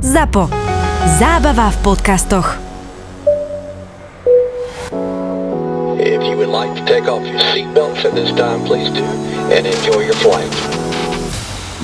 ZAPO. 0.00 0.48
Zábava 1.20 1.68
v 1.68 1.78
podcastoch. 1.84 2.56
If 6.00 6.24
you 6.24 6.40
would 6.40 6.48
like 6.48 6.72
to 6.72 6.84
take 6.88 7.04
off 7.04 7.20
your 7.28 7.36
seatbelts 7.52 8.08
at 8.08 8.16
this 8.16 8.32
time, 8.32 8.64
please 8.64 8.88
do, 8.88 9.04
and 9.52 9.68
enjoy 9.68 10.08
your 10.08 10.16
flight. 10.24 10.48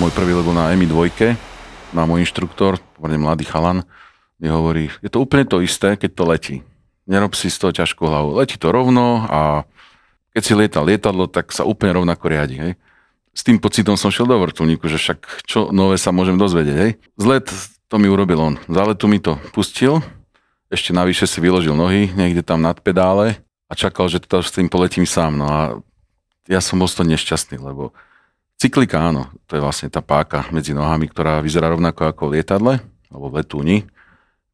Môj 0.00 0.16
prvý 0.16 0.32
let 0.32 0.48
bol 0.48 0.56
na 0.56 0.72
EMI 0.72 0.88
2, 0.88 1.92
no 1.92 1.98
a 2.00 2.08
môj 2.08 2.24
inštruktor, 2.24 2.80
pomerne 2.96 3.20
mladý 3.20 3.44
chalan, 3.44 3.84
mi 4.40 4.48
hovorí, 4.48 4.88
je 5.04 5.12
to 5.12 5.20
úplne 5.20 5.44
to 5.44 5.60
isté, 5.60 6.00
keď 6.00 6.10
to 6.16 6.24
letí. 6.24 6.56
Nerob 7.04 7.36
si 7.36 7.52
z 7.52 7.60
toho 7.60 7.76
ťažkú 7.76 8.00
hlavu. 8.00 8.32
Letí 8.40 8.56
to 8.56 8.72
rovno 8.72 9.28
a 9.28 9.68
keď 10.32 10.40
si 10.40 10.56
lietal 10.56 10.88
lietadlo, 10.88 11.28
tak 11.28 11.52
sa 11.52 11.68
úplne 11.68 12.00
rovnako 12.00 12.32
riadi. 12.32 12.56
Hej. 12.64 12.72
S 13.36 13.44
tým 13.44 13.60
pocitom 13.60 14.00
som 14.00 14.08
šiel 14.08 14.24
do 14.24 14.40
vrtulníku, 14.40 14.88
že 14.88 14.96
však 14.96 15.44
čo 15.44 15.68
nové 15.68 16.00
sa 16.00 16.16
môžem 16.16 16.40
dozvedieť. 16.40 16.76
Hej. 16.80 16.92
Zlet 17.20 17.75
to 17.86 17.96
mi 17.98 18.10
urobil 18.10 18.40
on. 18.40 18.54
Za 18.66 18.82
letu 18.82 19.06
mi 19.06 19.22
to 19.22 19.38
pustil, 19.54 20.02
ešte 20.66 20.90
navyše 20.90 21.30
si 21.30 21.38
vyložil 21.38 21.78
nohy 21.78 22.10
niekde 22.10 22.42
tam 22.42 22.58
nad 22.58 22.78
pedále 22.82 23.38
a 23.70 23.72
čakal, 23.78 24.10
že 24.10 24.18
teda 24.18 24.42
s 24.42 24.50
tým 24.50 24.66
poletím 24.66 25.06
sám. 25.06 25.38
No 25.38 25.46
a 25.46 25.60
ja 26.50 26.58
som 26.58 26.78
bol 26.78 26.90
toho 26.90 27.06
nešťastný, 27.06 27.62
lebo 27.62 27.94
cyklika, 28.58 28.98
áno, 28.98 29.30
to 29.46 29.58
je 29.58 29.62
vlastne 29.62 29.86
tá 29.90 30.02
páka 30.02 30.46
medzi 30.50 30.74
nohami, 30.74 31.06
ktorá 31.10 31.38
vyzerá 31.42 31.70
rovnako 31.70 32.10
ako 32.10 32.22
v 32.26 32.32
lietadle, 32.38 32.74
alebo 33.10 33.26
v 33.30 33.36
letúni, 33.42 33.78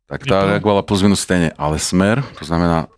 tak 0.05 0.29
tá 0.29 0.45
reagovala 0.45 0.85
plus 0.85 1.01
minus 1.01 1.25
stejne, 1.25 1.57
ale 1.57 1.81
smer, 1.81 2.21
to 2.37 2.45
znamená 2.45 2.93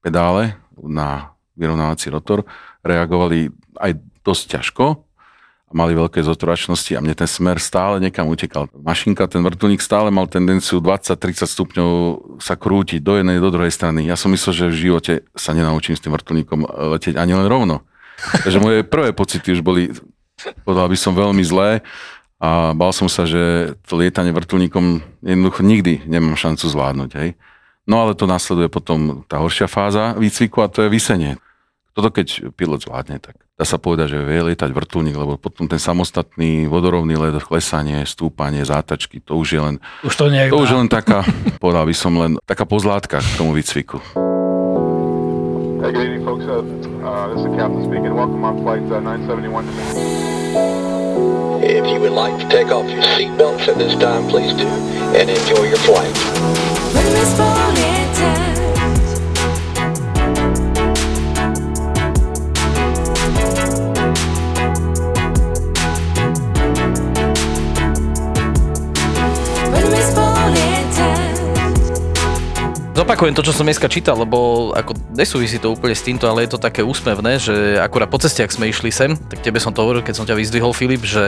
pedále 0.00 0.56
na 0.80 1.36
vyrovnávací 1.60 2.08
rotor, 2.08 2.48
reagovali 2.80 3.52
aj 3.76 4.00
dosť 4.24 4.44
ťažko 4.56 5.03
mali 5.74 5.98
veľké 5.98 6.22
zotrovačnosti 6.22 6.94
a 6.94 7.02
mne 7.02 7.18
ten 7.18 7.26
smer 7.26 7.58
stále 7.58 7.98
niekam 7.98 8.30
utekal. 8.30 8.70
Mašinka, 8.70 9.26
ten 9.26 9.42
vrtulník 9.42 9.82
stále 9.82 10.14
mal 10.14 10.30
tendenciu 10.30 10.78
20-30 10.78 11.50
stupňov 11.50 11.90
sa 12.38 12.54
krútiť 12.54 13.02
do 13.02 13.18
jednej, 13.18 13.42
do 13.42 13.50
druhej 13.50 13.74
strany. 13.74 14.06
Ja 14.06 14.14
som 14.14 14.30
myslel, 14.30 14.54
že 14.54 14.66
v 14.70 14.78
živote 14.78 15.12
sa 15.34 15.50
nenaučím 15.50 15.98
s 15.98 16.02
tým 16.06 16.14
vrtulníkom 16.14 16.62
letieť 16.94 17.18
ani 17.18 17.34
len 17.34 17.50
rovno. 17.50 17.82
Takže 18.46 18.62
moje 18.62 18.86
prvé 18.86 19.10
pocity 19.10 19.58
už 19.58 19.66
boli, 19.66 19.90
povedal 20.62 20.86
by 20.86 20.94
som, 20.94 21.18
veľmi 21.18 21.42
zlé 21.42 21.82
a 22.38 22.70
bal 22.70 22.94
som 22.94 23.10
sa, 23.10 23.26
že 23.26 23.74
to 23.84 23.98
lietanie 23.98 24.30
vrtulníkom 24.30 25.02
jednoducho 25.26 25.60
nikdy 25.66 26.06
nemám 26.06 26.38
šancu 26.38 26.70
zvládnuť. 26.70 27.10
Hej. 27.18 27.34
No 27.84 28.00
ale 28.00 28.16
to 28.16 28.24
nasleduje 28.24 28.70
potom 28.70 29.26
tá 29.28 29.42
horšia 29.42 29.68
fáza 29.68 30.16
výcviku 30.16 30.64
a 30.64 30.70
to 30.70 30.86
je 30.86 30.88
vysenie. 30.88 31.36
Toto 31.92 32.14
keď 32.14 32.54
pilot 32.56 32.86
zvládne, 32.86 33.20
tak 33.20 33.43
dá 33.54 33.62
sa 33.62 33.78
povedať, 33.78 34.18
že 34.18 34.26
vie 34.26 34.42
lietať 34.50 34.74
vrtulník, 34.74 35.14
lebo 35.14 35.38
potom 35.38 35.70
ten 35.70 35.78
samostatný 35.78 36.66
vodorovný 36.66 37.14
let, 37.14 37.38
klesanie, 37.38 38.02
stúpanie, 38.02 38.66
zátačky, 38.66 39.22
to 39.22 39.38
už 39.38 39.48
je 39.54 39.60
len, 39.62 39.74
Už 40.02 40.14
to 40.18 40.26
to 40.26 40.58
už 40.58 40.70
je 40.74 40.78
len 40.82 40.90
taká, 40.90 41.22
povedal 41.62 41.86
by 41.86 41.94
som 41.94 42.18
len, 42.18 42.34
taká 42.42 42.66
pozlátka 42.66 43.22
k 43.22 43.36
tomu 43.38 43.54
výcviku. 43.54 44.02
Hey, 45.84 45.92
good 45.92 46.02
evening, 46.02 46.24
folks. 46.24 46.48
Uh, 46.48 46.64
uh, 47.04 47.28
this 47.28 47.44
is 47.44 47.46
the 47.46 47.52
captain 47.60 47.84
speaking. 47.84 48.08
Welcome 48.16 48.42
on 48.42 48.56
flight 48.64 48.82
uh, 48.88 49.04
971 49.04 49.68
to 49.68 49.72
If 51.60 51.84
you 51.86 52.00
would 52.00 52.16
like 52.16 52.40
to 52.40 52.48
take 52.48 52.72
off 52.72 52.88
your 52.88 53.04
seatbelts 53.14 53.68
at 53.68 53.76
this 53.76 53.94
time, 54.00 54.26
please 54.32 54.56
do, 54.56 54.66
and 55.12 55.28
enjoy 55.28 55.68
your 55.68 55.76
flight. 55.84 56.10
Zopakujem 72.94 73.34
to, 73.34 73.42
čo 73.42 73.50
som 73.50 73.66
dneska 73.66 73.90
čítal, 73.90 74.14
lebo 74.14 74.70
ako 74.70 74.94
nesúvisí 75.18 75.58
to 75.58 75.74
úplne 75.74 75.98
s 75.98 76.06
týmto, 76.06 76.30
ale 76.30 76.46
je 76.46 76.54
to 76.54 76.62
také 76.62 76.78
úsmevné, 76.78 77.42
že 77.42 77.74
akurát 77.82 78.06
po 78.06 78.22
ceste, 78.22 78.38
ak 78.46 78.54
sme 78.54 78.70
išli 78.70 78.94
sem, 78.94 79.18
tak 79.18 79.42
tebe 79.42 79.58
som 79.58 79.74
to 79.74 79.82
hovoril, 79.82 79.98
keď 79.98 80.14
som 80.14 80.22
ťa 80.22 80.38
vyzdvihol, 80.38 80.70
Filip, 80.70 81.02
že 81.02 81.26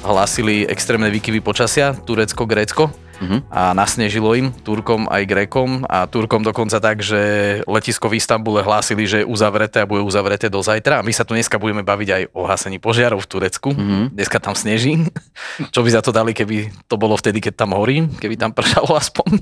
hlásili 0.00 0.64
extrémne 0.64 1.12
výkyvy 1.12 1.44
počasia, 1.44 1.92
Turecko, 1.92 2.48
Grécko 2.48 2.88
Mhm. 3.22 3.54
a 3.54 3.70
nasnežilo 3.70 4.34
im, 4.34 4.50
Turkom 4.50 5.06
aj 5.06 5.22
Grékom 5.30 5.86
a 5.86 6.10
Turkom 6.10 6.42
dokonca 6.42 6.82
tak, 6.82 7.06
že 7.06 7.62
letisko 7.70 8.10
v 8.10 8.18
Istambule 8.18 8.66
hlásili, 8.66 9.06
že 9.06 9.22
je 9.22 9.30
uzavreté 9.30 9.78
a 9.78 9.86
bude 9.86 10.02
uzavreté 10.02 10.50
do 10.50 10.58
zajtra 10.58 10.98
a 10.98 11.06
my 11.06 11.12
sa 11.14 11.22
tu 11.22 11.38
dneska 11.38 11.54
budeme 11.62 11.86
baviť 11.86 12.08
aj 12.08 12.22
o 12.34 12.42
hasení 12.50 12.82
požiarov 12.82 13.22
v 13.22 13.30
Turecku. 13.30 13.70
Mhm. 13.70 14.18
Dneska 14.18 14.42
tam 14.42 14.58
sneží. 14.58 15.06
Čo 15.74 15.86
by 15.86 15.90
za 15.94 16.02
to 16.02 16.10
dali, 16.10 16.34
keby 16.34 16.74
to 16.90 16.98
bolo 16.98 17.14
vtedy, 17.14 17.38
keď 17.38 17.62
tam 17.62 17.78
horí, 17.78 18.10
keby 18.18 18.34
tam 18.34 18.50
pršalo 18.50 18.90
aspoň. 18.98 19.38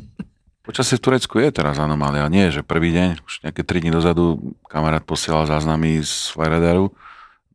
Počasie 0.60 1.00
v 1.00 1.04
Turecku 1.08 1.40
je 1.40 1.48
teraz 1.56 1.80
anomália. 1.80 2.28
Nie, 2.28 2.52
že 2.52 2.60
prvý 2.60 2.92
deň, 2.92 3.24
už 3.24 3.48
nejaké 3.48 3.64
3 3.64 3.80
dní 3.80 3.90
dozadu 3.96 4.56
kamarát 4.68 5.00
posielal 5.00 5.48
záznamy 5.48 6.04
z 6.04 6.36
Flyradaru, 6.36 6.92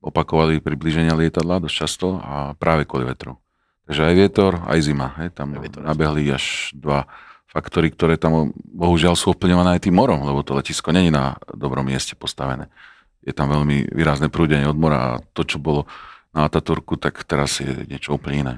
opakovali 0.01 0.57
približenia 0.57 1.13
lietadla 1.13 1.61
dosť 1.61 1.75
často 1.85 2.17
a 2.17 2.57
práve 2.57 2.89
kvôli 2.89 3.05
vetru. 3.05 3.38
Takže 3.85 4.01
aj 4.09 4.13
vietor, 4.17 4.51
aj 4.66 4.79
zima. 4.81 5.13
Hej, 5.21 5.38
tam 5.38 5.53
vietor, 5.53 5.85
nabehli 5.85 6.33
až 6.33 6.73
dva 6.73 7.05
faktory, 7.45 7.93
ktoré 7.93 8.17
tam 8.17 8.49
bohužiaľ 8.73 9.13
sú 9.13 9.37
ovplyvňované 9.37 9.77
aj 9.77 9.85
tým 9.85 9.95
morom, 9.95 10.25
lebo 10.25 10.41
to 10.41 10.57
letisko 10.57 10.89
není 10.89 11.13
na 11.13 11.37
dobrom 11.53 11.85
mieste 11.85 12.17
postavené. 12.17 12.73
Je 13.22 13.33
tam 13.37 13.53
veľmi 13.53 13.93
výrazné 13.93 14.33
prúdenie 14.33 14.66
od 14.66 14.77
mora 14.77 14.97
a 14.97 15.22
to, 15.33 15.45
čo 15.45 15.61
bolo 15.61 15.85
na 16.33 16.49
Ataturku, 16.49 16.97
tak 16.97 17.22
teraz 17.23 17.61
je 17.61 17.85
niečo 17.85 18.17
úplne 18.17 18.35
iné. 18.41 18.55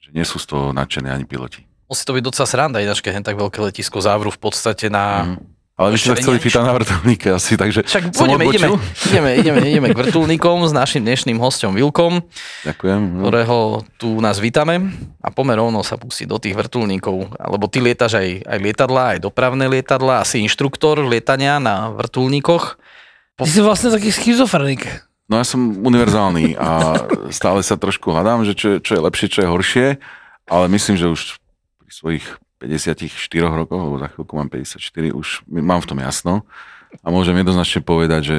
Že 0.00 0.10
nie 0.16 0.24
sú 0.24 0.40
z 0.40 0.48
toho 0.48 0.64
nadšení 0.72 1.12
ani 1.12 1.28
piloti. 1.28 1.68
Musí 1.92 2.08
to 2.08 2.16
byť 2.16 2.24
docela 2.24 2.48
sranda, 2.48 2.80
ináč 2.80 3.04
keď 3.04 3.20
tak 3.20 3.36
veľké 3.36 3.60
letisko 3.60 4.00
závru 4.00 4.32
v 4.32 4.40
podstate 4.40 4.88
na... 4.88 5.36
Mhm. 5.36 5.52
Ale 5.72 5.96
vy 5.96 5.96
ste 5.98 6.12
sa 6.12 6.20
chceli 6.20 6.38
pýtať 6.38 6.62
na 6.68 6.76
vrtulníke 6.76 7.28
asi, 7.32 7.56
takže 7.56 7.82
Však 7.88 8.12
som 8.12 8.28
pôjdeme, 8.28 8.44
ideme, 8.54 8.76
ideme, 9.08 9.30
ideme, 9.40 9.60
ideme 9.66 9.88
k 9.90 9.98
vrtulníkom 10.04 10.68
s 10.68 10.72
našim 10.72 11.00
dnešným 11.00 11.40
hostom 11.40 11.72
Vilkom, 11.72 12.20
Ďakujem. 12.68 13.00
No. 13.00 13.20
ktorého 13.24 13.58
tu 13.96 14.20
nás 14.20 14.36
vítame 14.36 14.92
a 15.24 15.32
pomer 15.32 15.56
rovno 15.56 15.80
sa 15.80 15.96
pustí 15.96 16.28
do 16.28 16.36
tých 16.36 16.54
vrtulníkov, 16.54 17.34
lebo 17.34 17.64
ty 17.72 17.80
lietaš 17.80 18.20
aj, 18.20 18.28
aj 18.46 18.58
lietadla, 18.62 19.16
aj 19.16 19.18
dopravné 19.24 19.64
lietadla, 19.66 20.20
asi 20.20 20.44
inštruktor 20.44 21.02
lietania 21.08 21.56
na 21.56 21.88
vrtulníkoch. 21.90 22.76
Ty 23.40 23.48
si 23.48 23.64
vlastne 23.64 23.90
taký 23.90 24.12
schizofrenik. 24.12 24.86
no 25.26 25.40
ja 25.40 25.44
som 25.48 25.82
univerzálny 25.82 26.54
a 26.62 26.94
stále 27.32 27.64
sa 27.64 27.80
trošku 27.80 28.12
hľadám, 28.12 28.44
že 28.44 28.54
čo, 28.54 28.78
čo 28.78 28.92
je 28.94 29.02
lepšie, 29.02 29.26
čo 29.32 29.40
je 29.40 29.48
horšie, 29.50 29.86
ale 30.46 30.64
myslím, 30.68 31.00
že 31.00 31.10
už 31.10 31.41
pri 31.92 32.24
svojich 32.24 32.26
54 32.56 33.52
rokoch, 33.52 33.84
lebo 33.84 34.00
za 34.00 34.08
chvíľku 34.08 34.32
mám 34.32 34.48
54, 34.48 35.12
už 35.12 35.44
mám 35.52 35.84
v 35.84 35.88
tom 35.92 36.00
jasno 36.00 36.48
a 37.04 37.12
môžem 37.12 37.36
jednoznačne 37.36 37.84
povedať, 37.84 38.20
že 38.24 38.36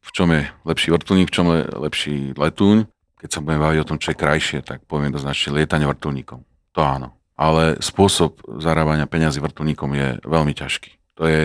v 0.00 0.10
čom 0.16 0.32
je 0.32 0.48
lepší 0.64 0.88
vrtulník, 0.88 1.28
v 1.28 1.36
čom 1.36 1.46
je 1.52 1.60
lepší 1.68 2.16
letúň. 2.32 2.88
Keď 3.20 3.28
sa 3.28 3.44
budeme 3.44 3.60
baviť 3.60 3.78
o 3.84 3.88
tom, 3.92 4.00
čo 4.00 4.16
je 4.16 4.20
krajšie, 4.24 4.58
tak 4.64 4.88
poviem 4.88 5.12
jednoznačne 5.12 5.52
lietanie 5.52 5.84
vrtulníkom. 5.84 6.40
To 6.72 6.80
áno. 6.80 7.12
Ale 7.36 7.76
spôsob 7.84 8.40
zarábania 8.64 9.04
peňazí 9.04 9.44
vrtulníkom 9.44 9.92
je 9.92 10.08
veľmi 10.24 10.56
ťažký. 10.56 11.20
To 11.20 11.28
je 11.28 11.42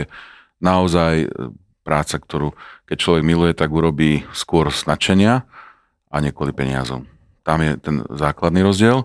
naozaj 0.64 1.28
e, 1.28 1.28
práca, 1.84 2.24
ktorú 2.24 2.56
keď 2.88 2.98
človek 3.04 3.24
miluje, 3.28 3.52
tak 3.52 3.68
urobí 3.68 4.24
skôr 4.32 4.72
z 4.72 4.88
a 4.88 6.16
nie 6.24 6.32
kvôli 6.32 6.56
peniazom. 6.56 7.04
Tam 7.44 7.60
je 7.60 7.76
ten 7.80 8.00
základný 8.08 8.64
rozdiel. 8.64 9.04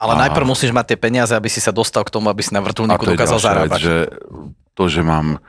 Ale 0.00 0.16
A- 0.16 0.20
najprv 0.26 0.48
musíš 0.48 0.72
mať 0.72 0.96
tie 0.96 0.98
peniaze, 0.98 1.36
aby 1.36 1.52
si 1.52 1.60
sa 1.60 1.76
dostal 1.76 2.00
k 2.08 2.10
tomu, 2.10 2.32
aby 2.32 2.40
si 2.40 2.56
na 2.56 2.64
vrtulníku 2.64 3.04
dokázal 3.04 3.36
zarábať. 3.36 3.68
vec, 3.68 3.84
že 3.84 3.96
to, 4.72 4.88
že 4.88 5.04
mám 5.04 5.44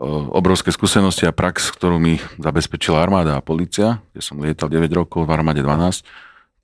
o, 0.00 0.32
obrovské 0.32 0.72
skúsenosti 0.72 1.28
a 1.28 1.36
prax, 1.36 1.68
ktorú 1.68 2.00
mi 2.00 2.16
zabezpečila 2.40 2.96
armáda 2.96 3.36
a 3.36 3.44
policia, 3.44 4.00
kde 4.16 4.24
som 4.24 4.40
lietal 4.40 4.72
9 4.72 4.88
rokov, 4.96 5.28
v 5.28 5.30
armáde 5.36 5.60
12, 5.60 6.00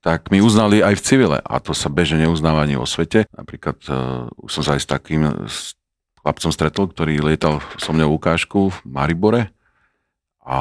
tak 0.00 0.32
mi 0.32 0.41
uznali 0.41 0.81
aj 0.81 0.97
v 0.97 1.04
civile. 1.04 1.38
A 1.44 1.60
to 1.60 1.76
sa 1.76 1.92
bežne 1.92 2.25
neuznáva 2.25 2.64
ani 2.64 2.81
vo 2.81 2.88
svete. 2.88 3.28
Napríklad 3.37 3.76
uh, 3.92 4.32
už 4.41 4.50
som 4.56 4.62
sa 4.64 4.73
aj 4.73 4.81
s 4.81 4.88
takým 4.88 5.23
s 5.44 5.76
chlapcom 6.25 6.52
stretol, 6.52 6.88
ktorý 6.88 7.20
lietal 7.20 7.61
so 7.76 7.93
mňou 7.93 8.16
ukážku 8.16 8.73
v 8.73 8.78
Maribore 8.88 9.52
a 10.40 10.58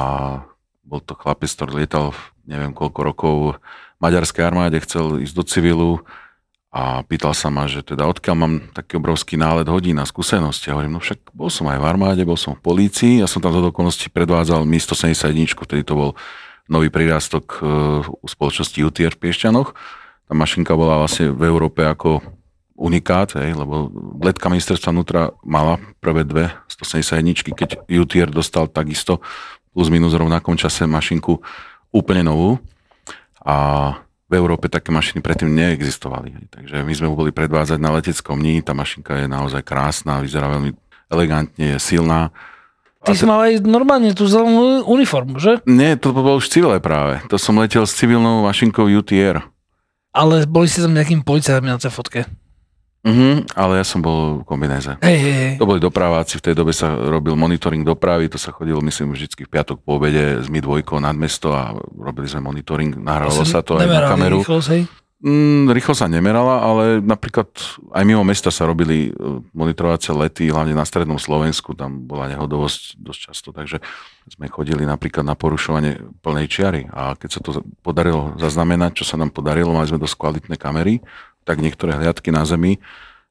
bol 0.84 1.00
to 1.00 1.16
chlapec, 1.16 1.48
ktorý 1.48 1.84
lietal 1.84 2.12
neviem 2.48 2.72
koľko 2.76 3.00
rokov 3.00 3.34
v 3.56 3.98
maďarskej 4.00 4.42
armáde, 4.44 4.80
chcel 4.84 5.20
ísť 5.22 5.34
do 5.36 5.44
civilu 5.44 5.90
a 6.70 7.02
pýtal 7.02 7.34
sa 7.34 7.50
ma, 7.50 7.66
že 7.66 7.82
teda 7.82 8.06
odkiaľ 8.06 8.36
mám 8.38 8.54
taký 8.70 9.02
obrovský 9.02 9.34
nálet 9.34 9.66
hodín 9.66 9.98
na 9.98 10.06
skúsenosti. 10.06 10.70
Ja 10.70 10.78
hovorím, 10.78 10.98
no 10.98 11.00
však 11.02 11.34
bol 11.34 11.50
som 11.50 11.66
aj 11.66 11.82
v 11.82 11.88
armáde, 11.90 12.22
bol 12.22 12.38
som 12.38 12.54
v 12.54 12.62
polícii, 12.62 13.18
ja 13.18 13.26
som 13.26 13.42
tam 13.42 13.50
za 13.50 13.58
okolností 13.58 14.06
predvádzal 14.14 14.62
Mi 14.62 14.78
171, 14.78 15.58
vtedy 15.58 15.82
to 15.82 15.98
bol 15.98 16.10
nový 16.70 16.86
prirástok 16.86 17.58
e, 17.58 17.66
u 18.06 18.26
spoločnosti 18.30 18.78
UTR 18.86 19.18
v 19.18 19.22
Piešťanoch. 19.26 19.74
Tá 20.30 20.32
mašinka 20.38 20.70
bola 20.78 21.02
vlastne 21.02 21.34
v 21.34 21.42
Európe 21.42 21.82
ako 21.82 22.22
unikát, 22.78 23.34
hej, 23.34 23.58
lebo 23.58 23.90
letka 24.22 24.46
ministerstva 24.46 24.94
vnútra 24.94 25.34
mala 25.42 25.82
prvé 25.98 26.22
dve 26.22 26.54
171, 26.70 27.50
keď 27.50 27.70
UTR 27.90 28.30
dostal 28.30 28.70
takisto 28.70 29.18
plus 29.74 29.90
minus 29.90 30.14
v 30.14 30.22
rovnakom 30.22 30.54
čase 30.54 30.86
mašinku 30.86 31.42
úplne 31.90 32.30
novú. 32.30 32.62
A 33.42 33.98
v 34.30 34.38
Európe 34.38 34.70
také 34.70 34.94
mašiny 34.94 35.18
predtým 35.18 35.50
neexistovali. 35.50 36.54
Takže 36.54 36.86
my 36.86 36.92
sme 36.94 37.10
ju 37.10 37.14
boli 37.18 37.34
predvádzať 37.34 37.78
na 37.82 37.90
leteckom 37.98 38.38
ní, 38.38 38.62
tá 38.62 38.70
mašinka 38.70 39.18
je 39.18 39.26
naozaj 39.26 39.66
krásna, 39.66 40.22
vyzerá 40.22 40.46
veľmi 40.46 40.70
elegantne, 41.10 41.74
je 41.74 41.78
silná. 41.82 42.30
Ty 43.02 43.16
si 43.16 43.26
mal 43.26 43.42
aj 43.42 43.66
normálne 43.66 44.14
tú 44.14 44.30
zelenú 44.30 44.86
uniformu, 44.86 45.42
že? 45.42 45.58
Nie, 45.66 45.98
to 45.98 46.14
bolo 46.14 46.38
už 46.38 46.46
civilé 46.46 46.78
práve. 46.78 47.18
To 47.32 47.40
som 47.40 47.58
letel 47.58 47.82
s 47.88 47.96
civilnou 47.96 48.46
mašinkou 48.46 48.86
UTR. 48.86 49.42
Ale 50.14 50.46
boli 50.46 50.70
ste 50.70 50.86
tam 50.86 50.94
nejakým 50.94 51.26
policajtom 51.26 51.66
na 51.66 51.80
tej 51.80 51.90
fotke. 51.90 52.20
Mhm, 53.00 53.56
ale 53.56 53.80
ja 53.80 53.84
som 53.84 54.04
bol 54.04 54.40
v 54.40 54.44
kombinéze. 54.44 54.92
Hej, 55.00 55.16
hej, 55.16 55.34
hej. 55.34 55.54
To 55.56 55.64
boli 55.64 55.80
dopraváci, 55.80 56.36
v 56.36 56.52
tej 56.52 56.54
dobe 56.54 56.76
sa 56.76 56.92
robil 56.92 57.32
monitoring 57.32 57.80
dopravy, 57.80 58.28
to 58.28 58.36
sa 58.36 58.52
chodilo 58.52 58.84
myslím 58.84 59.16
vždy 59.16 59.48
v 59.48 59.48
piatok 59.48 59.80
po 59.80 59.96
obede 59.96 60.44
s 60.44 60.52
my 60.52 60.60
dvojkou 60.60 61.00
nad 61.00 61.16
mesto 61.16 61.56
a 61.56 61.72
robili 61.96 62.28
sme 62.28 62.44
monitoring, 62.44 63.00
nahrávalo 63.00 63.48
sa 63.48 63.64
to 63.64 63.80
aj 63.80 63.88
na 63.88 64.04
kameru. 64.04 64.44
Rýchlosť, 64.44 64.68
hej? 64.76 64.82
Mm, 65.20 65.68
rýchlo 65.76 65.92
sa 65.92 66.08
nemerala, 66.08 66.64
ale 66.64 66.84
napríklad 67.04 67.52
aj 67.92 68.04
mimo 68.08 68.24
mesta 68.24 68.48
sa 68.48 68.64
robili 68.64 69.12
e, 69.12 69.44
monitorovacie 69.52 70.16
lety, 70.16 70.48
hlavne 70.48 70.72
na 70.72 70.88
strednom 70.88 71.20
Slovensku, 71.20 71.76
tam 71.76 72.08
bola 72.08 72.24
nehodovosť 72.32 72.96
dosť 72.96 73.20
často, 73.28 73.48
takže 73.52 73.84
sme 74.32 74.48
chodili 74.48 74.88
napríklad 74.88 75.20
na 75.20 75.36
porušovanie 75.36 76.24
plnej 76.24 76.48
čiary 76.48 76.88
a 76.88 77.20
keď 77.20 77.36
sa 77.36 77.40
to 77.44 77.60
podarilo 77.84 78.32
zaznamenať, 78.40 78.96
čo 78.96 79.04
sa 79.04 79.20
nám 79.20 79.28
podarilo, 79.28 79.76
mali 79.76 79.92
sme 79.92 80.00
dosť 80.00 80.16
kvalitné 80.16 80.56
kamery, 80.56 81.04
tak 81.50 81.58
niektoré 81.58 81.98
hliadky 81.98 82.30
na 82.30 82.46
zemi 82.46 82.78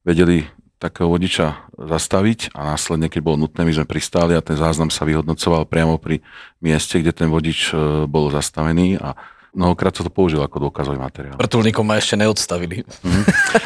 vedeli 0.03 0.43
takého 0.75 1.07
vodiča 1.07 1.71
zastaviť 1.79 2.51
a 2.51 2.75
následne, 2.75 3.07
keď 3.07 3.21
bolo 3.23 3.47
nutné, 3.47 3.63
my 3.63 3.71
sme 3.79 3.87
pristáli 3.87 4.35
a 4.35 4.43
ten 4.43 4.59
záznam 4.59 4.91
sa 4.91 5.07
vyhodnocoval 5.07 5.63
priamo 5.63 5.95
pri 5.95 6.19
mieste, 6.59 6.99
kde 6.99 7.15
ten 7.15 7.31
vodič 7.31 7.71
e, 7.71 8.03
bol 8.07 8.27
zastavený 8.27 8.99
a 8.99 9.15
mnohokrát 9.55 9.95
sa 9.95 10.03
to 10.03 10.11
použil 10.11 10.43
ako 10.43 10.67
dôkazový 10.67 10.99
materiál. 10.99 11.39
Vrtulníkom 11.39 11.83
ma 11.83 11.99
ešte 11.99 12.15
neodstavili. 12.19 12.83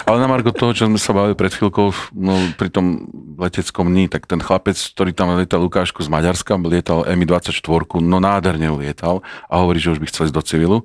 Ale 0.09 0.17
na 0.21 0.29
margo 0.29 0.53
toho, 0.53 0.73
čo 0.73 0.85
sme 0.85 0.97
sa 0.97 1.13
bavili 1.13 1.37
pred 1.37 1.53
chvíľkou, 1.53 1.87
no 2.13 2.33
pri 2.57 2.69
tom 2.69 3.09
leteckom 3.37 3.89
dní, 3.89 4.09
tak 4.09 4.29
ten 4.29 4.41
chlapec, 4.41 4.77
ktorý 4.77 5.13
tam 5.13 5.33
lietal 5.37 5.61
Lukášku 5.65 6.01
z 6.01 6.09
Maďarska, 6.09 6.57
lietal 6.61 7.05
Mi-24, 7.05 7.61
no 8.01 8.17
nádherne 8.21 8.73
lietal 8.77 9.21
a 9.49 9.61
hovorí, 9.61 9.81
že 9.81 9.93
už 9.93 10.01
by 10.01 10.09
chcel 10.09 10.29
ísť 10.29 10.35
do 10.37 10.43
civilu, 10.45 10.77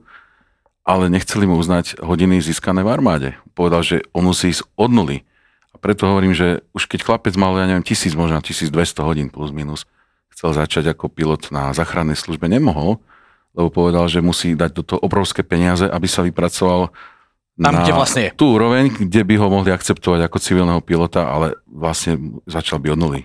ale 0.89 1.13
nechceli 1.13 1.45
mu 1.45 1.61
uznať 1.61 2.01
hodiny 2.01 2.41
získané 2.41 2.81
v 2.81 2.89
armáde. 2.89 3.29
Povedal, 3.53 3.85
že 3.85 4.09
on 4.17 4.25
musí 4.25 4.57
ísť 4.57 4.65
od 4.81 4.89
nuly. 4.89 5.29
A 5.71 5.77
preto 5.77 6.09
hovorím, 6.09 6.33
že 6.33 6.65
už 6.73 6.89
keď 6.89 7.05
chlapec 7.05 7.37
mal, 7.37 7.53
ja 7.61 7.69
neviem, 7.69 7.85
1000, 7.85 8.17
možno 8.17 8.41
1200 8.41 8.73
hodín 9.05 9.29
plus 9.29 9.53
minus, 9.53 9.85
chcel 10.33 10.57
začať 10.57 10.97
ako 10.97 11.13
pilot 11.13 11.53
na 11.53 11.77
záchrannej 11.77 12.17
službe, 12.17 12.49
nemohol, 12.49 12.97
lebo 13.53 13.69
povedal, 13.69 14.09
že 14.09 14.25
musí 14.25 14.57
dať 14.57 14.71
do 14.73 14.83
toho 14.87 15.01
obrovské 15.05 15.45
peniaze, 15.45 15.85
aby 15.85 16.09
sa 16.09 16.25
vypracoval 16.25 16.89
Tam, 17.61 17.75
kde 17.85 17.93
vlastne 17.93 18.23
je. 18.25 18.31
tú 18.33 18.57
úroveň, 18.57 18.89
kde 18.89 19.23
by 19.29 19.35
ho 19.45 19.53
mohli 19.53 19.69
akceptovať 19.75 20.25
ako 20.25 20.39
civilného 20.41 20.81
pilota, 20.81 21.29
ale 21.29 21.59
vlastne 21.69 22.41
začal 22.49 22.81
by 22.81 22.97
od 22.97 23.01
nuly. 23.03 23.21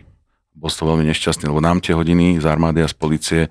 Bol 0.51 0.67
to 0.67 0.83
veľmi 0.83 1.07
nešťastný, 1.15 1.47
lebo 1.47 1.63
nám 1.63 1.79
tie 1.79 1.95
hodiny 1.95 2.43
z 2.43 2.45
armády 2.49 2.83
a 2.83 2.91
z 2.91 2.95
policie 2.97 3.41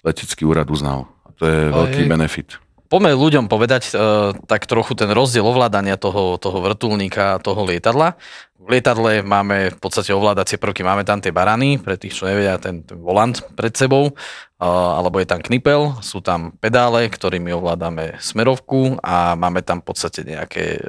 letecký 0.00 0.48
úrad 0.48 0.72
uznal. 0.72 1.10
A 1.28 1.36
to 1.36 1.44
je 1.44 1.68
veľký 1.68 2.02
Ojej. 2.06 2.10
benefit. 2.10 2.48
Poďme 2.88 3.12
ľuďom 3.12 3.52
povedať 3.52 3.92
e, 3.92 4.32
tak 4.48 4.64
trochu 4.64 4.96
ten 4.96 5.12
rozdiel 5.12 5.44
ovládania 5.44 6.00
toho, 6.00 6.40
toho 6.40 6.64
vrtulníka 6.64 7.36
toho 7.44 7.60
lietadla. 7.68 8.16
V 8.56 8.64
lietadle 8.64 9.20
máme 9.20 9.76
v 9.76 9.78
podstate 9.78 10.16
ovládacie 10.16 10.56
prvky, 10.56 10.80
máme 10.80 11.04
tam 11.04 11.20
tie 11.20 11.28
barany, 11.28 11.76
pre 11.76 12.00
tých, 12.00 12.16
čo 12.16 12.24
nevedia, 12.24 12.56
ten, 12.56 12.80
ten 12.80 12.96
volant 12.96 13.36
pred 13.52 13.76
sebou, 13.76 14.08
e, 14.08 14.12
alebo 14.64 15.20
je 15.20 15.28
tam 15.28 15.44
knipel, 15.44 16.00
sú 16.00 16.24
tam 16.24 16.56
pedále, 16.56 17.12
ktorými 17.12 17.52
ovládame 17.52 18.16
smerovku 18.24 18.96
a 19.04 19.36
máme 19.36 19.60
tam 19.60 19.84
v 19.84 19.86
podstate 19.92 20.24
nejaké 20.24 20.80
e, 20.80 20.82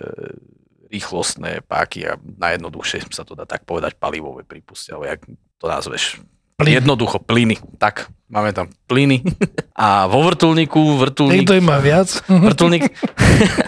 rýchlostné 0.88 1.68
páky 1.68 2.07
a 2.07 2.18
najjednoduchšie 2.18 3.12
sa 3.12 3.28
to 3.28 3.36
dá 3.36 3.44
tak 3.44 3.68
povedať 3.68 4.00
palivové 4.00 4.48
prípustia, 4.48 4.96
alebo 4.96 5.12
jak 5.12 5.22
to 5.60 5.66
nazveš. 5.68 6.24
Plyn. 6.60 6.76
Jednoducho, 6.84 7.24
plyny. 7.24 7.56
Tak, 7.80 8.12
máme 8.28 8.52
tam 8.52 8.68
plyny. 8.92 9.24
A 9.80 10.12
vo 10.12 10.28
vrtulníku, 10.28 11.00
vrtulník... 11.00 11.48
Niekto 11.48 11.56
im 11.56 11.66
má 11.72 11.80
viac. 11.80 12.20
Vrtulník, 12.52 12.92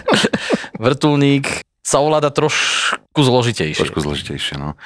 vrtulník 0.84 1.64
sa 1.80 2.04
ovláda 2.04 2.28
trošku 2.28 3.16
zložitejšie. 3.16 3.80
Trošku 3.88 4.04
zložitejšie, 4.04 4.60
no. 4.60 4.76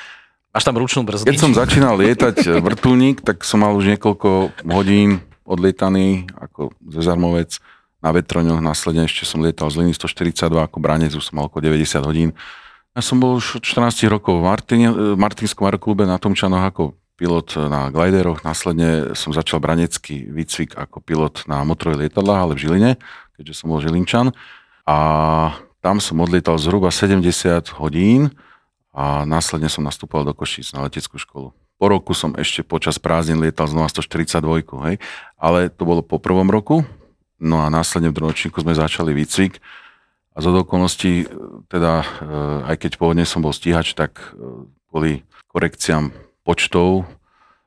Máš 0.55 0.64
tam 0.64 0.79
ručnú 0.79 1.03
brzdu. 1.03 1.26
Keď 1.26 1.37
som 1.37 1.53
začínal 1.53 1.99
lietať 1.99 2.37
e, 2.47 2.50
vrtulník, 2.62 3.20
tak 3.26 3.43
som 3.43 3.61
mal 3.61 3.76
už 3.76 3.93
niekoľko 3.99 4.55
hodín 4.70 5.20
odlietaný 5.44 6.31
ako 6.38 6.73
zezarmovec 6.87 7.58
na 8.00 8.14
vetroňoch. 8.14 8.62
Následne 8.62 9.05
ešte 9.05 9.26
som 9.29 9.43
lietal 9.43 9.69
z 9.69 9.82
Liny 9.82 9.93
142 9.93 10.47
ako 10.47 10.79
branec, 10.79 11.12
už 11.12 11.35
som 11.35 11.43
mal 11.43 11.50
okolo 11.50 11.61
90 11.69 12.08
hodín. 12.08 12.31
Ja 12.97 13.05
som 13.05 13.20
bol 13.20 13.37
už 13.37 13.61
od 13.61 13.64
14 13.67 14.08
rokov 14.08 14.41
v 14.41 14.49
Martine, 14.49 14.88
v 14.88 15.20
Martinskom 15.20 15.69
aeroklube 15.69 16.08
na 16.08 16.17
Tomčanoch 16.17 16.64
ako 16.64 16.97
pilot 17.16 17.56
na 17.72 17.88
glideroch. 17.88 18.44
Následne 18.44 19.16
som 19.16 19.32
začal 19.32 19.58
branecký 19.58 20.28
výcvik 20.28 20.76
ako 20.76 21.00
pilot 21.00 21.48
na 21.48 21.64
motorových 21.64 22.08
lietadlách, 22.08 22.40
ale 22.40 22.52
v 22.54 22.62
Žiline, 22.62 22.90
keďže 23.40 23.54
som 23.56 23.72
bol 23.72 23.80
Žilinčan. 23.80 24.36
A 24.84 24.96
tam 25.80 25.98
som 25.98 26.20
odlietal 26.20 26.60
zhruba 26.60 26.92
70 26.92 27.24
hodín 27.80 28.36
a 28.92 29.24
následne 29.24 29.72
som 29.72 29.84
nastupoval 29.84 30.28
do 30.28 30.34
Košíc 30.36 30.76
na 30.76 30.84
leteckú 30.84 31.16
školu. 31.16 31.56
Po 31.76 31.86
roku 31.92 32.16
som 32.16 32.32
ešte 32.36 32.64
počas 32.64 32.96
prázdnin 32.96 33.40
lietal 33.40 33.69
znova 33.69 33.92
142, 33.92 34.40
hej, 34.88 34.96
ale 35.36 35.69
to 35.69 35.84
bolo 35.84 36.00
po 36.00 36.16
prvom 36.16 36.48
roku, 36.48 36.88
no 37.36 37.60
a 37.60 37.69
následne 37.69 38.08
v 38.08 38.16
druhom 38.16 38.32
ročníku 38.32 38.64
sme 38.64 38.72
začali 38.72 39.12
výcvik 39.12 39.60
a 40.32 40.40
z 40.40 40.44
okolností, 40.48 41.28
teda 41.69 41.92
eh, 42.00 42.70
aj 42.72 42.76
keď 42.80 42.90
pôvodne 42.96 43.28
som 43.28 43.44
bol 43.44 43.52
stíhač, 43.52 43.92
tak 43.92 44.16
eh, 44.32 44.64
kvôli 44.88 45.12
korekciám 45.52 46.25
počtov 46.46 47.10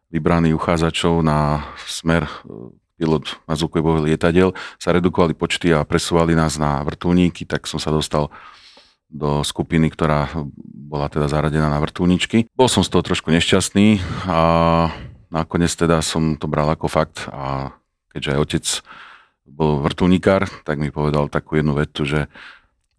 vybraných 0.09 0.55
uchádzačov 0.55 1.19
na 1.19 1.67
smer 1.83 2.23
eh, 2.23 2.71
pilot 2.99 3.39
na 3.47 3.55
zvukových 3.55 4.11
lietadiel 4.11 4.51
sa 4.75 4.91
redukovali 4.91 5.31
počty 5.31 5.71
a 5.71 5.87
presúvali 5.87 6.35
nás 6.35 6.59
na 6.59 6.83
vrtulníky, 6.83 7.47
tak 7.47 7.63
som 7.67 7.79
sa 7.79 7.91
dostal 7.95 8.27
do 9.09 9.41
skupiny, 9.41 9.89
ktorá 9.89 10.29
bola 10.61 11.09
teda 11.09 11.31
zaradená 11.31 11.71
na 11.71 11.81
vrtulničky. 11.81 12.45
Bol 12.53 12.69
som 12.69 12.85
z 12.85 12.93
toho 12.93 13.01
trošku 13.01 13.33
nešťastný 13.33 14.03
a 14.29 14.39
nakoniec 15.33 15.73
teda 15.73 16.03
som 16.05 16.37
to 16.37 16.45
bral 16.45 16.69
ako 16.69 16.85
fakt 16.91 17.25
a 17.31 17.73
keďže 18.13 18.29
aj 18.35 18.39
otec 18.43 18.65
bol 19.49 19.81
vrtulníkár, 19.81 20.45
tak 20.61 20.77
mi 20.77 20.93
povedal 20.93 21.25
takú 21.31 21.57
jednu 21.57 21.73
vetu, 21.73 22.05
že 22.05 22.29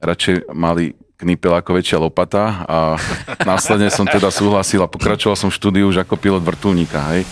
radšej 0.03 0.51
mali 0.51 0.99
knipel 1.21 1.53
ako 1.53 1.77
väčšia 1.77 2.01
lopata 2.01 2.65
a 2.65 2.79
následne 3.51 3.93
som 3.93 4.09
teda 4.09 4.33
súhlasil 4.33 4.81
a 4.81 4.89
pokračoval 4.89 5.37
som 5.37 5.53
v 5.53 5.57
štúdiu 5.61 5.85
už 5.93 6.03
ako 6.03 6.17
pilot 6.17 6.43
vrtulníka, 6.43 7.01
hej. 7.13 7.29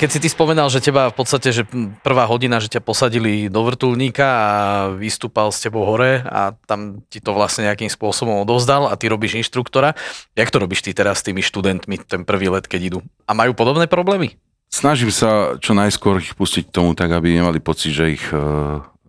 Keď 0.00 0.08
si 0.08 0.22
ty 0.24 0.28
spomenal, 0.32 0.72
že 0.72 0.80
teba 0.80 1.12
v 1.12 1.16
podstate, 1.20 1.52
že 1.52 1.68
prvá 2.00 2.24
hodina, 2.24 2.56
že 2.56 2.72
ťa 2.72 2.80
posadili 2.80 3.52
do 3.52 3.60
vrtulníka 3.60 4.24
a 4.24 4.48
vystúpal 4.96 5.52
s 5.52 5.60
tebou 5.60 5.84
hore 5.84 6.24
a 6.24 6.56
tam 6.64 7.04
ti 7.12 7.20
to 7.20 7.36
vlastne 7.36 7.68
nejakým 7.68 7.92
spôsobom 7.92 8.40
odovzdal 8.40 8.88
a 8.88 8.96
ty 8.96 9.12
robíš 9.12 9.36
inštruktora. 9.44 9.92
Jak 10.40 10.48
to 10.48 10.56
robíš 10.56 10.88
ty 10.88 10.96
teraz 10.96 11.20
s 11.20 11.28
tými 11.28 11.44
študentmi, 11.44 12.00
ten 12.08 12.24
prvý 12.24 12.48
let, 12.48 12.64
keď 12.64 12.80
idú? 12.80 12.98
A 13.28 13.36
majú 13.36 13.52
podobné 13.52 13.92
problémy? 13.92 14.40
Snažím 14.72 15.12
sa 15.12 15.60
čo 15.60 15.76
najskôr 15.76 16.16
ich 16.24 16.32
pustiť 16.32 16.72
k 16.72 16.74
tomu 16.80 16.96
tak, 16.96 17.12
aby 17.12 17.36
nemali 17.36 17.60
pocit, 17.60 17.92
že 17.92 18.16
ich 18.16 18.24
e, 18.32 18.40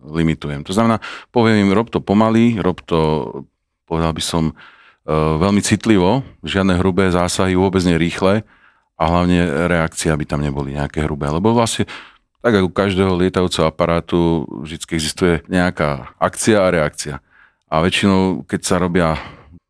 limitujem. 0.05 0.65
To 0.65 0.74
znamená, 0.74 0.98
poviem 1.29 1.70
im, 1.70 1.72
rob 1.74 1.88
to 1.93 2.01
pomaly, 2.01 2.58
rob 2.58 2.81
to, 2.84 3.00
povedal 3.86 4.12
by 4.12 4.24
som, 4.24 4.43
e, 4.51 4.53
veľmi 5.13 5.62
citlivo, 5.62 6.25
žiadne 6.41 6.77
hrubé 6.81 7.13
zásahy, 7.13 7.53
vôbec 7.53 7.86
nie 7.86 7.98
rýchle 7.98 8.41
a 8.98 9.03
hlavne 9.05 9.70
reakcie, 9.70 10.13
aby 10.13 10.25
tam 10.25 10.41
neboli 10.46 10.77
nejaké 10.77 11.05
hrubé. 11.05 11.29
Lebo 11.29 11.53
vlastne, 11.53 11.89
tak 12.41 12.58
ako 12.58 12.74
každého 12.74 13.13
lietajúceho 13.17 13.70
aparátu, 13.70 14.46
vždy 14.65 14.77
existuje 14.89 15.34
nejaká 15.50 16.13
akcia 16.17 16.65
a 16.65 16.74
reakcia. 16.74 17.15
A 17.72 17.81
väčšinou, 17.81 18.43
keď 18.46 18.62
sa 18.62 18.75
robia, 18.81 19.17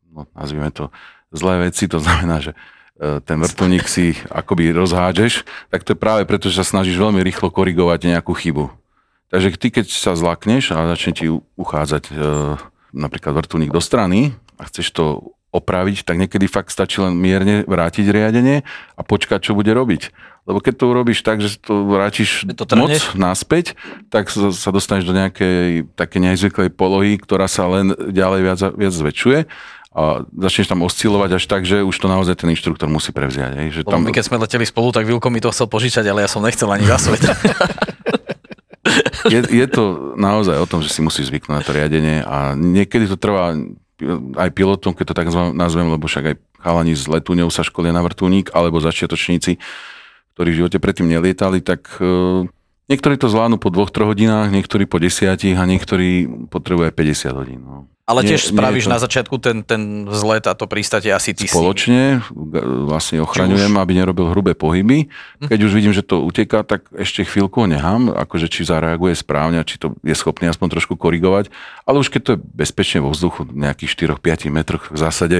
no, 0.08 0.28
nazvime 0.36 0.72
to, 0.72 0.88
zlé 1.32 1.68
veci, 1.68 1.88
to 1.88 1.96
znamená, 1.96 2.44
že 2.44 2.52
e, 3.00 3.20
ten 3.24 3.40
vrtulník 3.40 3.88
si 3.88 4.16
akoby 4.28 4.72
rozhádžeš, 4.76 5.48
tak 5.72 5.84
to 5.84 5.96
je 5.96 6.02
práve 6.02 6.28
preto, 6.28 6.52
že 6.52 6.60
sa 6.60 6.66
snažíš 6.76 7.00
veľmi 7.00 7.24
rýchlo 7.24 7.48
korigovať 7.48 8.12
nejakú 8.12 8.36
chybu. 8.36 8.81
Takže 9.32 9.56
ty, 9.56 9.72
keď 9.72 9.88
sa 9.88 10.12
zlakneš 10.12 10.76
a 10.76 10.92
začne 10.92 11.16
ti 11.16 11.24
uchádzať 11.32 12.04
e, 12.04 12.14
napríklad 12.92 13.32
vrtulník 13.32 13.72
do 13.72 13.80
strany 13.80 14.36
a 14.60 14.68
chceš 14.68 14.92
to 14.92 15.32
opraviť, 15.52 16.04
tak 16.04 16.20
niekedy 16.20 16.48
fakt 16.48 16.68
stačí 16.68 17.00
len 17.00 17.16
mierne 17.16 17.64
vrátiť 17.64 18.08
riadenie 18.08 18.60
a 18.96 19.00
počkať, 19.00 19.40
čo 19.48 19.56
bude 19.56 19.72
robiť. 19.72 20.12
Lebo 20.48 20.58
keď 20.60 20.74
to 20.76 20.84
urobíš 20.90 21.24
tak, 21.24 21.40
že 21.40 21.56
to 21.60 21.86
vrátiš 21.86 22.44
to 22.44 22.76
moc 22.76 22.92
naspäť, 23.16 23.72
tak 24.12 24.28
sa 24.32 24.68
dostaneš 24.72 25.08
do 25.08 25.14
nejakej 25.16 25.92
také 25.96 26.20
nezvyklej 26.20 26.68
polohy, 26.72 27.16
ktorá 27.16 27.48
sa 27.48 27.68
len 27.68 27.92
ďalej 27.94 28.40
viac, 28.44 28.60
viac 28.74 28.94
zväčšuje 28.96 29.38
a 29.92 30.24
začneš 30.24 30.72
tam 30.72 30.80
oscilovať 30.88 31.30
až 31.36 31.44
tak, 31.44 31.68
že 31.68 31.84
už 31.84 31.92
to 31.92 32.08
naozaj 32.08 32.32
ten 32.32 32.48
inštruktor 32.48 32.88
musí 32.88 33.12
prevziať. 33.12 33.52
Hej? 33.60 33.68
Že 33.76 33.80
Lebo 33.92 34.08
my 34.08 34.12
keď 34.12 34.24
sme 34.24 34.40
leteli 34.40 34.64
spolu, 34.64 34.88
tak 34.88 35.04
Vilko 35.04 35.28
mi 35.28 35.40
to 35.40 35.52
chcel 35.52 35.68
požičať, 35.68 36.08
ale 36.08 36.24
ja 36.24 36.28
som 36.32 36.40
nechcel 36.40 36.68
ani 36.72 36.88
za 36.88 36.96
svet. 36.96 37.22
je, 39.30 39.40
je 39.46 39.66
to 39.70 40.14
naozaj 40.18 40.58
o 40.58 40.66
tom, 40.66 40.82
že 40.82 40.90
si 40.90 41.00
musíš 41.04 41.30
zvyknúť 41.30 41.54
na 41.54 41.62
to 41.62 41.70
riadenie 41.70 42.18
a 42.26 42.58
niekedy 42.58 43.06
to 43.06 43.14
trvá 43.14 43.54
aj 44.34 44.50
pilotom, 44.50 44.92
keď 44.96 45.14
to 45.14 45.18
tak 45.18 45.28
nazvem- 45.54 45.94
lebo 45.94 46.10
však 46.10 46.34
aj 46.34 46.36
chalani 46.58 46.94
z 46.98 47.06
letúňou 47.06 47.50
sa 47.50 47.62
školia 47.62 47.94
na 47.94 48.02
vrtulník, 48.02 48.50
alebo 48.54 48.82
začiatočníci, 48.82 49.58
ktorí 50.34 50.48
v 50.50 50.58
živote 50.64 50.78
predtým 50.82 51.06
nelietali, 51.06 51.62
tak 51.62 51.86
e, 52.02 52.46
niektorí 52.90 53.18
to 53.18 53.30
zvládnu 53.30 53.62
po 53.62 53.70
dvoch, 53.70 53.90
troch 53.94 54.10
hodinách, 54.10 54.50
niektorí 54.50 54.86
po 54.86 54.98
desiatich 54.98 55.54
a 55.54 55.68
niektorí 55.68 56.26
potrebujú 56.50 56.90
aj 56.90 56.94
50 56.98 57.38
hodín. 57.38 57.60
No. 57.62 57.91
Ale 58.02 58.26
Nie- 58.26 58.34
tiež 58.34 58.50
nie 58.50 58.58
spravíš 58.58 58.84
to- 58.86 58.92
na 58.92 58.98
začiatku 58.98 59.38
ten, 59.38 59.62
ten 59.62 60.10
vzlet 60.10 60.50
a 60.50 60.58
to 60.58 60.66
pristate 60.66 61.06
asi 61.06 61.38
ty 61.38 61.46
spoločne 61.46 62.18
vlastne 62.90 63.22
ochraňujem, 63.22 63.78
aby 63.78 63.92
nerobil 63.94 64.26
hrubé 64.34 64.58
pohyby. 64.58 65.06
Keď 65.38 65.60
už 65.62 65.72
vidím, 65.72 65.94
že 65.94 66.02
to 66.02 66.18
uteká, 66.26 66.66
tak 66.66 66.90
ešte 66.90 67.22
chvíľku 67.22 67.62
ho 67.62 67.70
nechám, 67.70 68.10
akože 68.10 68.50
či 68.50 68.66
zareaguje 68.66 69.14
správne, 69.14 69.62
či 69.62 69.78
to 69.78 69.94
je 70.02 70.18
schopný 70.18 70.50
aspoň 70.50 70.78
trošku 70.78 70.98
korigovať. 70.98 71.54
Ale 71.86 72.02
už 72.02 72.10
keď 72.10 72.20
to 72.26 72.30
je 72.34 72.38
bezpečne 72.42 73.06
vo 73.06 73.14
vzduchu, 73.14 73.46
nejakých 73.54 73.94
4-5 73.94 74.50
metroch 74.50 74.90
v 74.90 74.98
zásade, 74.98 75.38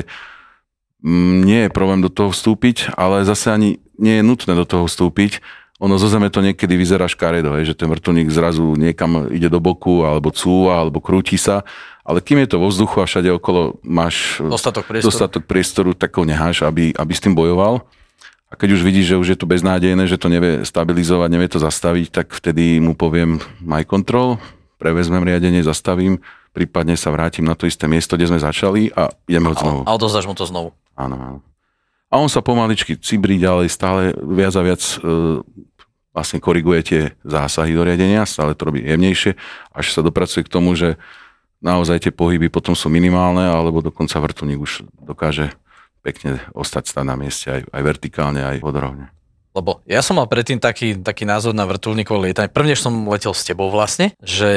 mm, 1.03 1.43
nie 1.43 1.61
je 1.67 1.71
problém 1.75 1.99
do 1.99 2.15
toho 2.15 2.31
vstúpiť, 2.31 2.95
ale 2.95 3.27
zase 3.27 3.51
ani 3.51 3.83
nie 3.99 4.23
je 4.23 4.23
nutné 4.23 4.55
do 4.55 4.63
toho 4.63 4.87
vstúpiť. 4.87 5.43
Ono 5.83 5.99
zo 5.99 6.07
zeme 6.07 6.31
to 6.31 6.39
niekedy 6.39 6.79
vyzerá 6.79 7.11
škaredo, 7.11 7.59
hej, 7.59 7.75
že 7.75 7.75
ten 7.75 7.91
vrtulník 7.91 8.31
zrazu 8.31 8.79
niekam 8.79 9.27
ide 9.35 9.51
do 9.51 9.59
boku, 9.59 10.07
alebo 10.07 10.31
cúva, 10.31 10.79
alebo 10.79 11.03
krúti 11.03 11.35
sa. 11.35 11.67
Ale 12.03 12.19
kým 12.19 12.43
je 12.43 12.51
to 12.51 12.59
vo 12.59 12.67
vzduchu 12.67 12.99
a 12.99 13.07
všade 13.07 13.31
okolo 13.31 13.79
máš 13.87 14.43
Dostatok 14.43 14.91
priestoru. 14.91 15.07
dostatok 15.07 15.43
priestoru, 15.47 15.91
tak 15.95 16.11
ho 16.19 16.27
necháš, 16.27 16.67
aby, 16.67 16.91
aby 16.99 17.13
s 17.15 17.23
tým 17.23 17.39
bojoval. 17.39 17.87
A 18.51 18.59
keď 18.59 18.77
už 18.77 18.83
vidíš, 18.85 19.15
že 19.15 19.21
už 19.23 19.29
je 19.33 19.39
to 19.39 19.47
beznádejné, 19.49 20.05
že 20.11 20.21
to 20.21 20.29
nevie 20.29 20.67
stabilizovať, 20.67 21.29
nevie 21.31 21.49
to 21.49 21.63
zastaviť, 21.63 22.07
tak 22.13 22.27
vtedy 22.37 22.83
mu 22.83 22.93
poviem 22.93 23.41
my 23.65 23.87
control, 23.87 24.37
prevezmem 24.77 25.25
riadenie, 25.25 25.65
zastavím, 25.65 26.21
prípadne 26.53 26.99
sa 26.99 27.09
vrátim 27.15 27.49
na 27.49 27.57
to 27.57 27.65
isté 27.65 27.89
miesto, 27.89 28.19
kde 28.19 28.29
sme 28.29 28.43
začali 28.43 28.93
a 28.93 29.09
ideme 29.25 29.49
ho 29.49 29.57
znovu. 29.57 29.81
A 29.89 29.97
odozdáš 29.97 30.29
mu 30.29 30.37
to 30.37 30.45
znovu. 30.45 30.77
Áno, 30.99 31.17
áno. 31.17 31.39
A 32.13 32.21
on 32.21 32.29
sa 32.29 32.45
pomaličky 32.45 33.01
cibrí 33.01 33.41
ďalej, 33.41 33.73
stále 33.73 34.13
viac 34.21 34.53
a 34.53 34.61
viac 34.61 34.85
e, 34.85 34.97
vlastne 36.13 36.45
koriguje 36.45 36.81
tie 36.85 37.03
zásahy 37.25 37.73
do 37.73 37.89
riadenia, 37.89 38.29
stále 38.29 38.53
to 38.53 38.69
robí 38.69 38.85
jemnejšie, 38.85 39.33
až 39.73 39.87
sa 39.97 40.05
dopracuje 40.05 40.45
k 40.45 40.53
tomu, 40.53 40.77
že 40.77 41.01
naozaj 41.63 42.03
tie 42.05 42.13
pohyby 42.13 42.51
potom 42.51 42.75
sú 42.75 42.91
minimálne, 42.91 43.47
alebo 43.47 43.81
dokonca 43.81 44.19
vrtulník 44.19 44.61
už 44.61 44.85
dokáže 45.01 45.55
pekne 46.03 46.43
ostať 46.53 46.91
stať 46.91 47.07
na 47.07 47.15
mieste 47.15 47.47
aj, 47.49 47.61
aj 47.71 47.83
vertikálne, 47.87 48.43
aj 48.43 48.59
vodorovne. 48.61 49.09
Lebo 49.53 49.85
ja 49.85 50.01
som 50.01 50.19
mal 50.19 50.27
predtým 50.27 50.59
taký, 50.59 50.99
taký 50.99 51.29
názor 51.29 51.53
na 51.53 51.69
vrtulníkové 51.69 52.33
lietanie. 52.33 52.51
Prvne 52.51 52.73
som 52.75 53.07
letel 53.07 53.37
s 53.37 53.45
tebou 53.45 53.69
vlastne, 53.69 54.17
že 54.25 54.51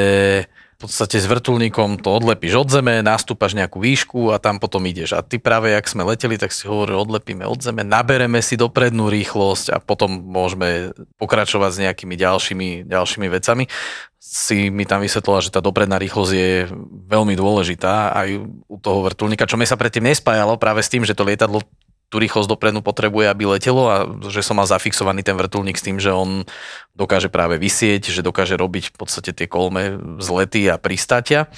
v 0.76 0.84
podstate 0.84 1.16
s 1.16 1.24
vrtulníkom 1.24 2.04
to 2.04 2.12
odlepíš 2.12 2.60
od 2.60 2.68
zeme, 2.68 3.00
nastúpaš 3.00 3.56
nejakú 3.56 3.80
výšku 3.80 4.28
a 4.28 4.36
tam 4.36 4.60
potom 4.60 4.84
ideš. 4.84 5.16
A 5.16 5.24
ty 5.24 5.40
práve, 5.40 5.72
jak 5.72 5.88
sme 5.88 6.04
leteli, 6.04 6.36
tak 6.36 6.52
si 6.52 6.68
hovoril, 6.68 7.00
odlepíme 7.00 7.48
od 7.48 7.64
zeme, 7.64 7.80
nabereme 7.80 8.44
si 8.44 8.60
doprednú 8.60 9.08
rýchlosť 9.08 9.72
a 9.72 9.80
potom 9.80 10.20
môžeme 10.20 10.92
pokračovať 11.16 11.70
s 11.72 11.80
nejakými 11.80 12.20
ďalšími, 12.20 12.68
ďalšími 12.92 13.26
vecami. 13.32 13.72
Si 14.20 14.68
mi 14.68 14.84
tam 14.84 15.00
vysvetlila, 15.00 15.40
že 15.40 15.48
tá 15.48 15.64
dopredná 15.64 15.96
rýchlosť 15.96 16.32
je 16.36 16.68
veľmi 17.08 17.32
dôležitá 17.40 18.12
aj 18.12 18.28
u 18.68 18.76
toho 18.76 19.00
vrtulníka, 19.00 19.48
čo 19.48 19.56
mi 19.56 19.64
sa 19.64 19.80
predtým 19.80 20.04
nespájalo 20.04 20.60
práve 20.60 20.84
s 20.84 20.92
tým, 20.92 21.08
že 21.08 21.16
to 21.16 21.24
lietadlo 21.24 21.64
tú 22.06 22.22
rýchlosť 22.22 22.46
doprednú 22.46 22.86
potrebuje, 22.86 23.26
aby 23.26 23.44
letelo 23.50 23.90
a 23.90 23.96
že 24.30 24.42
som 24.46 24.54
mal 24.54 24.68
zafixovaný 24.70 25.26
ten 25.26 25.34
vrtulník 25.34 25.74
s 25.74 25.86
tým, 25.86 25.98
že 25.98 26.14
on 26.14 26.46
dokáže 26.94 27.26
práve 27.26 27.58
vysieť, 27.58 28.14
že 28.14 28.22
dokáže 28.22 28.54
robiť 28.54 28.94
v 28.94 28.96
podstate 28.96 29.34
tie 29.34 29.50
kolme 29.50 29.98
vzlety 30.22 30.70
a 30.70 30.78
pristátia. 30.78 31.50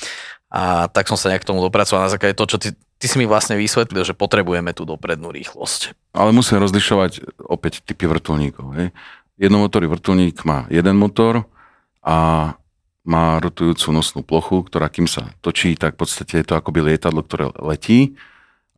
A 0.49 0.89
tak 0.89 1.05
som 1.13 1.21
sa 1.21 1.29
nejak 1.29 1.45
k 1.45 1.51
tomu 1.53 1.61
dopracoval 1.61 2.09
na 2.09 2.13
základe 2.13 2.33
toho, 2.33 2.49
čo 2.49 2.57
ty, 2.57 2.73
ty 2.73 3.07
si 3.07 3.21
mi 3.21 3.29
vlastne 3.29 3.61
vysvetlil, 3.61 4.01
že 4.09 4.17
potrebujeme 4.17 4.73
tú 4.73 4.89
doprednú 4.89 5.29
rýchlosť. 5.29 5.93
Ale 6.17 6.33
musím 6.33 6.65
rozlišovať 6.65 7.45
opäť 7.45 7.85
typy 7.85 8.09
vrtulníkov. 8.09 8.67
Hej. 8.81 8.89
Jednomotorový 9.37 10.01
vrtulník 10.01 10.49
má 10.49 10.65
jeden 10.73 10.97
motor 10.97 11.45
a 12.01 12.57
má 13.09 13.41
rotujúcu 13.41 13.89
nosnú 13.93 14.21
plochu, 14.25 14.65
ktorá 14.65 14.89
kým 14.89 15.09
sa 15.09 15.33
točí, 15.45 15.77
tak 15.77 15.97
v 15.97 16.05
podstate 16.05 16.41
je 16.41 16.47
to 16.49 16.57
akoby 16.57 16.93
lietadlo, 16.93 17.25
ktoré 17.25 17.53
letí. 17.61 18.17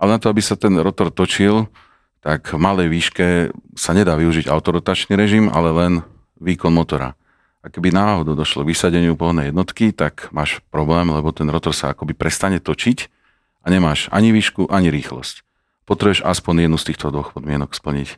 Ale 0.00 0.16
na 0.16 0.18
to, 0.18 0.32
aby 0.32 0.40
sa 0.40 0.56
ten 0.56 0.72
rotor 0.80 1.12
točil, 1.12 1.68
tak 2.24 2.56
v 2.56 2.60
malej 2.60 2.88
výške 2.88 3.52
sa 3.76 3.92
nedá 3.92 4.16
využiť 4.16 4.48
autorotačný 4.48 5.12
režim, 5.12 5.52
ale 5.52 5.72
len 5.72 5.92
výkon 6.40 6.72
motora. 6.72 7.16
A 7.60 7.68
keby 7.68 7.92
náhodou 7.92 8.32
došlo 8.32 8.64
k 8.64 8.72
vysadeniu 8.72 9.12
pohonnej 9.20 9.52
jednotky, 9.52 9.92
tak 9.92 10.32
máš 10.32 10.64
problém, 10.72 11.12
lebo 11.12 11.28
ten 11.36 11.44
rotor 11.52 11.76
sa 11.76 11.92
akoby 11.92 12.16
prestane 12.16 12.56
točiť 12.56 13.12
a 13.60 13.66
nemáš 13.68 14.08
ani 14.08 14.32
výšku, 14.32 14.72
ani 14.72 14.88
rýchlosť. 14.88 15.44
Potrebuješ 15.84 16.24
aspoň 16.24 16.64
jednu 16.64 16.78
z 16.80 16.86
týchto 16.88 17.12
dvoch 17.12 17.36
podmienok 17.36 17.76
splniť. 17.76 18.16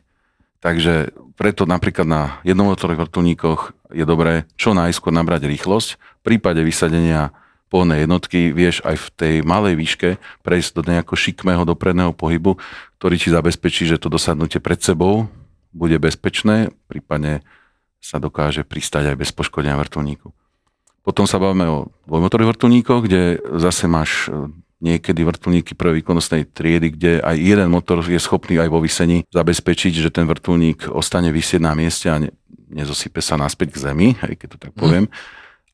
Takže 0.63 1.11
preto 1.35 1.67
napríklad 1.67 2.07
na 2.07 2.21
jednomotorových 2.47 3.03
vrtulníkoch 3.03 3.91
je 3.91 4.07
dobré 4.07 4.47
čo 4.55 4.71
najskôr 4.71 5.11
nabrať 5.11 5.51
rýchlosť. 5.51 5.99
V 5.99 6.21
prípade 6.23 6.63
vysadenia 6.63 7.35
pohonnej 7.73 8.05
jednotky 8.05 8.53
vieš 8.53 8.85
aj 8.85 8.95
v 9.01 9.07
tej 9.17 9.35
malej 9.41 9.73
výške 9.73 10.09
prejsť 10.45 10.69
do 10.77 10.81
nejakého 10.85 11.17
šikmého 11.17 11.65
dopredného 11.65 12.13
pohybu, 12.13 12.61
ktorý 13.01 13.17
ti 13.17 13.33
zabezpečí, 13.33 13.89
že 13.89 13.97
to 13.97 14.13
dosadnutie 14.13 14.61
pred 14.61 14.77
sebou 14.77 15.25
bude 15.73 15.97
bezpečné, 15.97 16.69
prípadne 16.85 17.41
sa 17.97 18.21
dokáže 18.21 18.61
pristať 18.61 19.09
aj 19.09 19.17
bez 19.17 19.33
poškodenia 19.33 19.73
vrtulníku. 19.81 20.29
Potom 21.01 21.25
sa 21.25 21.41
bavíme 21.41 21.65
o 21.67 21.77
dvojmotorových 22.05 22.51
vrtulníkoch, 22.55 23.01
kde 23.09 23.41
zase 23.59 23.89
máš 23.91 24.29
e, 24.29 24.47
niekedy 24.79 25.25
vrtulníky 25.25 25.75
prvej 25.75 25.99
výkonnostnej 25.99 26.47
triedy, 26.47 26.95
kde 26.95 27.11
aj 27.19 27.35
jeden 27.35 27.67
motor 27.73 27.99
je 28.05 28.19
schopný 28.21 28.61
aj 28.61 28.69
vo 28.71 28.79
vysení 28.79 29.27
zabezpečiť, 29.33 29.99
že 29.99 30.13
ten 30.13 30.29
vrtulník 30.29 30.87
ostane 30.93 31.33
vysieť 31.33 31.59
na 31.59 31.75
mieste 31.75 32.07
a 32.07 32.21
ne, 32.23 32.31
nezosype 32.71 33.19
sa 33.19 33.35
naspäť 33.35 33.75
k 33.75 33.81
zemi, 33.91 34.07
aj 34.23 34.33
keď 34.39 34.47
to 34.55 34.57
tak 34.69 34.71
poviem. 34.75 35.11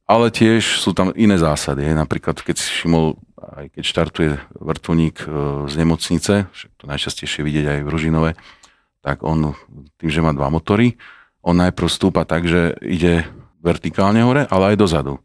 Ale 0.10 0.34
tiež 0.34 0.82
sú 0.82 0.98
tam 0.98 1.13
iné 1.13 1.38
zásady. 1.38 1.86
hej. 1.86 1.94
Napríklad, 1.94 2.42
keď 2.42 2.58
si 2.58 2.66
všimol, 2.82 3.13
aj 3.38 3.66
keď 3.78 3.84
štartuje 3.86 4.32
vrtulník 4.58 5.22
e, 5.22 5.28
z 5.70 5.74
nemocnice, 5.78 6.34
to 6.50 6.84
najčastejšie 6.89 7.46
vidieť 7.46 7.66
aj 7.70 7.80
v 7.86 7.92
Ružinove, 7.94 8.32
tak 9.06 9.22
on 9.22 9.54
tým, 10.01 10.10
že 10.10 10.25
má 10.25 10.34
dva 10.34 10.50
motory, 10.50 10.98
on 11.46 11.62
najprv 11.62 11.88
stúpa 11.88 12.25
tak, 12.25 12.50
že 12.50 12.74
ide 12.82 13.30
vertikálne 13.62 14.25
hore, 14.25 14.50
ale 14.50 14.74
aj 14.74 14.82
dozadu. 14.82 15.22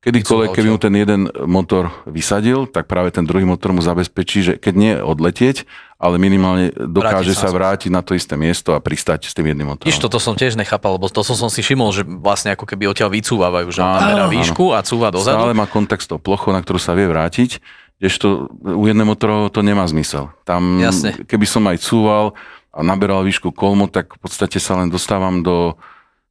Kedykoľvek, 0.00 0.48
keby 0.54 0.68
mu 0.70 0.78
ten 0.78 0.94
jeden 0.94 1.22
motor 1.50 1.90
vysadil, 2.06 2.70
tak 2.70 2.86
práve 2.86 3.10
ten 3.10 3.26
druhý 3.26 3.42
motor 3.42 3.74
mu 3.74 3.82
zabezpečí, 3.82 4.38
že 4.44 4.52
keď 4.54 4.74
nie 4.76 4.92
odletieť, 4.96 5.66
ale 5.96 6.20
minimálne 6.20 6.70
dokáže 6.76 7.32
Vrátiť 7.32 7.40
sa 7.40 7.48
vrátiť 7.48 7.90
na 7.90 8.04
to 8.04 8.12
isté 8.12 8.36
miesto 8.36 8.76
a 8.76 8.84
pristať 8.84 9.26
s 9.26 9.32
tým 9.32 9.48
jedným 9.48 9.72
motorom. 9.72 9.88
Iš, 9.88 9.98
toto 9.98 10.20
som 10.20 10.36
tiež 10.36 10.54
nechápal, 10.60 11.00
lebo 11.00 11.08
to 11.08 11.24
som, 11.24 11.34
som 11.34 11.48
si 11.48 11.64
všimol, 11.64 11.88
že 11.90 12.04
vlastne 12.04 12.52
ako 12.52 12.68
keby 12.68 12.92
odtiaľ 12.92 13.10
vycúvavajú, 13.16 13.68
že 13.72 13.80
Áno, 13.80 14.28
výšku 14.28 14.76
a 14.76 14.84
cúva 14.84 15.08
dozadu. 15.08 15.40
Stále 15.40 15.56
má 15.56 15.64
kontakt 15.64 16.04
s 16.04 16.08
tou 16.12 16.20
plochou, 16.20 16.52
na 16.52 16.60
ktorú 16.60 16.76
sa 16.76 16.92
vie 16.92 17.08
vrátiť, 17.08 17.64
kdežto 17.96 18.52
u 18.60 18.84
jedného 18.84 19.08
motorov 19.08 19.48
to 19.48 19.64
nemá 19.64 19.88
zmysel. 19.88 20.28
Tam, 20.44 20.76
Jasne. 20.76 21.16
keby 21.24 21.46
som 21.48 21.64
aj 21.64 21.80
cúval 21.80 22.36
a 22.76 22.84
naberal 22.84 23.24
výšku 23.24 23.56
kolmo, 23.56 23.88
tak 23.88 24.14
v 24.14 24.20
podstate 24.20 24.60
sa 24.60 24.76
len 24.76 24.92
dostávam 24.92 25.40
do 25.40 25.80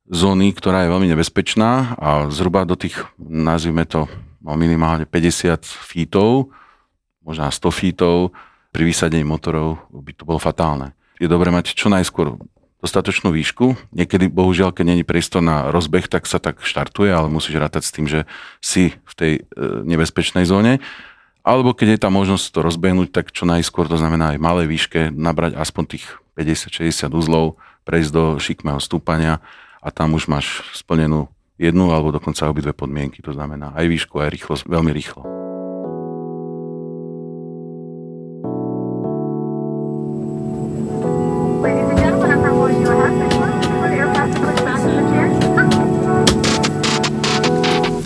zóny, 0.09 0.53
ktorá 0.53 0.85
je 0.85 0.93
veľmi 0.93 1.07
nebezpečná 1.09 1.97
a 1.97 2.29
zhruba 2.29 2.65
do 2.65 2.77
tých, 2.77 2.97
nazvime 3.17 3.89
to, 3.89 4.05
no 4.41 4.53
minimálne 4.53 5.09
50 5.09 5.65
feetov, 5.65 6.53
možno 7.25 7.50
100 7.50 7.74
feetov, 7.74 8.17
pri 8.69 8.83
vysadení 8.83 9.24
motorov 9.24 9.88
by 9.89 10.12
to 10.13 10.27
bolo 10.27 10.38
fatálne. 10.38 10.91
Je 11.15 11.31
dobré 11.31 11.47
mať 11.47 11.71
čo 11.74 11.88
najskôr 11.88 12.35
dostatočnú 12.83 13.31
výšku. 13.31 13.74
Niekedy, 13.95 14.29
bohužiaľ, 14.29 14.75
keď 14.75 14.85
není 14.93 15.03
priestor 15.07 15.41
na 15.41 15.74
rozbeh, 15.74 16.05
tak 16.05 16.29
sa 16.29 16.38
tak 16.38 16.62
štartuje, 16.62 17.09
ale 17.09 17.31
musíš 17.31 17.57
rátať 17.57 17.88
s 17.88 17.93
tým, 17.95 18.05
že 18.05 18.29
si 18.62 18.93
v 18.93 19.13
tej 19.17 19.33
e, 19.39 19.41
nebezpečnej 19.88 20.45
zóne. 20.45 20.83
Alebo 21.41 21.74
keď 21.74 21.97
je 21.97 22.00
tá 22.05 22.09
možnosť 22.13 22.45
to 22.51 22.59
rozbehnúť, 22.62 23.09
tak 23.09 23.33
čo 23.33 23.50
najskôr, 23.50 23.89
to 23.89 23.97
znamená 23.97 24.35
aj 24.35 24.43
malej 24.43 24.67
výške, 24.69 25.09
nabrať 25.09 25.57
aspoň 25.57 25.97
tých 25.97 26.05
50-60 26.38 27.09
uzlov, 27.15 27.57
prejsť 27.88 28.12
do 28.12 28.24
šikmého 28.38 28.77
stúpania 28.77 29.41
a 29.86 29.94
tam 29.94 30.18
už 30.18 30.25
máš 30.25 30.65
splnenú 30.74 31.30
jednu 31.62 31.94
alebo 31.94 32.10
dokonca 32.10 32.50
obidve 32.50 32.74
podmienky, 32.74 33.22
to 33.22 33.38
znamená 33.38 33.70
aj 33.77 33.86
výšku, 33.86 34.18
aj 34.18 34.34
rýchlosť, 34.34 34.65
veľmi 34.65 34.89
rýchlo. 34.89 35.22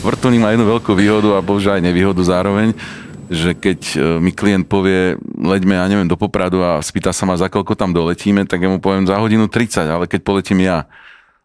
Vrtulník 0.04 0.44
má 0.44 0.52
jednu 0.52 0.68
veľkú 0.68 0.92
výhodu 1.00 1.40
a 1.40 1.46
bohužiaľ 1.46 1.80
aj 1.80 1.86
nevýhodu 1.86 2.22
zároveň, 2.28 2.76
že 3.32 3.56
keď 3.56 3.80
e, 3.94 3.98
mi 4.20 4.34
klient 4.34 4.66
povie, 4.66 5.16
leďme, 5.38 5.78
ja 5.78 5.86
neviem, 5.86 6.10
do 6.10 6.18
Popradu 6.18 6.66
a 6.66 6.82
spýta 6.82 7.14
sa 7.14 7.30
ma, 7.30 7.38
za 7.38 7.46
koľko 7.48 7.78
tam 7.78 7.94
doletíme, 7.94 8.44
tak 8.50 8.58
ja 8.58 8.70
mu 8.74 8.82
poviem 8.82 9.06
za 9.06 9.16
hodinu 9.22 9.46
30, 9.46 9.86
ale 9.86 10.06
keď 10.10 10.20
poletím 10.26 10.66
ja. 10.66 10.90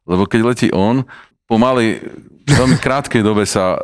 Lebo 0.05 0.29
keď 0.29 0.41
letí 0.45 0.69
on, 0.73 1.09
po 1.49 1.57
malej, 1.61 2.01
veľmi 2.45 2.77
krátkej 2.81 3.25
dobe 3.25 3.49
sa 3.49 3.77
e, 3.77 3.79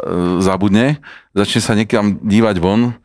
zabudne, 0.45 1.01
začne 1.33 1.61
sa 1.65 1.73
niekam 1.73 2.21
dívať 2.21 2.57
von, 2.61 2.97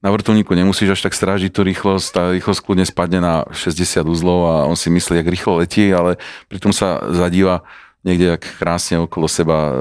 na 0.00 0.08
vrtulníku 0.08 0.56
nemusíš 0.56 0.96
až 0.96 1.00
tak 1.10 1.12
strážiť 1.12 1.52
tú 1.52 1.60
rýchlosť, 1.60 2.06
tá 2.08 2.22
rýchlosť 2.32 2.60
kľudne 2.64 2.86
spadne 2.88 3.20
na 3.20 3.44
60 3.52 4.00
uzlov 4.08 4.48
a 4.48 4.54
on 4.64 4.72
si 4.72 4.88
myslí, 4.88 5.20
jak 5.20 5.28
rýchlo 5.28 5.60
letí, 5.60 5.92
ale 5.92 6.16
pritom 6.48 6.72
sa 6.72 7.04
zadíva 7.12 7.68
niekde 8.00 8.32
jak 8.36 8.42
krásne 8.56 8.96
okolo 9.04 9.28
seba, 9.28 9.58
e, 9.68 9.72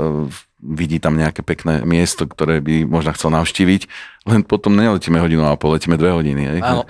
vidí 0.59 0.99
tam 0.99 1.15
nejaké 1.15 1.39
pekné 1.39 1.87
miesto, 1.87 2.27
ktoré 2.27 2.59
by 2.59 2.83
možno 2.83 3.15
chcel 3.15 3.31
navštíviť, 3.31 3.81
len 4.27 4.43
potom 4.43 4.75
neletíme 4.75 5.15
hodinu 5.15 5.47
a 5.47 5.55
pol, 5.55 5.79
letíme 5.79 5.95
dve 5.95 6.11
hodiny. 6.11 6.43
Hej? 6.43 6.59
Áno. 6.59 6.83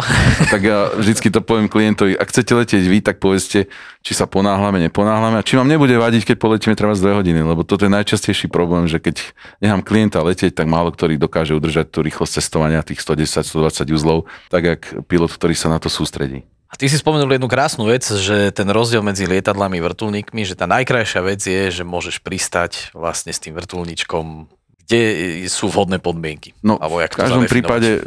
tak 0.53 0.61
ja 0.65 0.89
vždycky 0.97 1.29
to 1.29 1.45
poviem 1.45 1.69
klientovi, 1.69 2.17
ak 2.17 2.33
chcete 2.33 2.51
letieť 2.57 2.83
vy, 2.89 2.97
tak 3.05 3.21
povedzte, 3.21 3.69
či 4.01 4.11
sa 4.17 4.25
ponáhľame, 4.25 4.81
neponáhľame 4.89 5.37
a 5.37 5.45
či 5.45 5.55
vám 5.55 5.69
nebude 5.69 5.93
vadiť, 5.95 6.33
keď 6.33 6.35
poletíme 6.41 6.73
treba 6.73 6.97
z 6.97 7.05
dve 7.05 7.21
hodiny, 7.21 7.45
lebo 7.45 7.61
toto 7.61 7.85
je 7.85 7.93
najčastejší 7.93 8.49
problém, 8.49 8.89
že 8.89 8.97
keď 8.97 9.21
nechám 9.61 9.85
klienta 9.85 10.19
letieť, 10.25 10.57
tak 10.57 10.65
málo 10.65 10.89
ktorý 10.89 11.21
dokáže 11.21 11.53
udržať 11.53 11.93
tú 11.93 12.01
rýchlosť 12.01 12.41
cestovania 12.41 12.81
tých 12.81 13.05
110-120 13.05 13.95
uzlov, 13.95 14.25
tak 14.49 14.65
jak 14.65 14.81
pilot, 15.05 15.29
ktorý 15.29 15.53
sa 15.53 15.69
na 15.69 15.77
to 15.77 15.87
sústredí. 15.87 16.43
A 16.69 16.77
ty 16.77 16.85
si 16.85 17.01
spomenul 17.01 17.33
jednu 17.33 17.49
krásnu 17.49 17.89
vec, 17.89 18.05
že 18.05 18.53
ten 18.53 18.69
rozdiel 18.69 19.01
medzi 19.01 19.25
lietadlami 19.25 19.81
a 19.81 19.85
vrtulníkmi, 19.89 20.45
že 20.45 20.53
tá 20.53 20.69
najkrajšia 20.69 21.21
vec 21.25 21.41
je, 21.41 21.81
že 21.81 21.81
môžeš 21.81 22.21
pristať 22.21 22.93
vlastne 22.93 23.33
s 23.33 23.41
tým 23.41 23.57
vrtulníčkom, 23.57 24.45
kde 24.85 25.01
sú 25.49 25.73
vhodné 25.73 25.97
podmienky. 25.97 26.53
No, 26.61 26.77
v 26.77 27.09
každom 27.09 27.49
prípade 27.49 27.97
e, 27.97 28.01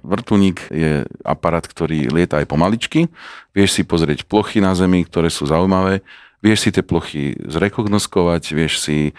vrtulník 0.00 0.64
je 0.72 1.04
aparát, 1.28 1.64
ktorý 1.64 2.08
lieta 2.08 2.40
aj 2.40 2.48
pomaličky. 2.48 3.12
Vieš 3.52 3.76
si 3.76 3.82
pozrieť 3.84 4.24
plochy 4.24 4.64
na 4.64 4.72
Zemi, 4.72 5.04
ktoré 5.04 5.28
sú 5.28 5.44
zaujímavé. 5.44 6.00
Vieš 6.40 6.58
si 6.64 6.70
tie 6.72 6.84
plochy 6.84 7.36
zrekognoskovať, 7.40 8.42
vieš 8.56 8.80
si 8.80 9.12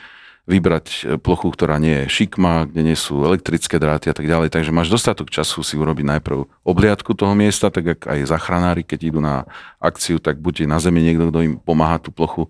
vybrať 0.46 0.86
e, 0.86 0.98
plochu, 1.18 1.50
ktorá 1.50 1.82
nie 1.82 2.06
je 2.06 2.12
šikma, 2.22 2.70
kde 2.70 2.82
nie 2.94 2.98
sú 2.98 3.26
elektrické 3.26 3.82
dráty 3.82 4.14
a 4.14 4.16
tak 4.16 4.30
ďalej. 4.30 4.54
Takže 4.54 4.70
máš 4.70 4.94
dostatok 4.94 5.34
času 5.34 5.66
si 5.66 5.74
urobiť 5.76 6.06
najprv 6.06 6.46
obliadku 6.62 7.18
toho 7.18 7.34
miesta, 7.34 7.74
tak 7.74 7.98
ako 7.98 8.06
aj 8.14 8.30
zachranári, 8.30 8.82
keď 8.86 9.00
idú 9.10 9.20
na 9.22 9.50
akciu, 9.82 10.22
tak 10.22 10.38
buď 10.38 10.70
na 10.70 10.78
zemi 10.78 11.02
niekto, 11.02 11.34
kto 11.34 11.40
im 11.42 11.54
pomáha 11.58 11.98
tú 11.98 12.14
plochu 12.14 12.48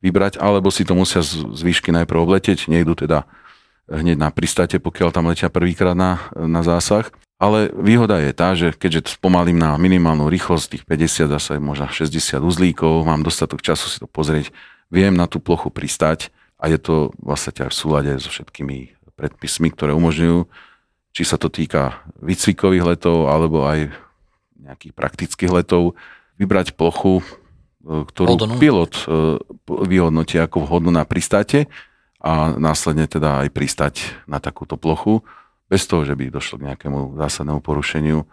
vybrať, 0.00 0.40
alebo 0.40 0.72
si 0.72 0.84
to 0.84 0.96
musia 0.96 1.24
z 1.24 1.60
výšky 1.60 1.92
najprv 1.92 2.28
obletieť, 2.28 2.68
nejdu 2.68 2.96
teda 2.96 3.24
hneď 3.88 4.16
na 4.16 4.32
pristáte, 4.32 4.80
pokiaľ 4.80 5.12
tam 5.12 5.28
letia 5.28 5.52
prvýkrát 5.52 5.96
na, 5.96 6.24
na 6.32 6.64
zásah. 6.64 7.08
Ale 7.36 7.68
výhoda 7.76 8.22
je 8.22 8.32
tá, 8.32 8.56
že 8.56 8.72
keďže 8.72 9.20
spomalím 9.20 9.60
na 9.60 9.76
minimálnu 9.76 10.32
rýchlosť, 10.32 10.80
tých 10.80 10.84
50, 10.88 11.28
zase 11.28 11.52
možno 11.60 11.90
60 11.92 12.40
uzlíkov, 12.40 13.04
mám 13.04 13.20
dostatok 13.20 13.60
času 13.60 13.90
si 13.90 13.98
to 14.00 14.08
pozrieť, 14.08 14.48
viem 14.88 15.12
na 15.12 15.28
tú 15.28 15.42
plochu 15.42 15.68
pristať 15.68 16.32
a 16.58 16.64
je 16.70 16.78
to 16.78 17.10
vlastne 17.20 17.52
v 17.54 17.74
súlade 17.74 18.12
so 18.18 18.30
všetkými 18.30 18.94
predpismi, 19.14 19.70
ktoré 19.70 19.94
umožňujú, 19.94 20.46
či 21.14 21.22
sa 21.22 21.38
to 21.38 21.46
týka 21.46 22.02
výcvikových 22.18 22.94
letov 22.94 23.30
alebo 23.30 23.66
aj 23.66 23.94
nejakých 24.58 24.92
praktických 24.96 25.52
letov, 25.52 25.94
vybrať 26.40 26.74
plochu, 26.74 27.20
e, 27.20 27.24
ktorú 28.08 28.34
Vhodnú. 28.34 28.56
pilot 28.58 28.94
e, 28.96 29.04
vyhodnotí 29.68 30.40
ako 30.40 30.66
vhodnú 30.66 30.90
na 30.90 31.06
pristáte 31.06 31.70
a 32.18 32.56
následne 32.56 33.06
teda 33.06 33.44
aj 33.46 33.48
pristať 33.52 33.94
na 34.24 34.40
takúto 34.40 34.80
plochu, 34.80 35.22
bez 35.68 35.84
toho, 35.84 36.02
že 36.02 36.16
by 36.16 36.32
došlo 36.32 36.60
k 36.60 36.66
nejakému 36.72 37.20
zásadnému 37.20 37.60
porušeniu 37.60 38.24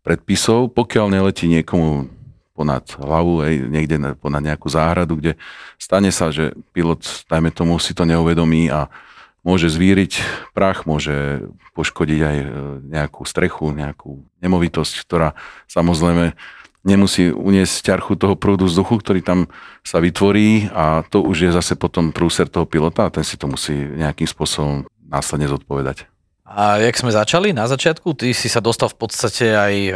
predpisov, 0.00 0.72
pokiaľ 0.72 1.06
neletí 1.12 1.50
niekomu 1.50 2.08
ponad 2.54 2.84
hlavu, 2.98 3.46
aj 3.46 3.54
niekde 3.70 3.96
na- 3.96 4.14
ponad 4.18 4.42
nejakú 4.44 4.68
záhradu, 4.68 5.16
kde 5.16 5.32
stane 5.80 6.12
sa, 6.12 6.34
že 6.34 6.52
pilot, 6.74 7.26
dajme 7.30 7.50
tomu, 7.54 7.78
si 7.78 7.94
to 7.96 8.04
neuvedomí 8.04 8.68
a 8.68 8.92
môže 9.40 9.72
zvíriť 9.72 10.20
prach, 10.52 10.84
môže 10.84 11.48
poškodiť 11.72 12.20
aj 12.20 12.36
e, 12.36 12.46
nejakú 12.92 13.24
strechu, 13.24 13.72
nejakú 13.72 14.20
nemovitosť, 14.44 14.94
ktorá 15.06 15.32
samozrejme 15.64 16.36
nemusí 16.84 17.28
uniesť 17.28 17.92
ťarchu 17.92 18.16
toho 18.16 18.34
prúdu 18.36 18.64
vzduchu, 18.68 19.00
ktorý 19.00 19.20
tam 19.20 19.48
sa 19.84 20.00
vytvorí 20.00 20.72
a 20.72 21.04
to 21.08 21.20
už 21.20 21.48
je 21.48 21.50
zase 21.52 21.76
potom 21.76 22.12
prúser 22.12 22.48
toho 22.48 22.64
pilota 22.64 23.08
a 23.08 23.12
ten 23.12 23.24
si 23.24 23.36
to 23.36 23.48
musí 23.48 23.76
nejakým 23.76 24.28
spôsobom 24.28 24.88
následne 25.08 25.48
zodpovedať. 25.48 26.08
A 26.50 26.82
jak 26.82 26.98
sme 26.98 27.14
začali 27.14 27.54
na 27.54 27.70
začiatku, 27.70 28.10
ty 28.18 28.34
si 28.34 28.50
sa 28.50 28.58
dostal 28.58 28.90
v 28.90 28.98
podstate 28.98 29.54
aj 29.54 29.74
e, 29.86 29.92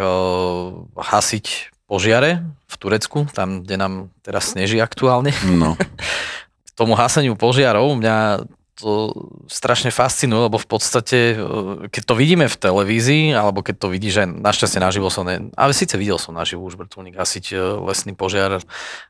hasiť 0.95 1.74
požiare 1.85 2.45
v 2.67 2.75
Turecku, 2.81 3.29
tam, 3.31 3.63
kde 3.63 3.77
nám 3.77 3.95
teraz 4.25 4.57
sneží 4.57 4.81
aktuálne. 4.81 5.31
No, 5.45 5.77
K 5.77 6.71
tomu 6.79 6.97
haseniu 6.97 7.37
požiarov 7.37 7.95
mňa 7.99 8.49
to 8.75 9.15
strašne 9.47 9.95
fascinuje, 9.95 10.51
lebo 10.51 10.59
v 10.59 10.67
podstate, 10.67 11.19
e, 11.33 11.87
keď 11.95 12.03
to 12.11 12.15
vidíme 12.19 12.47
v 12.51 12.59
televízii, 12.59 13.31
alebo 13.31 13.63
keď 13.63 13.87
to 13.87 13.87
vidíš, 13.87 14.13
že 14.19 14.25
našťastie 14.27 14.83
naživo 14.83 15.15
som, 15.15 15.23
ne, 15.23 15.55
ale 15.55 15.71
síce 15.71 15.95
videl 15.95 16.19
som 16.19 16.35
naživo 16.35 16.67
už 16.67 16.75
vrtulník 16.75 17.15
hasiť 17.15 17.55
e, 17.55 17.57
lesný 17.87 18.19
požiar, 18.19 18.59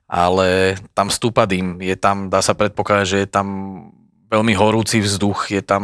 ale 0.04 0.76
tam 0.92 1.08
stúpa 1.08 1.48
dým, 1.48 1.80
je 1.80 1.96
tam, 1.96 2.28
dá 2.28 2.44
sa 2.44 2.52
predpokladať, 2.52 3.06
že 3.08 3.18
je 3.24 3.28
tam 3.28 3.48
veľmi 4.28 4.52
horúci 4.52 5.00
vzduch, 5.00 5.48
je 5.48 5.64
tam 5.64 5.82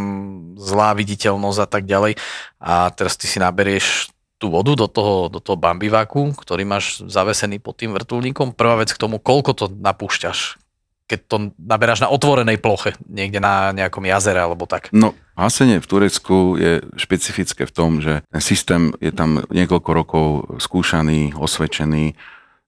zlá 0.61 0.93
viditeľnosť 0.93 1.61
a 1.65 1.69
tak 1.71 1.89
ďalej. 1.89 2.19
A 2.61 2.91
teraz 2.93 3.17
ty 3.17 3.31
si 3.31 3.39
naberieš 3.39 4.13
tú 4.41 4.49
vodu 4.49 4.73
do 4.73 4.89
toho, 4.89 5.29
do 5.29 5.37
toho 5.37 5.61
bambiváku, 5.61 6.33
ktorý 6.33 6.65
máš 6.65 7.05
zavesený 7.05 7.61
pod 7.61 7.77
tým 7.77 7.93
vrtulníkom. 7.93 8.57
Prvá 8.57 8.81
vec 8.81 8.89
k 8.89 8.99
tomu, 8.99 9.21
koľko 9.21 9.53
to 9.53 9.65
napúšťaš, 9.69 10.57
keď 11.05 11.21
to 11.29 11.37
naberáš 11.61 12.01
na 12.01 12.09
otvorenej 12.09 12.57
ploche, 12.57 12.97
niekde 13.05 13.37
na 13.37 13.77
nejakom 13.77 14.09
jazere 14.09 14.41
alebo 14.41 14.65
tak. 14.65 14.89
no 14.97 15.13
hasenie 15.37 15.81
v 15.81 15.87
Turecku 15.91 16.57
je 16.57 16.81
špecifické 16.97 17.69
v 17.69 17.73
tom, 17.73 18.01
že 18.01 18.25
ten 18.33 18.43
systém 18.45 18.97
je 19.05 19.13
tam 19.13 19.45
niekoľko 19.53 19.91
rokov 19.93 20.27
skúšaný, 20.57 21.37
osvedčený. 21.37 22.17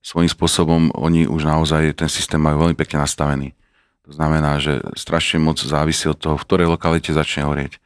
Svojím 0.03 0.29
spôsobom 0.29 0.81
oni 0.93 1.25
už 1.25 1.47
naozaj 1.47 1.95
ten 1.97 2.11
systém 2.11 2.37
majú 2.37 2.67
veľmi 2.67 2.77
pekne 2.77 3.01
nastavený. 3.01 3.55
To 4.03 4.11
znamená, 4.11 4.59
že 4.59 4.83
strašne 4.99 5.39
moc 5.39 5.63
závisí 5.63 6.11
od 6.11 6.19
toho, 6.19 6.35
v 6.35 6.43
ktorej 6.43 6.67
lokalite 6.67 7.15
začne 7.15 7.47
horieť. 7.47 7.79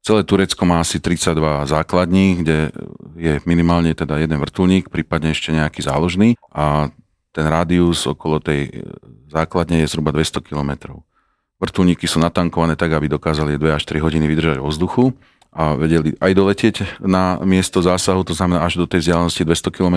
Celé 0.00 0.24
Turecko 0.24 0.64
má 0.64 0.80
asi 0.80 0.96
32 0.96 1.68
základní, 1.68 2.40
kde 2.40 2.72
je 3.20 3.36
minimálne 3.44 3.92
teda 3.92 4.16
jeden 4.16 4.40
vrtulník, 4.40 4.88
prípadne 4.88 5.36
ešte 5.36 5.52
nejaký 5.52 5.84
záložný 5.84 6.40
a 6.48 6.88
ten 7.30 7.46
rádius 7.46 8.08
okolo 8.08 8.40
tej 8.40 8.82
základne 9.28 9.84
je 9.84 9.90
zhruba 9.92 10.10
200 10.10 10.40
km. 10.40 10.98
Vrtulníky 11.60 12.08
sú 12.08 12.16
natankované 12.16 12.74
tak, 12.80 12.96
aby 12.96 13.12
dokázali 13.12 13.60
2 13.60 13.76
až 13.76 13.84
3 13.84 14.00
hodiny 14.00 14.24
vydržať 14.24 14.56
vo 14.64 14.72
vzduchu 14.72 15.04
a 15.52 15.76
vedeli 15.76 16.16
aj 16.16 16.32
doletieť 16.32 16.76
na 17.04 17.36
miesto 17.44 17.84
zásahu, 17.84 18.24
to 18.24 18.32
znamená 18.32 18.64
až 18.64 18.80
do 18.80 18.86
tej 18.88 19.04
vzdialenosti 19.04 19.44
200 19.44 19.76
km, 19.76 19.96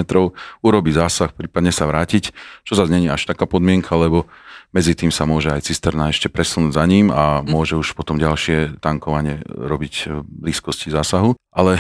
urobiť 0.60 0.94
zásah, 1.00 1.30
prípadne 1.32 1.72
sa 1.72 1.88
vrátiť, 1.88 2.36
čo 2.68 2.74
zase 2.76 2.92
není 2.92 3.08
až 3.08 3.24
taká 3.30 3.48
podmienka, 3.48 3.96
lebo 3.96 4.28
medzi 4.74 4.98
tým 4.98 5.14
sa 5.14 5.30
môže 5.30 5.54
aj 5.54 5.70
cisterna 5.70 6.10
ešte 6.10 6.34
presunúť 6.34 6.74
za 6.74 6.84
ním 6.90 7.14
a 7.14 7.46
môže 7.46 7.78
už 7.78 7.94
potom 7.94 8.18
ďalšie 8.18 8.82
tankovanie 8.82 9.46
robiť 9.46 9.94
v 10.10 10.20
blízkosti 10.50 10.90
zásahu. 10.90 11.38
Ale 11.54 11.78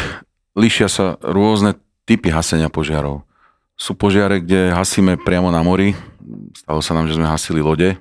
líšia 0.53 0.87
sa 0.87 1.17
rôzne 1.19 1.73
typy 2.05 2.29
hasenia 2.29 2.69
požiarov. 2.69 3.25
Sú 3.73 3.97
požiare, 3.97 4.39
kde 4.45 4.69
hasíme 4.77 5.17
priamo 5.17 5.49
na 5.49 5.65
mori. 5.65 5.97
Stalo 6.53 6.85
sa 6.85 6.93
nám, 6.93 7.09
že 7.09 7.17
sme 7.17 7.25
hasili 7.25 7.65
lode, 7.65 7.97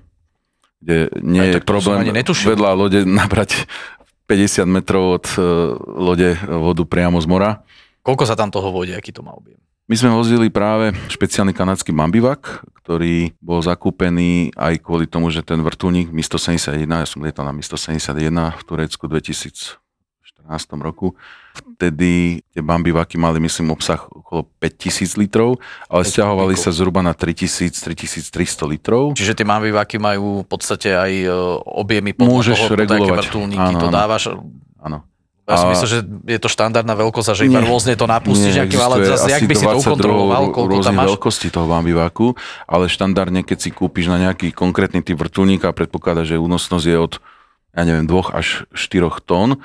kde 0.84 1.08
nie 1.24 1.56
je 1.56 1.64
problém 1.64 2.12
vedľa 2.12 2.70
lode 2.76 3.00
nabrať 3.08 3.64
50 4.28 4.68
metrov 4.68 5.18
od 5.18 5.26
e, 5.34 5.40
lode 5.98 6.30
vodu 6.46 6.84
priamo 6.84 7.16
z 7.18 7.26
mora. 7.26 7.50
Koľko 8.04 8.24
sa 8.28 8.36
tam 8.36 8.52
toho 8.52 8.68
vodí, 8.68 8.92
aký 8.92 9.10
to 9.14 9.24
má 9.24 9.32
objem? 9.32 9.58
My 9.90 9.98
sme 9.98 10.14
vozili 10.14 10.46
práve 10.46 10.94
špeciálny 11.10 11.50
kanadský 11.50 11.90
bambivak, 11.90 12.62
ktorý 12.82 13.34
bol 13.42 13.58
zakúpený 13.58 14.54
aj 14.54 14.78
kvôli 14.78 15.10
tomu, 15.10 15.30
že 15.34 15.42
ten 15.42 15.58
vrtulník 15.58 16.14
Mi-171, 16.14 16.86
ja 16.86 17.06
som 17.06 17.22
lietal 17.22 17.42
na 17.42 17.50
Mi-171 17.50 18.30
v 18.30 18.62
Turecku 18.62 19.10
v 19.10 19.18
2014 19.18 19.82
roku, 20.78 21.18
vtedy 21.54 22.42
tie 22.54 22.62
bambivaky 22.62 23.18
mali, 23.18 23.42
myslím, 23.42 23.74
obsah 23.74 24.06
okolo 24.06 24.46
5000 24.62 25.18
litrov, 25.18 25.58
ale 25.90 26.06
stiahovali 26.06 26.54
sa 26.54 26.70
zhruba 26.70 27.02
na 27.02 27.10
3000-3300 27.10 28.66
litrov. 28.70 29.18
Čiže 29.18 29.34
tie 29.34 29.46
mambiváky 29.46 29.98
majú 29.98 30.42
v 30.42 30.48
podstate 30.48 30.94
aj 30.94 31.12
e, 31.26 31.28
objemy 31.74 32.14
podľa 32.14 32.30
Môžeš 32.30 32.58
toho, 32.58 32.66
aké 32.70 32.80
regulovať. 32.86 33.18
vrtulníky 33.26 33.66
Áno, 33.74 33.78
to 33.82 33.88
dávaš. 33.90 34.22
Áno. 34.78 35.10
Ja 35.42 35.58
som 35.58 35.68
A- 35.68 35.72
myslel, 35.74 35.88
že 35.90 35.98
je 36.06 36.38
to 36.38 36.46
štandardná 36.46 36.94
veľkosť 36.94 37.28
a 37.30 37.34
že 37.34 37.50
iba 37.50 37.58
Nie. 37.58 37.66
rôzne 37.66 37.98
to 37.98 38.06
napustíš 38.06 38.62
nejakým, 38.62 38.78
ale 38.78 39.02
zase, 39.02 39.26
jak 39.26 39.42
by 39.42 39.54
si 39.58 39.66
to 39.66 39.74
22 39.74 39.82
ukontroloval, 39.82 40.44
koľko 40.54 40.78
tam 40.86 40.94
máš? 40.94 41.08
veľkostí 41.10 41.48
toho 41.50 41.66
bambiváku, 41.66 42.38
ale 42.70 42.86
štandardne, 42.86 43.42
keď 43.42 43.58
si 43.58 43.70
kúpiš 43.74 44.06
na 44.06 44.22
nejaký 44.22 44.54
konkrétny 44.54 45.02
typ 45.02 45.18
vrtulníka, 45.18 45.74
predpokladá, 45.74 46.22
že 46.22 46.38
únosnosť 46.38 46.86
je 46.86 46.94
od, 46.94 47.18
ja 47.74 47.82
neviem, 47.82 48.06
2 48.06 48.30
až 48.30 48.70
4 48.70 49.18
tón, 49.26 49.58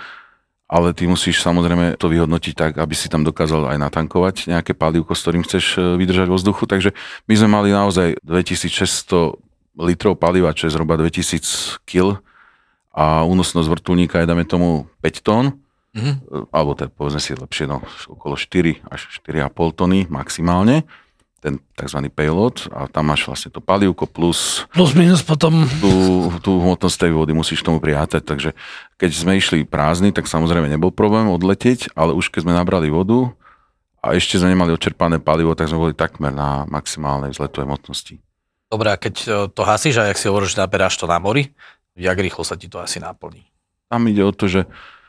ale 0.65 0.97
ty 0.97 1.05
musíš 1.05 1.45
samozrejme 1.45 1.95
to 2.01 2.09
vyhodnotiť 2.09 2.53
tak, 2.57 2.73
aby 2.81 2.91
si 2.97 3.07
tam 3.07 3.21
dokázal 3.21 3.69
aj 3.71 3.77
natankovať 3.77 4.49
nejaké 4.49 4.73
palivko, 4.73 5.13
s 5.13 5.23
ktorým 5.23 5.45
chceš 5.45 5.79
e, 5.79 5.95
vydržať 5.95 6.27
vo 6.27 6.35
vzduchu. 6.35 6.67
Takže 6.67 6.91
my 7.23 7.33
sme 7.37 7.47
mali 7.53 7.69
naozaj 7.71 8.19
2600 8.25 9.39
litrov 9.79 10.17
paliva, 10.19 10.51
čo 10.51 10.67
je 10.67 10.73
zhruba 10.75 10.97
2000 10.99 11.85
kg 11.87 12.19
a 12.97 13.21
únosnosť 13.29 13.69
vrtulníka 13.69 14.19
je, 14.19 14.27
dáme 14.27 14.43
tomu, 14.43 14.89
5 15.05 15.21
tón, 15.21 15.45
mm-hmm. 15.95 16.51
alebo 16.51 16.75
teda 16.75 16.91
povedzme 16.91 17.21
si 17.21 17.37
lepšie, 17.37 17.69
no, 17.69 17.83
okolo 18.09 18.35
4 18.35 18.87
až 18.89 19.01
4,5 19.23 19.77
tony 19.77 19.99
maximálne, 20.09 20.83
ten 21.37 21.61
tzv. 21.77 22.09
payload 22.09 22.65
a 22.73 22.89
tam 22.89 23.13
máš 23.13 23.29
vlastne 23.29 23.53
to 23.53 23.61
palivko 23.61 24.09
plus 24.09 24.65
Plus 24.73 24.97
minus 24.97 25.21
potom... 25.21 25.69
tú, 25.77 26.27
tú 26.41 26.57
hmotnosť 26.57 27.07
tej 27.07 27.11
vody 27.13 27.31
musíš 27.37 27.61
tomu 27.61 27.77
prijatať, 27.77 28.25
takže 28.25 28.49
keď 28.97 29.09
sme 29.13 29.37
išli 29.37 29.63
prázdni, 29.63 30.09
tak 30.09 30.25
samozrejme 30.25 30.65
nebol 30.65 30.89
problém 30.89 31.29
odletieť, 31.29 31.93
ale 31.93 32.17
už 32.17 32.33
keď 32.33 32.49
sme 32.49 32.57
nabrali 32.57 32.89
vodu 32.89 33.29
a 34.01 34.17
ešte 34.17 34.41
sme 34.41 34.57
nemali 34.57 34.73
odčerpané 34.73 35.21
palivo, 35.21 35.53
tak 35.53 35.69
sme 35.69 35.89
boli 35.89 35.93
takmer 35.93 36.33
na 36.33 36.65
maximálnej 36.65 37.37
vzletovej 37.37 37.69
hmotnosti. 37.69 38.15
Dobre, 38.67 38.91
a 38.91 38.97
keď 38.99 39.15
e, 39.23 39.27
to 39.53 39.61
hasíš 39.63 39.95
a 40.01 40.09
jak 40.11 40.19
si 40.19 40.27
hovoríš, 40.27 40.57
že 40.57 40.61
naberáš 40.63 40.99
to 40.99 41.07
na 41.07 41.21
mori, 41.21 41.55
jak 41.95 42.17
rýchlo 42.19 42.43
sa 42.43 42.59
ti 42.59 42.67
to 42.67 42.83
asi 42.83 42.99
naplní? 42.99 43.47
Tam 43.87 44.03
ide 44.11 44.25
o 44.27 44.35
to, 44.35 44.51
že 44.51 44.67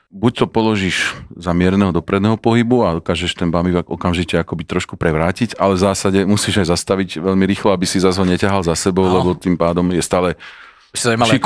buď 0.09 0.33
to 0.35 0.47
položíš 0.49 1.13
za 1.37 1.53
mierneho 1.53 1.93
dopredného 1.93 2.41
pohybu 2.41 2.81
a 2.83 2.97
dokážeš 2.97 3.37
ten 3.37 3.53
bamivak 3.53 3.93
okamžite 3.93 4.41
akoby 4.41 4.65
trošku 4.65 4.97
prevrátiť, 4.97 5.61
ale 5.61 5.77
v 5.77 5.85
zásade 5.85 6.25
musíš 6.25 6.65
aj 6.65 6.73
zastaviť 6.73 7.21
veľmi 7.21 7.45
rýchlo, 7.45 7.77
aby 7.77 7.85
si 7.85 8.01
zase 8.01 8.17
ho 8.17 8.25
neťahal 8.25 8.65
za 8.65 8.73
sebou, 8.73 9.05
No. 9.05 9.21
lebo 9.21 9.31
tým 9.37 9.55
pádom 9.55 9.85
je 9.93 10.01
stále 10.01 10.33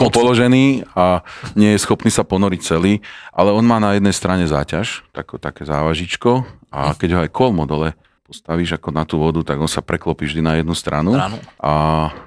ako- 0.06 0.14
položený 0.14 0.86
a 0.94 1.26
nie 1.58 1.74
je 1.74 1.82
schopný 1.82 2.14
sa 2.14 2.22
ponoriť 2.22 2.60
celý, 2.62 3.02
ale 3.34 3.50
on 3.50 3.66
má 3.66 3.82
na 3.82 3.98
jednej 3.98 4.14
strane 4.14 4.46
záťaž, 4.46 5.02
tako, 5.10 5.42
také 5.42 5.66
závažičko 5.66 6.46
a 6.70 6.94
keď 6.94 7.08
ho 7.18 7.20
aj 7.26 7.30
kolmo 7.34 7.66
dole 7.66 7.98
postavíš 8.22 8.78
ako 8.78 8.88
na 8.94 9.02
tú 9.02 9.18
vodu, 9.18 9.42
tak 9.42 9.58
on 9.58 9.68
sa 9.68 9.82
preklopí 9.82 10.24
vždy 10.24 10.40
na 10.40 10.54
jednu 10.62 10.72
stranu 10.72 11.18
a 11.58 11.72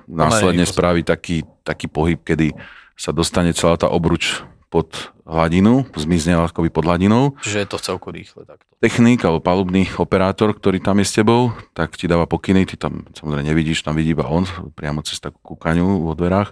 následne 0.05 0.67
spraví 0.67 1.01
taký, 1.01 1.47
taký 1.63 1.87
pohyb, 1.87 2.19
kedy 2.19 2.51
sa 2.93 3.15
dostane 3.15 3.55
celá 3.55 3.79
tá 3.79 3.87
obruč 3.87 4.43
pod 4.75 5.15
hladinu, 5.23 5.87
zmizne 5.95 6.35
akoby 6.35 6.67
pod 6.67 6.83
hladinou. 6.83 7.39
Čiže 7.39 7.63
je 7.63 7.69
to 7.71 7.77
celku 7.79 8.11
rýchle 8.11 8.43
takto. 8.43 8.67
Technik 8.83 9.23
alebo 9.23 9.39
palubný 9.39 9.87
operátor, 9.95 10.51
ktorý 10.51 10.83
tam 10.83 10.99
je 10.99 11.07
s 11.07 11.15
tebou, 11.15 11.55
tak 11.71 11.95
ti 11.95 12.11
dáva 12.11 12.27
pokyny, 12.27 12.67
ty 12.67 12.75
tam 12.75 13.07
samozrejme 13.15 13.47
nevidíš, 13.47 13.87
tam 13.87 13.95
vidí 13.95 14.11
iba 14.11 14.27
on, 14.27 14.43
priamo 14.75 14.99
cez 14.99 15.23
takú 15.23 15.55
kúkaňu 15.55 16.03
vo 16.03 16.11
dverách 16.11 16.51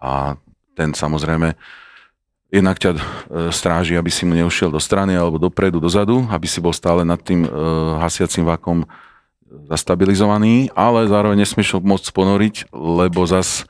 a 0.00 0.40
ten 0.72 0.96
samozrejme 0.96 1.60
jednak 2.48 2.80
ťa 2.80 2.90
e, 2.96 3.00
stráži, 3.52 4.00
aby 4.00 4.08
si 4.08 4.24
mu 4.24 4.32
neušiel 4.32 4.72
do 4.72 4.80
strany 4.80 5.12
alebo 5.12 5.36
dopredu, 5.36 5.76
dozadu, 5.76 6.24
aby 6.32 6.48
si 6.48 6.64
bol 6.64 6.72
stále 6.72 7.04
nad 7.04 7.20
tým 7.20 7.44
e, 7.44 7.48
hasiacím 8.00 8.48
vakom 8.48 8.88
zastabilizovaný, 9.68 10.72
ale 10.72 11.04
zároveň 11.04 11.44
nesmieš 11.44 11.76
môcť 11.84 12.08
ponoriť, 12.16 12.56
lebo 12.72 13.28
zas 13.28 13.68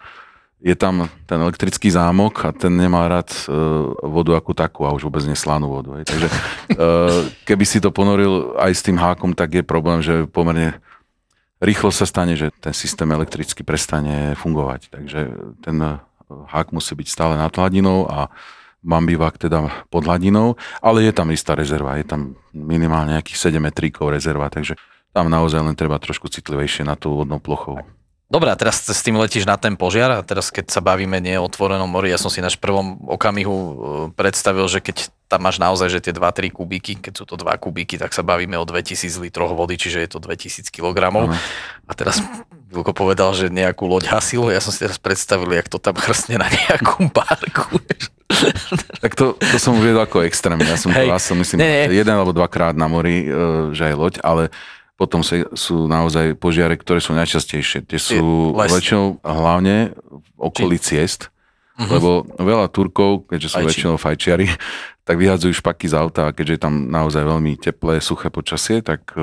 je 0.59 0.75
tam 0.75 1.07
ten 1.31 1.39
elektrický 1.39 1.87
zámok 1.95 2.35
a 2.43 2.51
ten 2.51 2.75
nemá 2.75 3.07
rád 3.07 3.31
e, 3.31 3.55
vodu 4.03 4.35
ako 4.35 4.53
takú 4.59 4.83
a 4.83 4.95
už 4.95 5.07
vôbec 5.07 5.23
neslanú 5.23 5.71
vodu. 5.71 6.03
Hej. 6.03 6.11
Takže 6.11 6.29
e, 6.29 6.35
keby 7.47 7.65
si 7.65 7.79
to 7.79 7.95
ponoril 7.95 8.59
aj 8.59 8.75
s 8.75 8.83
tým 8.83 8.99
hákom, 8.99 9.39
tak 9.39 9.55
je 9.55 9.63
problém, 9.63 10.03
že 10.03 10.27
pomerne 10.27 10.83
rýchlo 11.63 11.95
sa 11.95 12.11
stane, 12.11 12.35
že 12.35 12.51
ten 12.59 12.75
systém 12.75 13.07
elektricky 13.07 13.63
prestane 13.63 14.35
fungovať. 14.35 14.91
Takže 14.91 15.21
ten 15.63 15.77
hák 16.29 16.75
musí 16.75 16.95
byť 16.99 17.07
stále 17.07 17.35
nad 17.39 17.55
hladinou 17.55 18.11
a 18.11 18.27
bambivák 18.83 19.39
teda 19.39 19.87
pod 19.91 20.07
hladinou, 20.07 20.55
ale 20.79 21.07
je 21.07 21.13
tam 21.15 21.35
istá 21.35 21.59
rezerva, 21.59 21.99
je 21.99 22.07
tam 22.07 22.39
minimálne 22.55 23.19
nejakých 23.19 23.51
7 23.51 23.59
metríkov 23.59 24.15
rezerva, 24.15 24.47
takže 24.51 24.79
tam 25.11 25.27
naozaj 25.27 25.59
len 25.59 25.75
treba 25.75 25.99
trošku 25.99 26.31
citlivejšie 26.31 26.87
na 26.87 26.95
tú 26.95 27.11
vodnou 27.11 27.43
plochou. 27.43 27.83
Dobre, 28.29 28.53
a 28.53 28.61
teraz 28.61 28.85
s 28.85 29.01
tým 29.01 29.17
letíš 29.17 29.49
na 29.49 29.57
ten 29.57 29.73
požiar 29.73 30.13
a 30.13 30.21
teraz 30.21 30.53
keď 30.53 30.69
sa 30.69 30.85
bavíme 30.85 31.17
nie 31.17 31.41
o 31.41 31.49
otvorenom 31.49 31.89
mori, 31.89 32.13
ja 32.13 32.21
som 32.21 32.29
si 32.29 32.45
náš 32.45 32.61
prvom 32.61 33.01
okamihu 33.09 33.57
e, 33.57 33.73
predstavil, 34.13 34.69
že 34.69 34.85
keď 34.85 35.09
tam 35.33 35.49
máš 35.49 35.57
naozaj 35.57 35.89
že 35.89 36.05
tie 36.05 36.13
2-3 36.13 36.53
kubíky, 36.53 37.01
keď 37.01 37.13
sú 37.17 37.25
to 37.25 37.41
2 37.41 37.49
kubíky, 37.57 37.97
tak 37.97 38.13
sa 38.13 38.21
bavíme 38.21 38.61
o 38.61 38.69
2000 38.69 39.17
litroch 39.25 39.57
vody, 39.57 39.81
čiže 39.81 40.05
je 40.05 40.09
to 40.13 40.21
2000 40.21 40.69
kg. 40.69 41.09
Áno. 41.09 41.33
A 41.89 41.93
teraz 41.97 42.21
Vilko 42.69 42.93
povedal, 42.93 43.33
že 43.33 43.49
nejakú 43.49 43.89
loď 43.89 44.13
hasilo, 44.13 44.53
ja 44.53 44.61
som 44.61 44.77
si 44.77 44.85
teraz 44.85 45.01
predstavil, 45.01 45.49
jak 45.49 45.73
to 45.73 45.81
tam 45.81 45.97
chrstne 45.97 46.37
na 46.37 46.53
nejakú 46.53 47.09
barku. 47.09 47.81
vieš. 47.81 48.13
Tak 49.03 49.17
to, 49.17 49.41
to 49.41 49.57
som 49.57 49.79
uviedol 49.81 50.05
ako 50.05 50.21
extrém. 50.29 50.61
Ja 50.61 50.77
som 50.77 50.93
Hej. 50.93 51.09
to 51.09 51.33
som 51.33 51.37
myslím, 51.41 51.65
Nie, 51.65 51.89
nie. 51.89 51.97
jeden 51.97 52.13
alebo 52.13 52.37
dvakrát 52.37 52.77
na 52.77 52.93
mori, 52.93 53.25
e, 53.25 53.73
že 53.73 53.89
aj 53.89 53.95
loď, 53.97 54.15
ale 54.21 54.53
potom 54.99 55.23
sa, 55.23 55.47
sú 55.55 55.87
naozaj 55.87 56.35
požiare, 56.35 56.75
ktoré 56.75 56.99
sú 56.99 57.15
najčastejšie. 57.15 57.87
Tie 57.87 57.97
sú 57.97 58.19
väčšinou 58.53 59.23
hlavne 59.23 59.95
v 59.95 60.29
okolí 60.37 60.77
ciest, 60.77 61.31
Mhm. 61.79 61.87
lebo 61.89 62.11
veľa 62.35 62.67
Turkov, 62.69 63.31
keďže 63.31 63.49
sú 63.49 63.57
Fajči. 63.57 63.69
väčšinou 63.71 63.97
fajčiari, 63.97 64.51
tak 65.07 65.15
vyhadzujú 65.15 65.55
špaky 65.55 65.87
z 65.87 65.95
auta 65.95 66.27
a 66.27 66.35
keďže 66.35 66.59
je 66.59 66.61
tam 66.61 66.91
naozaj 66.91 67.23
veľmi 67.23 67.55
teplé, 67.55 68.03
suché 68.03 68.29
počasie, 68.29 68.83
tak 68.83 69.15
e, 69.15 69.23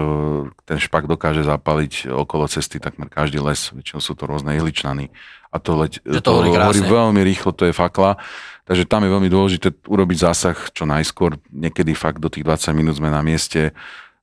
ten 0.64 0.80
špak 0.80 1.04
dokáže 1.04 1.44
zapaliť 1.44 2.08
okolo 2.08 2.48
cesty 2.48 2.80
takmer 2.80 3.06
každý 3.06 3.38
les. 3.38 3.60
Väčšinou 3.70 4.00
sú 4.00 4.16
to 4.16 4.24
rôzne 4.24 4.56
ihličnany. 4.56 5.12
A 5.52 5.60
to, 5.60 5.76
leď, 5.78 6.00
Že 6.02 6.20
to 6.22 6.32
horí 6.34 6.50
krásne. 6.50 6.88
veľmi 6.88 7.22
rýchlo, 7.22 7.52
to 7.52 7.68
je 7.68 7.74
fakla. 7.74 8.16
Takže 8.64 8.88
tam 8.88 9.04
je 9.04 9.12
veľmi 9.12 9.28
dôležité 9.28 9.76
urobiť 9.84 10.18
zásah 10.22 10.56
čo 10.72 10.84
najskôr. 10.86 11.36
Niekedy 11.50 11.92
fakt 11.92 12.18
do 12.18 12.32
tých 12.32 12.42
20 12.42 12.72
minút 12.72 12.96
sme 12.96 13.08
na 13.08 13.20
mieste, 13.20 13.76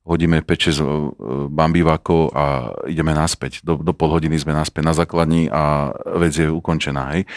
hodíme 0.03 0.43
5-6 0.43 1.51
bambivakov 1.51 2.35
a 2.35 2.75
ideme 2.91 3.15
naspäť. 3.15 3.63
Do, 3.63 3.79
do 3.79 3.95
pol 3.95 4.11
hodiny 4.11 4.35
sme 4.35 4.51
naspäť 4.51 4.83
na 4.83 4.93
základni 4.93 5.47
a 5.47 5.95
vec 6.19 6.35
je 6.35 6.51
ukončená. 6.51 7.15
Hej. 7.15 7.27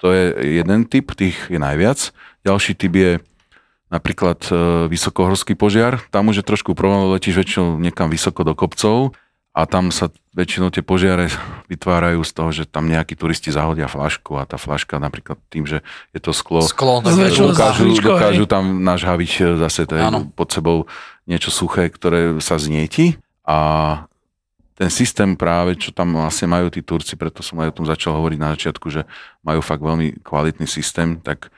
To 0.00 0.12
je 0.12 0.56
jeden 0.60 0.88
typ, 0.88 1.12
tých 1.16 1.36
je 1.48 1.60
najviac. 1.60 2.12
Ďalší 2.44 2.72
typ 2.76 2.92
je 2.96 3.12
napríklad 3.92 4.40
e, 4.48 4.52
vysokohorský 4.88 5.56
požiar. 5.56 6.00
Tam 6.08 6.28
už 6.28 6.40
je 6.40 6.48
trošku 6.48 6.72
problém, 6.72 7.12
letíš 7.12 7.36
väčšinou 7.36 7.76
niekam 7.80 8.08
vysoko 8.08 8.44
do 8.44 8.56
kopcov 8.56 9.12
a 9.50 9.66
tam 9.66 9.90
sa 9.90 10.14
väčšinou 10.30 10.70
tie 10.70 10.78
požiare 10.78 11.26
vytvárajú 11.66 12.22
z 12.22 12.32
toho, 12.32 12.50
že 12.54 12.64
tam 12.70 12.86
nejakí 12.86 13.18
turisti 13.18 13.50
zahodia 13.50 13.90
flašku 13.90 14.38
a 14.38 14.46
tá 14.46 14.54
flaška 14.54 15.02
napríklad 15.02 15.42
tým, 15.50 15.66
že 15.66 15.82
je 16.14 16.20
to 16.22 16.30
sklo, 16.30 16.62
Sklo, 16.62 17.02
dokážu, 17.02 17.50
Zahličko, 17.50 18.14
dokážu 18.14 18.44
tam 18.46 18.86
nažhaviť 18.86 19.30
e, 19.42 19.42
zase 19.58 19.90
Áno. 19.98 20.30
pod 20.30 20.54
sebou 20.54 20.86
niečo 21.26 21.50
suché, 21.50 21.90
ktoré 21.90 22.38
sa 22.38 22.62
znieti 22.62 23.18
a 23.42 23.58
ten 24.78 24.88
systém 24.88 25.34
práve, 25.34 25.76
čo 25.76 25.90
tam 25.92 26.14
vlastne 26.14 26.48
majú 26.48 26.70
tí 26.70 26.80
Turci, 26.80 27.18
preto 27.18 27.42
som 27.42 27.58
aj 27.60 27.74
o 27.74 27.76
tom 27.82 27.86
začal 27.90 28.16
hovoriť 28.16 28.38
na 28.40 28.54
začiatku, 28.54 28.86
že 28.88 29.04
majú 29.44 29.60
fakt 29.60 29.82
veľmi 29.82 30.22
kvalitný 30.24 30.64
systém, 30.64 31.20
tak 31.20 31.52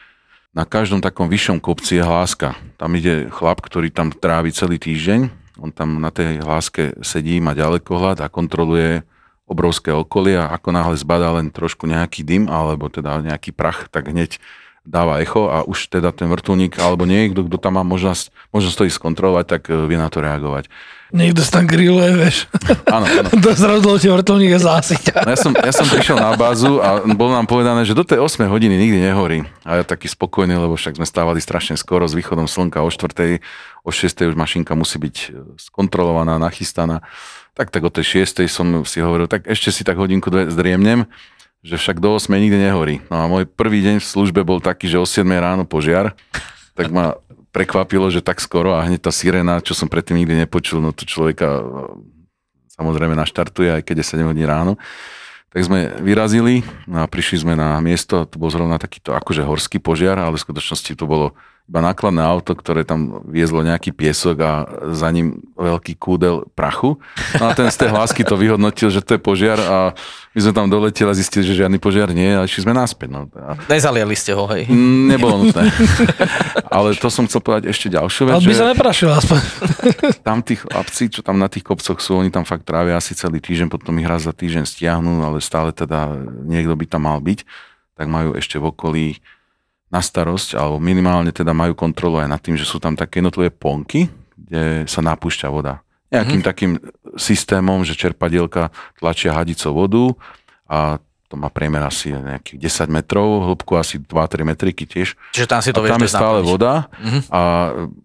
na 0.50 0.66
každom 0.66 0.98
takom 0.98 1.30
vyššom 1.30 1.62
kopci 1.62 2.00
je 2.00 2.04
hláska. 2.04 2.58
Tam 2.80 2.90
ide 2.98 3.30
chlap, 3.30 3.62
ktorý 3.62 3.94
tam 3.94 4.10
trávi 4.10 4.50
celý 4.50 4.76
týždeň, 4.80 5.41
on 5.60 5.72
tam 5.72 6.00
na 6.00 6.08
tej 6.08 6.40
hláske 6.40 6.96
sedí, 7.04 7.40
má 7.42 7.52
ďalekohľad 7.52 8.24
a 8.24 8.32
kontroluje 8.32 9.04
obrovské 9.44 9.92
okolie 9.92 10.40
a 10.40 10.54
ako 10.54 10.68
náhle 10.72 10.96
zbadá 10.96 11.28
len 11.36 11.52
trošku 11.52 11.84
nejaký 11.84 12.24
dym 12.24 12.48
alebo 12.48 12.88
teda 12.88 13.20
nejaký 13.20 13.52
prach, 13.52 13.90
tak 13.92 14.08
hneď 14.08 14.40
dáva 14.82 15.22
echo 15.22 15.46
a 15.46 15.62
už 15.62 15.94
teda 15.94 16.10
ten 16.10 16.26
vrtulník 16.26 16.74
alebo 16.82 17.06
niekto, 17.06 17.46
kto 17.46 17.56
tam 17.58 17.78
má 17.78 17.86
možnosť, 17.86 18.34
možnosť 18.50 18.76
to 18.76 18.86
ísť 18.90 18.98
skontrolovať, 18.98 19.44
tak 19.46 19.62
e, 19.70 19.86
vie 19.86 19.94
na 19.94 20.10
to 20.10 20.18
reagovať. 20.18 20.66
Niekto 21.12 21.44
sa 21.44 21.60
tam 21.60 21.68
grilluje, 21.68 22.08
vieš. 22.16 22.48
Áno, 22.88 23.04
áno. 23.04 23.28
to 23.84 24.00
ti 24.00 24.08
vrtulník 24.08 24.56
a 24.56 24.60
zásiť. 24.60 25.22
No 25.22 25.30
ja, 25.30 25.38
som, 25.38 25.52
ja 25.52 25.72
som 25.76 25.84
prišiel 25.84 26.16
na 26.16 26.32
bázu 26.40 26.80
a 26.80 27.04
bolo 27.04 27.36
nám 27.36 27.44
povedané, 27.44 27.84
že 27.84 27.92
do 27.92 28.00
tej 28.00 28.16
8 28.16 28.48
hodiny 28.48 28.80
nikdy 28.80 29.12
nehorí. 29.12 29.44
A 29.62 29.78
ja 29.78 29.84
taký 29.84 30.08
spokojný, 30.08 30.56
lebo 30.56 30.72
však 30.72 30.96
sme 30.96 31.04
stávali 31.04 31.38
strašne 31.44 31.76
skoro 31.76 32.08
s 32.08 32.16
východom 32.16 32.48
slnka 32.48 32.80
o 32.80 32.88
4. 32.88 33.44
O 33.84 33.92
6. 33.92 34.08
už 34.08 34.34
mašinka 34.34 34.72
musí 34.72 34.96
byť 34.96 35.16
e, 35.20 35.28
skontrolovaná, 35.60 36.40
nachystaná. 36.40 37.04
Tak 37.52 37.68
tak 37.68 37.84
o 37.84 37.92
tej 37.92 38.24
6. 38.24 38.48
som 38.48 38.66
si 38.88 39.04
hovoril, 39.04 39.28
tak 39.28 39.44
ešte 39.44 39.68
si 39.68 39.84
tak 39.84 40.00
hodinku 40.00 40.32
dve 40.32 40.48
zdriemnem, 40.48 41.04
že 41.62 41.78
však 41.78 42.02
do 42.02 42.18
8 42.18 42.26
nikdy 42.26 42.58
nehorí. 42.58 42.98
No 43.06 43.22
a 43.22 43.24
môj 43.30 43.46
prvý 43.46 43.86
deň 43.86 44.02
v 44.02 44.06
službe 44.06 44.42
bol 44.42 44.58
taký, 44.58 44.90
že 44.90 44.98
o 44.98 45.06
7 45.06 45.22
ráno 45.38 45.62
požiar, 45.62 46.18
tak 46.74 46.90
ma 46.90 47.14
prekvapilo, 47.54 48.10
že 48.10 48.24
tak 48.24 48.42
skoro 48.42 48.74
a 48.74 48.82
hneď 48.82 49.06
tá 49.06 49.12
sirena, 49.14 49.62
čo 49.62 49.76
som 49.76 49.86
predtým 49.86 50.18
nikdy 50.18 50.42
nepočul, 50.42 50.82
no 50.82 50.90
to 50.90 51.06
človeka 51.06 51.60
e, 51.60 51.64
samozrejme 52.74 53.14
naštartuje, 53.14 53.78
aj 53.78 53.82
keď 53.86 54.02
je 54.02 54.10
7 54.18 54.26
hodín 54.26 54.48
ráno. 54.48 54.74
Tak 55.52 55.68
sme 55.68 55.92
vyrazili 56.00 56.64
no 56.88 57.04
a 57.04 57.06
prišli 57.06 57.44
sme 57.44 57.52
na 57.52 57.76
miesto, 57.84 58.24
to 58.24 58.40
bol 58.40 58.48
zrovna 58.48 58.80
takýto 58.80 59.12
akože 59.12 59.44
horský 59.44 59.78
požiar, 59.78 60.16
ale 60.16 60.40
v 60.40 60.44
skutočnosti 60.48 60.96
to 60.96 61.04
bolo 61.04 61.36
iba 61.70 61.78
nákladné 61.78 62.20
auto, 62.20 62.52
ktoré 62.58 62.82
tam 62.82 63.22
viezlo 63.30 63.62
nejaký 63.62 63.94
piesok 63.94 64.36
a 64.42 64.52
za 64.92 65.08
ním 65.14 65.40
veľký 65.54 65.94
kúdel 65.94 66.44
prachu. 66.58 66.98
No 67.38 67.48
a 67.48 67.56
ten 67.56 67.70
z 67.70 67.86
tej 67.86 67.90
hlásky 67.94 68.26
to 68.26 68.34
vyhodnotil, 68.34 68.90
že 68.90 69.00
to 69.00 69.14
je 69.16 69.20
požiar 69.22 69.56
a 69.62 69.94
my 70.34 70.40
sme 70.42 70.52
tam 70.52 70.66
doleteli 70.66 71.08
a 71.08 71.14
zistili, 71.14 71.46
že 71.46 71.62
žiadny 71.64 71.78
požiar 71.78 72.10
nie 72.10 72.28
je 72.28 72.36
a 72.36 72.42
išli 72.44 72.66
sme 72.66 72.74
naspäť. 72.74 73.08
No. 73.14 73.20
A 73.38 73.54
Nezaliali 73.70 74.12
ste 74.18 74.34
ho, 74.34 74.44
hej. 74.50 74.66
Mm, 74.66 75.16
Nebolo 75.16 75.34
nutné. 75.48 75.70
Ale 76.66 76.98
to 76.98 77.08
som 77.08 77.30
chcel 77.30 77.38
povedať 77.38 77.70
ešte 77.70 77.88
ďalšiu 77.94 78.22
vec, 78.28 78.34
Ale 78.36 78.42
by 78.42 78.52
že 78.52 78.58
sa 78.58 78.66
neprašil 78.74 79.10
aspoň. 79.14 79.40
tam 80.28 80.38
tí 80.42 80.58
chlapci, 80.58 81.14
čo 81.14 81.22
tam 81.22 81.38
na 81.38 81.46
tých 81.46 81.62
kopcoch 81.62 82.02
sú, 82.02 82.18
oni 82.18 82.34
tam 82.34 82.42
fakt 82.42 82.66
trávia 82.66 82.98
asi 82.98 83.14
celý 83.14 83.38
týždeň, 83.38 83.70
potom 83.70 83.94
ich 84.02 84.08
raz 84.10 84.26
za 84.26 84.34
týždeň 84.34 84.66
stiahnu, 84.66 85.22
ale 85.22 85.38
stále 85.38 85.70
teda 85.70 86.10
niekto 86.42 86.74
by 86.74 86.84
tam 86.90 87.06
mal 87.06 87.22
byť, 87.22 87.46
tak 87.96 88.06
majú 88.10 88.34
ešte 88.34 88.58
v 88.58 88.66
okolí 88.66 89.06
na 89.92 90.00
starosť, 90.00 90.56
alebo 90.56 90.80
minimálne 90.80 91.30
teda 91.36 91.52
majú 91.52 91.76
kontrolu 91.76 92.24
aj 92.24 92.28
nad 92.32 92.40
tým, 92.40 92.56
že 92.56 92.64
sú 92.64 92.80
tam 92.80 92.96
také 92.96 93.20
jednotlivé 93.20 93.52
ponky, 93.52 94.08
kde 94.34 94.88
sa 94.88 95.04
napúšťa 95.04 95.48
voda. 95.52 95.84
Nejakým 96.08 96.40
mm-hmm. 96.40 96.48
takým 96.48 96.72
systémom, 97.16 97.84
že 97.84 97.96
čerpadielka 97.96 98.72
tlačia 98.96 99.36
hadicou 99.36 99.76
vodu 99.76 100.04
a 100.64 100.96
to 101.28 101.40
má 101.40 101.48
priemer 101.48 101.80
asi 101.80 102.12
nejakých 102.12 102.88
10 102.88 102.92
metrov, 102.92 103.48
hĺbku 103.48 103.72
asi 103.80 103.96
2-3 103.96 104.44
metriky 104.52 104.84
tiež. 104.84 105.16
Čiže 105.32 105.48
tam 105.48 105.64
si 105.64 105.72
to 105.72 105.80
a 105.80 105.88
vieš 105.88 105.92
tam 105.96 106.00
je 106.00 106.08
bez 106.08 106.12
stále 106.12 106.38
naplniť. 106.40 106.52
voda 106.52 106.72
Mhm. 107.00 107.20
a 107.32 107.40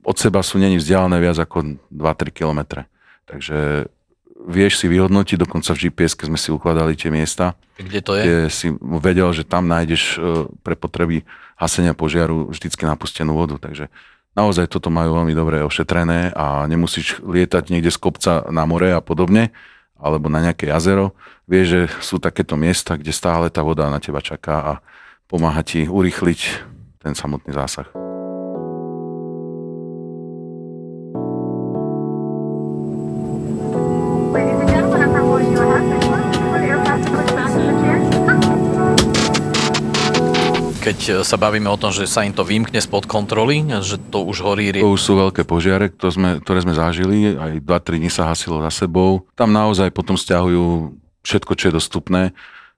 od 0.04 0.16
seba 0.16 0.40
sú 0.44 0.56
není 0.60 0.80
vzdialené 0.80 1.20
viac 1.20 1.36
ako 1.40 1.76
2-3 1.92 2.32
kilometre. 2.32 2.88
Takže 3.28 3.92
vieš 4.48 4.80
si 4.80 4.88
vyhodnotiť, 4.88 5.38
dokonca 5.44 5.76
v 5.76 5.92
gps 5.92 6.16
sme 6.24 6.40
si 6.40 6.50
ukladali 6.56 6.96
tie 6.96 7.12
miesta, 7.12 7.60
Kde 7.76 8.00
to 8.00 8.16
je? 8.16 8.24
kde 8.24 8.38
si 8.48 8.68
vedel, 8.80 9.28
že 9.36 9.44
tam 9.44 9.68
nájdeš 9.68 10.04
e, 10.16 10.20
pre 10.64 10.80
potreby 10.80 11.28
hasenia 11.60 11.92
požiaru 11.92 12.48
vždycky 12.50 12.88
napustenú 12.88 13.36
vodu. 13.36 13.60
Takže 13.60 13.92
naozaj 14.40 14.72
toto 14.72 14.88
majú 14.88 15.20
veľmi 15.20 15.36
dobre 15.36 15.60
ošetrené 15.62 16.32
a 16.32 16.64
nemusíš 16.66 17.20
lietať 17.22 17.70
niekde 17.76 17.92
z 17.92 18.00
kopca 18.00 18.48
na 18.48 18.64
more 18.64 18.96
a 18.96 19.04
podobne, 19.04 19.52
alebo 20.00 20.32
na 20.32 20.40
nejaké 20.40 20.72
jazero. 20.72 21.12
Vieš, 21.52 21.66
že 21.68 21.82
sú 22.00 22.16
takéto 22.18 22.56
miesta, 22.56 22.96
kde 22.96 23.12
stále 23.12 23.52
tá 23.52 23.62
voda 23.68 23.92
na 23.92 24.00
teba 24.00 24.24
čaká 24.24 24.56
a 24.64 24.74
pomáha 25.28 25.60
ti 25.60 25.84
urýchliť 25.92 26.40
ten 27.04 27.14
samotný 27.14 27.52
zásah. 27.52 28.07
Keď 41.08 41.16
e, 41.16 41.24
sa 41.24 41.40
bavíme 41.40 41.72
o 41.72 41.80
tom, 41.80 41.96
že 41.96 42.04
sa 42.04 42.28
im 42.28 42.36
to 42.36 42.44
vymkne 42.44 42.76
spod 42.78 43.08
kontroly, 43.08 43.64
že 43.80 43.96
to 43.96 44.28
už 44.28 44.44
horí 44.44 44.76
rie- 44.76 44.84
To 44.84 44.92
už 44.92 45.00
sú 45.00 45.16
veľké 45.16 45.48
požiare, 45.48 45.88
ktoré 45.88 46.12
sme, 46.12 46.30
ktoré 46.44 46.60
sme 46.60 46.76
zažili, 46.76 47.32
aj 47.32 47.64
2-3 47.64 48.04
dní 48.04 48.12
sa 48.12 48.28
hasilo 48.28 48.60
za 48.60 48.68
sebou. 48.70 49.24
Tam 49.32 49.56
naozaj 49.56 49.88
potom 49.90 50.20
stiahujú 50.20 50.92
všetko, 51.24 51.52
čo 51.56 51.64
je 51.72 51.74
dostupné. 51.74 52.22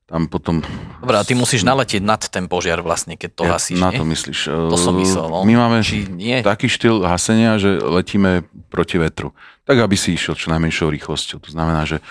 Tam 0.06 0.26
potom... 0.26 0.62
Dobre, 1.02 1.18
a 1.18 1.26
ty 1.26 1.34
musíš 1.34 1.62
naletieť 1.62 2.02
nad 2.02 2.22
ten 2.22 2.46
požiar 2.46 2.82
vlastne, 2.82 3.14
keď 3.14 3.30
to 3.34 3.44
Ja, 3.46 3.58
hasíš, 3.58 3.78
na 3.78 3.90
nie? 3.90 3.98
to 3.98 4.06
myslíš. 4.06 4.40
To 4.70 4.78
som 4.78 4.94
myslel, 4.98 5.26
no. 5.26 5.42
My 5.42 5.54
máme 5.58 5.82
Či 5.82 6.06
nie? 6.10 6.42
taký 6.42 6.66
štýl 6.66 7.06
hasenia, 7.06 7.58
že 7.58 7.78
letíme 7.78 8.46
proti 8.70 8.98
vetru. 8.98 9.34
Tak, 9.70 9.78
aby 9.82 9.94
si 9.94 10.14
išiel 10.14 10.34
čo 10.34 10.50
najmenšou 10.50 10.90
rýchlosťou. 10.90 11.42
To 11.46 11.50
znamená, 11.50 11.86
že 11.86 12.02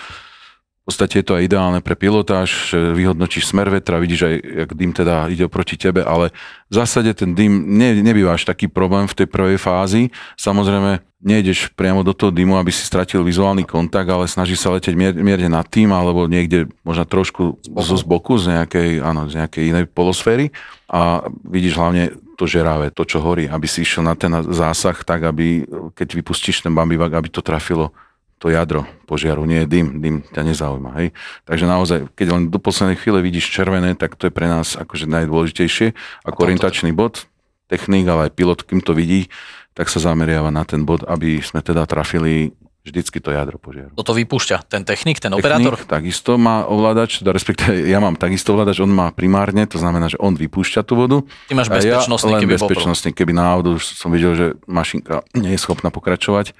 v 0.89 0.97
podstate 0.97 1.21
je 1.21 1.27
to 1.29 1.37
aj 1.37 1.45
ideálne 1.45 1.85
pre 1.85 1.93
pilotáž, 1.93 2.73
že 2.73 2.97
vyhodnotíš 2.97 3.53
smer 3.53 3.69
vetra, 3.69 4.01
vidíš 4.01 4.25
aj, 4.25 4.35
jak 4.41 4.71
dym 4.73 4.97
teda 4.97 5.29
ide 5.29 5.45
proti 5.45 5.77
tebe, 5.77 6.01
ale 6.01 6.33
v 6.73 6.81
zásade 6.81 7.13
ten 7.13 7.37
dym 7.37 7.77
ne, 7.77 8.01
nebýva 8.01 8.33
až 8.33 8.49
taký 8.49 8.73
problém 8.73 9.05
v 9.05 9.13
tej 9.13 9.29
prvej 9.29 9.61
fázi. 9.61 10.09
Samozrejme, 10.41 11.05
nejdeš 11.21 11.77
priamo 11.77 12.01
do 12.01 12.17
toho 12.17 12.33
dymu, 12.33 12.57
aby 12.57 12.73
si 12.73 12.89
stratil 12.89 13.21
vizuálny 13.21 13.69
kontakt, 13.69 14.09
ale 14.09 14.25
snažíš 14.25 14.65
sa 14.65 14.73
leteť 14.73 14.97
mier, 14.97 15.13
mierne 15.13 15.53
nad 15.53 15.69
tým, 15.69 15.93
alebo 15.93 16.25
niekde 16.25 16.73
možno 16.81 17.05
trošku 17.05 17.61
zo 17.61 17.97
zboku, 18.01 18.41
z 18.41 18.57
nejakej, 18.57 19.05
áno, 19.05 19.29
z 19.29 19.45
nejakej 19.45 19.65
inej 19.69 19.85
polosféry 19.93 20.57
a 20.89 21.29
vidíš 21.45 21.77
hlavne 21.77 22.17
to 22.41 22.49
žeravé, 22.49 22.89
to, 22.97 23.05
čo 23.05 23.21
horí, 23.21 23.45
aby 23.45 23.69
si 23.69 23.85
išiel 23.85 24.09
na 24.09 24.17
ten 24.17 24.33
zásah 24.57 24.97
tak, 25.05 25.29
aby 25.29 25.69
keď 25.93 26.17
vypustíš 26.17 26.65
ten 26.65 26.73
bambivak, 26.73 27.13
aby 27.13 27.29
to 27.29 27.45
trafilo 27.45 27.93
to 28.39 28.51
jadro 28.51 28.87
požiaru, 29.11 29.45
nie 29.45 29.67
dym, 29.67 29.99
dym 29.99 30.17
ťa 30.23 30.43
nezaujíma. 30.47 30.91
Hej? 31.03 31.09
Takže 31.45 31.65
naozaj, 31.67 31.99
keď 32.15 32.27
len 32.31 32.43
do 32.49 32.63
poslednej 32.63 32.97
chvíle 32.97 33.19
vidíš 33.19 33.51
červené, 33.51 33.99
tak 33.99 34.15
to 34.15 34.31
je 34.31 34.33
pre 34.33 34.47
nás 34.47 34.79
akože 34.79 35.11
najdôležitejšie 35.11 35.93
ako 36.23 36.39
orientačný 36.47 36.95
bod. 36.95 37.27
Technik, 37.69 38.09
ale 38.09 38.31
aj 38.31 38.33
pilot, 38.33 38.65
kým 38.65 38.81
to 38.81 38.97
vidí, 38.97 39.29
tak 39.77 39.93
sa 39.93 40.01
zameriava 40.01 40.49
na 40.49 40.65
ten 40.65 40.89
bod, 40.89 41.05
aby 41.05 41.45
sme 41.45 41.61
teda 41.61 41.85
trafili 41.85 42.57
vždycky 42.89 43.21
to 43.21 43.29
jadro 43.29 43.61
požiaru. 43.61 43.93
Toto 43.93 44.17
vypúšťa 44.17 44.65
ten 44.65 44.83
technik, 44.89 45.21
ten 45.21 45.29
operátor? 45.37 45.77
Technik 45.77 45.93
takisto 45.93 46.41
má 46.41 46.65
ovládač, 46.65 47.21
teda 47.21 47.37
respektíve 47.37 47.85
ja 47.85 48.01
mám 48.01 48.17
takisto 48.17 48.57
ovládač, 48.57 48.81
on 48.81 48.89
má 48.89 49.13
primárne, 49.13 49.69
to 49.69 49.77
znamená, 49.77 50.09
že 50.09 50.17
on 50.17 50.33
vypúšťa 50.33 50.81
tú 50.89 50.97
vodu. 50.97 51.21
Ty 51.51 51.55
máš 51.55 51.69
bezpečnostný, 51.69 52.33
ja 52.33 52.35
len 52.41 52.43
keby 52.49 52.55
bezpečnostný, 52.57 53.11
keby 53.13 53.33
náhodou 53.37 53.77
som 53.77 54.09
videl, 54.09 54.33
že 54.33 54.47
mašinka 54.65 55.21
nie 55.37 55.53
je 55.53 55.61
schopná 55.61 55.93
pokračovať, 55.93 56.57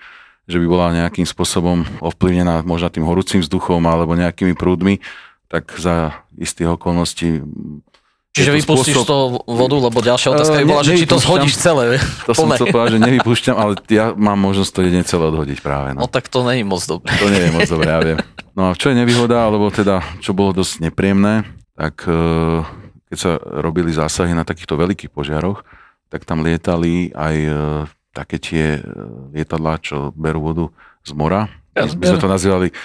že 0.49 0.57
by 0.57 0.67
bola 0.67 0.97
nejakým 0.97 1.23
spôsobom 1.23 1.85
ovplyvnená 2.01 2.65
možno 2.65 2.89
tým 2.89 3.05
horúcim 3.05 3.39
vzduchom 3.39 3.79
alebo 3.83 4.17
nejakými 4.17 4.53
prúdmi, 4.53 4.99
tak 5.47 5.69
za 5.75 6.11
istých 6.35 6.75
okolností 6.75 7.45
Čiže 8.29 8.55
vypustíš 8.55 8.95
spôsob- 8.95 9.09
to 9.09 9.17
vodu, 9.45 9.77
lebo 9.81 9.99
ďalšia 9.99 10.31
otázka 10.31 10.57
by 10.57 10.67
bola, 10.69 10.81
ne- 10.81 10.87
že 10.87 10.93
či 10.95 11.07
to 11.07 11.19
zhodíš 11.19 11.59
celé. 11.59 11.99
To 12.23 12.33
som 12.33 12.47
chcel 12.51 12.71
povedať, 12.71 12.91
že 12.95 13.01
nevypúšťam, 13.03 13.57
ale 13.57 13.73
ja 13.89 14.15
mám 14.15 14.39
možnosť 14.39 14.71
to 14.71 14.81
jedine 14.81 15.03
celé 15.03 15.27
odhodiť 15.27 15.59
práve. 15.59 15.91
No 15.93 16.07
No. 16.07 16.07
tak 16.07 16.29
to 16.29 16.47
nie 16.47 16.63
je 16.63 16.65
moc 16.65 16.79
dobré. 16.81 17.11
To 17.13 17.27
nie 17.27 17.41
je 17.41 17.51
moc 17.51 17.67
dobré, 17.67 17.89
ja 17.89 18.01
viem. 18.01 18.19
No 18.55 18.71
a 18.71 18.79
čo 18.79 18.89
je 18.89 18.97
nevýhoda, 18.97 19.43
alebo 19.43 19.67
teda 19.69 20.01
čo 20.19 20.33
bolo 20.33 20.55
dosť 20.55 20.81
nepríjemné, 20.81 21.45
tak 21.75 22.07
eh, 22.07 22.63
keď 23.09 23.19
sa 23.19 23.31
robili 23.59 23.91
zásahy 23.91 24.31
na 24.31 24.43
takýchto 24.43 24.77
veľkých 24.77 25.11
požiaroch, 25.11 25.67
tak 26.07 26.23
tam 26.23 26.41
lietali 26.41 27.11
aj 27.11 27.37
eh, 27.43 27.55
také 28.13 28.37
tie 28.41 28.79
eh, 28.79 28.83
lietadlá, 29.35 29.79
čo 29.81 30.11
berú 30.17 30.41
vodu 30.43 30.65
z 31.07 31.13
mora. 31.15 31.49
My 31.77 31.87
my 31.87 32.05
sme 32.05 32.19
to 32.19 32.29
nazývali 32.29 32.69
eh, 32.71 32.77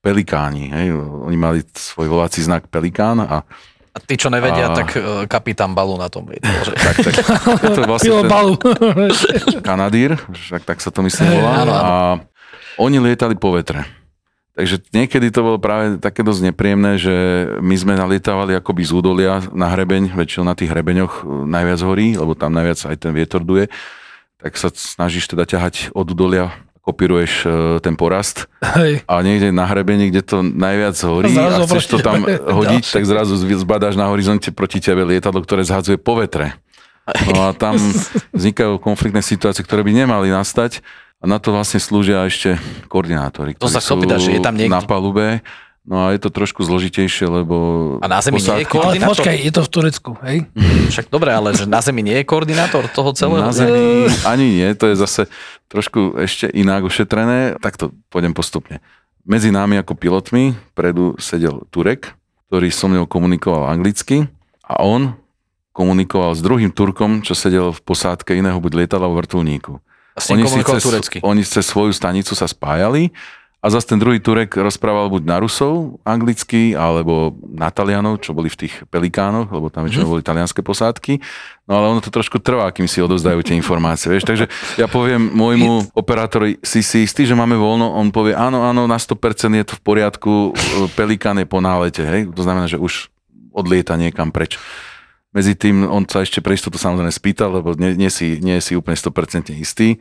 pelikáni. 0.00 0.70
Hej? 0.70 0.86
Oni 1.26 1.36
mali 1.36 1.64
svoj 1.72 2.08
volací 2.08 2.42
znak 2.44 2.68
pelikán 2.68 3.20
a 3.22 3.42
A 3.90 3.98
tí, 3.98 4.14
čo 4.14 4.30
nevedia, 4.30 4.70
A- 4.70 4.76
tak 4.78 4.94
e, 4.94 5.26
kapitán 5.26 5.74
Balu 5.74 5.98
na 5.98 6.06
tom 6.06 6.30
lietal. 6.30 6.62
Že... 6.62 6.72
tak, 6.86 6.96
tak 7.02 7.14
je 7.58 7.70
to 7.74 7.82
vlastne 7.90 8.06
Pilo 8.06 8.22
ten 8.22 8.30
balu. 8.30 8.54
kanadír, 9.66 10.14
však 10.30 10.62
tak 10.62 10.78
sa 10.78 10.94
to 10.94 11.02
myslím 11.02 11.26
volá. 11.34 11.66
áno, 11.66 11.72
áno. 11.74 11.74
A 11.74 11.94
oni 12.78 13.02
lietali 13.02 13.34
po 13.34 13.50
vetre. 13.50 13.82
Takže 14.54 14.78
niekedy 14.94 15.34
to 15.34 15.42
bolo 15.42 15.58
práve 15.58 15.98
také 15.98 16.22
dosť 16.22 16.54
nepríjemné, 16.54 17.02
že 17.02 17.14
my 17.58 17.74
sme 17.74 17.98
nalietávali 17.98 18.54
akoby 18.54 18.82
z 18.86 18.92
údolia 18.94 19.42
na 19.50 19.66
hrebeň, 19.74 20.14
väčšinou 20.14 20.46
na 20.46 20.54
tých 20.54 20.70
hrebeňoch 20.70 21.26
e, 21.26 21.50
najviac 21.50 21.80
horí, 21.82 22.14
lebo 22.14 22.38
tam 22.38 22.54
najviac 22.54 22.78
aj 22.94 22.94
ten 22.94 23.10
vietor 23.10 23.42
duje, 23.42 23.66
tak 24.40 24.52
sa 24.56 24.68
snažíš 24.72 25.28
teda 25.28 25.44
ťahať 25.44 25.92
od 25.92 26.06
údolia, 26.10 26.52
kopíruješ 26.80 27.32
e, 27.44 27.48
ten 27.84 27.94
porast 27.94 28.48
Hej. 28.64 29.04
a 29.04 29.20
niekde 29.20 29.52
na 29.52 29.68
hrebení, 29.68 30.08
kde 30.08 30.24
to 30.24 30.40
najviac 30.40 30.96
horí 30.96 31.28
Zrazu 31.28 31.60
a 31.60 31.66
chceš 31.68 31.84
proti 31.86 31.92
to 31.92 31.98
tam 32.00 32.18
hodiť, 32.58 32.84
tak 32.88 33.02
zrazu 33.04 33.36
zbadáš 33.36 33.94
na 34.00 34.08
horizonte 34.08 34.48
proti 34.50 34.80
tebe 34.80 35.04
lietadlo, 35.04 35.44
ktoré 35.44 35.60
zhadzuje 35.62 36.00
po 36.00 36.16
vetre. 36.16 36.56
No 37.30 37.46
a 37.46 37.54
tam 37.54 37.76
vznikajú 38.36 38.80
konfliktné 38.80 39.20
situácie, 39.20 39.60
ktoré 39.60 39.84
by 39.84 39.92
nemali 39.92 40.32
nastať 40.32 40.80
a 41.20 41.28
na 41.28 41.36
to 41.36 41.52
vlastne 41.52 41.76
slúžia 41.76 42.24
ešte 42.24 42.56
koordinátori, 42.88 43.52
To 43.60 43.68
ktorí 43.68 43.76
sa 43.76 43.80
chcel 43.84 44.00
pýtať, 44.00 44.18
že 44.24 44.30
je 44.36 44.40
tam 44.40 44.56
niekto? 44.56 44.72
na 44.72 44.80
palube. 44.80 45.44
No 45.80 45.96
a 46.06 46.12
je 46.12 46.20
to 46.20 46.28
trošku 46.28 46.60
zložitejšie, 46.60 47.24
lebo... 47.24 47.56
A 48.04 48.06
na 48.06 48.20
Zemi 48.20 48.36
nie 48.36 48.44
je 48.44 48.68
posádky- 48.68 48.76
Ale 48.76 48.84
koordinátor? 49.00 49.10
počkaj, 49.16 49.36
je 49.40 49.52
to 49.52 49.62
v 49.64 49.70
Turecku, 49.72 50.10
hej? 50.28 50.38
Však 50.92 51.08
dobre, 51.08 51.32
ale 51.32 51.56
že 51.56 51.64
na 51.64 51.80
Zemi 51.80 52.04
nie 52.04 52.20
je 52.20 52.24
koordinátor 52.28 52.84
toho 52.92 53.16
celého? 53.16 53.40
Na 53.40 53.54
Zemi 53.56 54.06
ani 54.28 54.60
nie, 54.60 54.68
to 54.76 54.92
je 54.92 54.96
zase 55.00 55.24
trošku 55.72 56.20
ešte 56.20 56.52
inak 56.52 56.84
ošetrené. 56.84 57.56
Takto 57.64 57.96
pôjdem 58.12 58.36
postupne. 58.36 58.84
Medzi 59.24 59.48
nami 59.48 59.80
ako 59.80 59.96
pilotmi 59.96 60.52
predu 60.76 61.16
sedel 61.16 61.64
Turek, 61.72 62.12
ktorý 62.52 62.68
so 62.68 62.84
mnou 62.84 63.08
komunikoval 63.08 63.72
anglicky 63.72 64.28
a 64.68 64.84
on 64.84 65.16
komunikoval 65.72 66.36
s 66.36 66.44
druhým 66.44 66.76
Turkom, 66.76 67.24
čo 67.24 67.32
sedel 67.32 67.72
v 67.72 67.80
posádke 67.80 68.36
iného 68.36 68.60
buď 68.60 68.84
lietadla 68.84 69.08
vo 69.08 69.16
vrtulníku. 69.16 69.80
S 70.18 70.28
ním 70.28 70.44
komunikoval 70.44 70.76
cez, 70.76 70.84
turecky. 70.84 71.18
oni 71.24 71.40
cez 71.40 71.64
svoju 71.64 71.96
stanicu 71.96 72.36
sa 72.36 72.44
spájali 72.44 73.08
a 73.60 73.66
zase 73.68 73.92
ten 73.92 74.00
druhý 74.00 74.24
Turek 74.24 74.56
rozprával 74.56 75.12
buď 75.12 75.22
na 75.28 75.36
Rusov 75.36 76.00
anglicky, 76.00 76.72
alebo 76.72 77.36
na 77.44 77.68
Talianov, 77.68 78.24
čo 78.24 78.32
boli 78.32 78.48
v 78.48 78.64
tých 78.64 78.88
pelikánoch, 78.88 79.52
lebo 79.52 79.68
tam 79.68 79.84
väčšinou 79.84 80.16
boli 80.16 80.24
talianské 80.24 80.64
posádky. 80.64 81.20
No 81.68 81.76
ale 81.76 81.92
ono 81.92 82.00
to 82.00 82.08
trošku 82.08 82.40
trvá, 82.40 82.72
kým 82.72 82.88
si 82.88 83.04
odovzdajú 83.04 83.44
tie 83.44 83.52
informácie. 83.60 84.08
Vieš? 84.08 84.24
Takže 84.24 84.46
ja 84.80 84.88
poviem 84.88 85.28
môjmu 85.36 85.92
operátorovi, 85.92 86.56
si 86.64 86.80
si 86.80 87.04
istý, 87.04 87.28
že 87.28 87.36
máme 87.36 87.52
voľno, 87.60 87.84
on 88.00 88.08
povie, 88.08 88.32
áno, 88.32 88.64
áno, 88.64 88.88
na 88.88 88.96
100% 88.96 89.20
je 89.52 89.66
to 89.68 89.76
v 89.76 89.82
poriadku, 89.84 90.56
pelikán 90.96 91.36
je 91.36 91.44
po 91.44 91.60
nálete. 91.60 92.00
Hej? 92.00 92.32
To 92.32 92.40
znamená, 92.40 92.64
že 92.64 92.80
už 92.80 93.12
odlieta 93.52 93.92
niekam 94.00 94.32
preč. 94.32 94.56
Medzi 95.36 95.52
tým 95.54 95.84
on 95.84 96.08
sa 96.08 96.24
ešte 96.24 96.40
pre 96.40 96.56
istotu 96.56 96.80
samozrejme 96.80 97.12
spýtal, 97.12 97.60
lebo 97.60 97.76
nie, 97.76 97.92
nie, 97.92 98.08
si, 98.10 98.40
nie 98.40 98.56
si 98.64 98.72
úplne 98.72 98.96
100% 98.96 99.52
istý. 99.52 100.00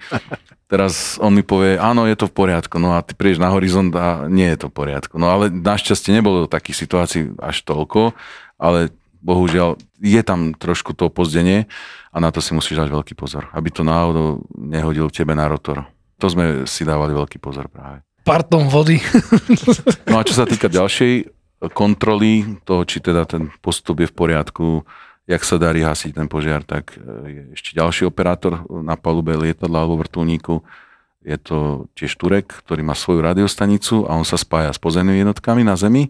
Teraz 0.69 1.17
on 1.17 1.33
mi 1.33 1.41
povie, 1.41 1.81
áno, 1.81 2.05
je 2.05 2.13
to 2.13 2.29
v 2.29 2.45
poriadku, 2.45 2.77
no 2.77 2.93
a 2.93 3.01
ty 3.01 3.17
prídeš 3.17 3.41
na 3.41 3.49
horizont 3.49 3.89
a 3.97 4.29
nie 4.29 4.45
je 4.53 4.61
to 4.61 4.67
v 4.69 4.77
poriadku. 4.77 5.17
No 5.17 5.33
ale 5.33 5.49
našťastie 5.49 6.13
nebolo 6.13 6.45
takých 6.45 6.85
situácií 6.85 7.33
až 7.41 7.65
toľko, 7.65 8.13
ale 8.61 8.93
bohužiaľ 9.25 9.81
je 9.97 10.21
tam 10.21 10.53
trošku 10.53 10.93
to 10.93 11.09
pozdenie 11.09 11.65
a 12.13 12.17
na 12.21 12.29
to 12.29 12.37
si 12.37 12.53
musíš 12.53 12.85
dať 12.85 12.89
veľký 12.93 13.13
pozor, 13.17 13.49
aby 13.49 13.73
to 13.73 13.81
náhodou 13.81 14.45
nehodil 14.53 15.09
tebe 15.09 15.33
na 15.33 15.49
rotor. 15.49 15.89
To 16.21 16.29
sme 16.29 16.69
si 16.69 16.85
dávali 16.85 17.17
veľký 17.17 17.41
pozor 17.41 17.65
práve. 17.65 18.05
Partom 18.21 18.69
vody. 18.69 19.01
No 20.09 20.21
a 20.21 20.25
čo 20.25 20.33
sa 20.33 20.45
týka 20.45 20.69
ďalšej 20.69 21.29
kontroly 21.73 22.61
toho, 22.65 22.81
či 22.85 22.97
teda 22.97 23.25
ten 23.29 23.53
postup 23.61 24.01
je 24.01 24.09
v 24.09 24.15
poriadku, 24.15 24.85
jak 25.29 25.45
sa 25.45 25.61
darí 25.61 25.85
hasiť 25.85 26.17
ten 26.17 26.25
požiar, 26.25 26.65
tak 26.65 26.97
e, 26.97 26.99
je 27.29 27.41
ešte 27.53 27.77
ďalší 27.77 28.09
operátor 28.09 28.65
na 28.81 28.97
palube 28.97 29.37
lietadla 29.37 29.85
alebo 29.85 30.01
vrtulníku. 30.01 30.65
Je 31.21 31.37
to 31.37 31.85
tiež 31.93 32.17
Turek, 32.17 32.49
ktorý 32.65 32.81
má 32.81 32.97
svoju 32.97 33.21
radiostanicu 33.21 34.09
a 34.09 34.17
on 34.17 34.25
sa 34.25 34.41
spája 34.41 34.73
s 34.73 34.81
pozemnými 34.81 35.21
jednotkami 35.21 35.61
na 35.61 35.77
Zemi, 35.77 36.09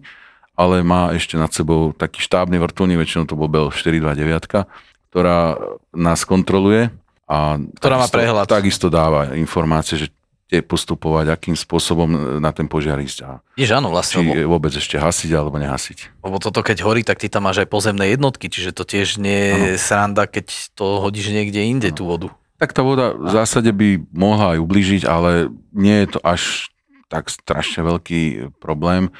ale 0.56 0.80
má 0.88 1.12
ešte 1.12 1.36
nad 1.36 1.52
sebou 1.52 1.92
taký 1.92 2.24
štábny 2.24 2.56
vrtulník, 2.64 3.04
väčšinou 3.04 3.28
to 3.28 3.36
bol 3.36 3.52
Bell 3.52 3.76
429, 3.76 4.64
ktorá 5.12 5.60
nás 5.92 6.24
kontroluje 6.24 6.88
a 7.28 7.60
Ktorá 7.76 8.00
má 8.00 8.08
takisto- 8.08 8.18
prehľad. 8.24 8.46
Takisto 8.48 8.88
dáva 8.88 9.36
informácie, 9.36 10.00
že 10.00 10.08
kde 10.50 10.66
postupovať, 10.66 11.30
akým 11.30 11.54
spôsobom 11.54 12.42
na 12.42 12.50
ten 12.50 12.66
požiar 12.66 12.98
ísť 12.98 13.22
a 13.22 13.30
Jež 13.54 13.78
áno, 13.78 13.94
vlastne, 13.94 14.26
či 14.26 14.34
lebo, 14.34 14.58
vôbec 14.58 14.74
ešte 14.74 14.98
hasiť 14.98 15.30
alebo 15.38 15.62
nehasiť. 15.62 16.26
lebo 16.26 16.42
toto 16.42 16.66
keď 16.66 16.82
horí, 16.82 17.06
tak 17.06 17.22
ty 17.22 17.30
tam 17.30 17.46
máš 17.46 17.62
aj 17.62 17.70
pozemné 17.70 18.18
jednotky, 18.18 18.50
čiže 18.50 18.74
to 18.74 18.82
tiež 18.82 19.22
nie 19.22 19.54
je 19.54 19.72
sranda, 19.78 20.26
keď 20.26 20.74
to 20.74 21.06
hodíš 21.06 21.30
niekde 21.30 21.62
inde, 21.62 21.94
tú 21.94 22.10
vodu. 22.10 22.34
Tak 22.58 22.74
tá 22.74 22.82
voda 22.82 23.14
v 23.14 23.30
zásade 23.30 23.70
by 23.70 24.02
mohla 24.10 24.58
aj 24.58 24.60
ubližiť, 24.66 25.04
ale 25.06 25.54
nie 25.70 26.02
je 26.04 26.18
to 26.18 26.20
až 26.26 26.74
tak 27.14 27.30
strašne 27.30 27.86
veľký 27.86 28.52
problém. 28.58 29.14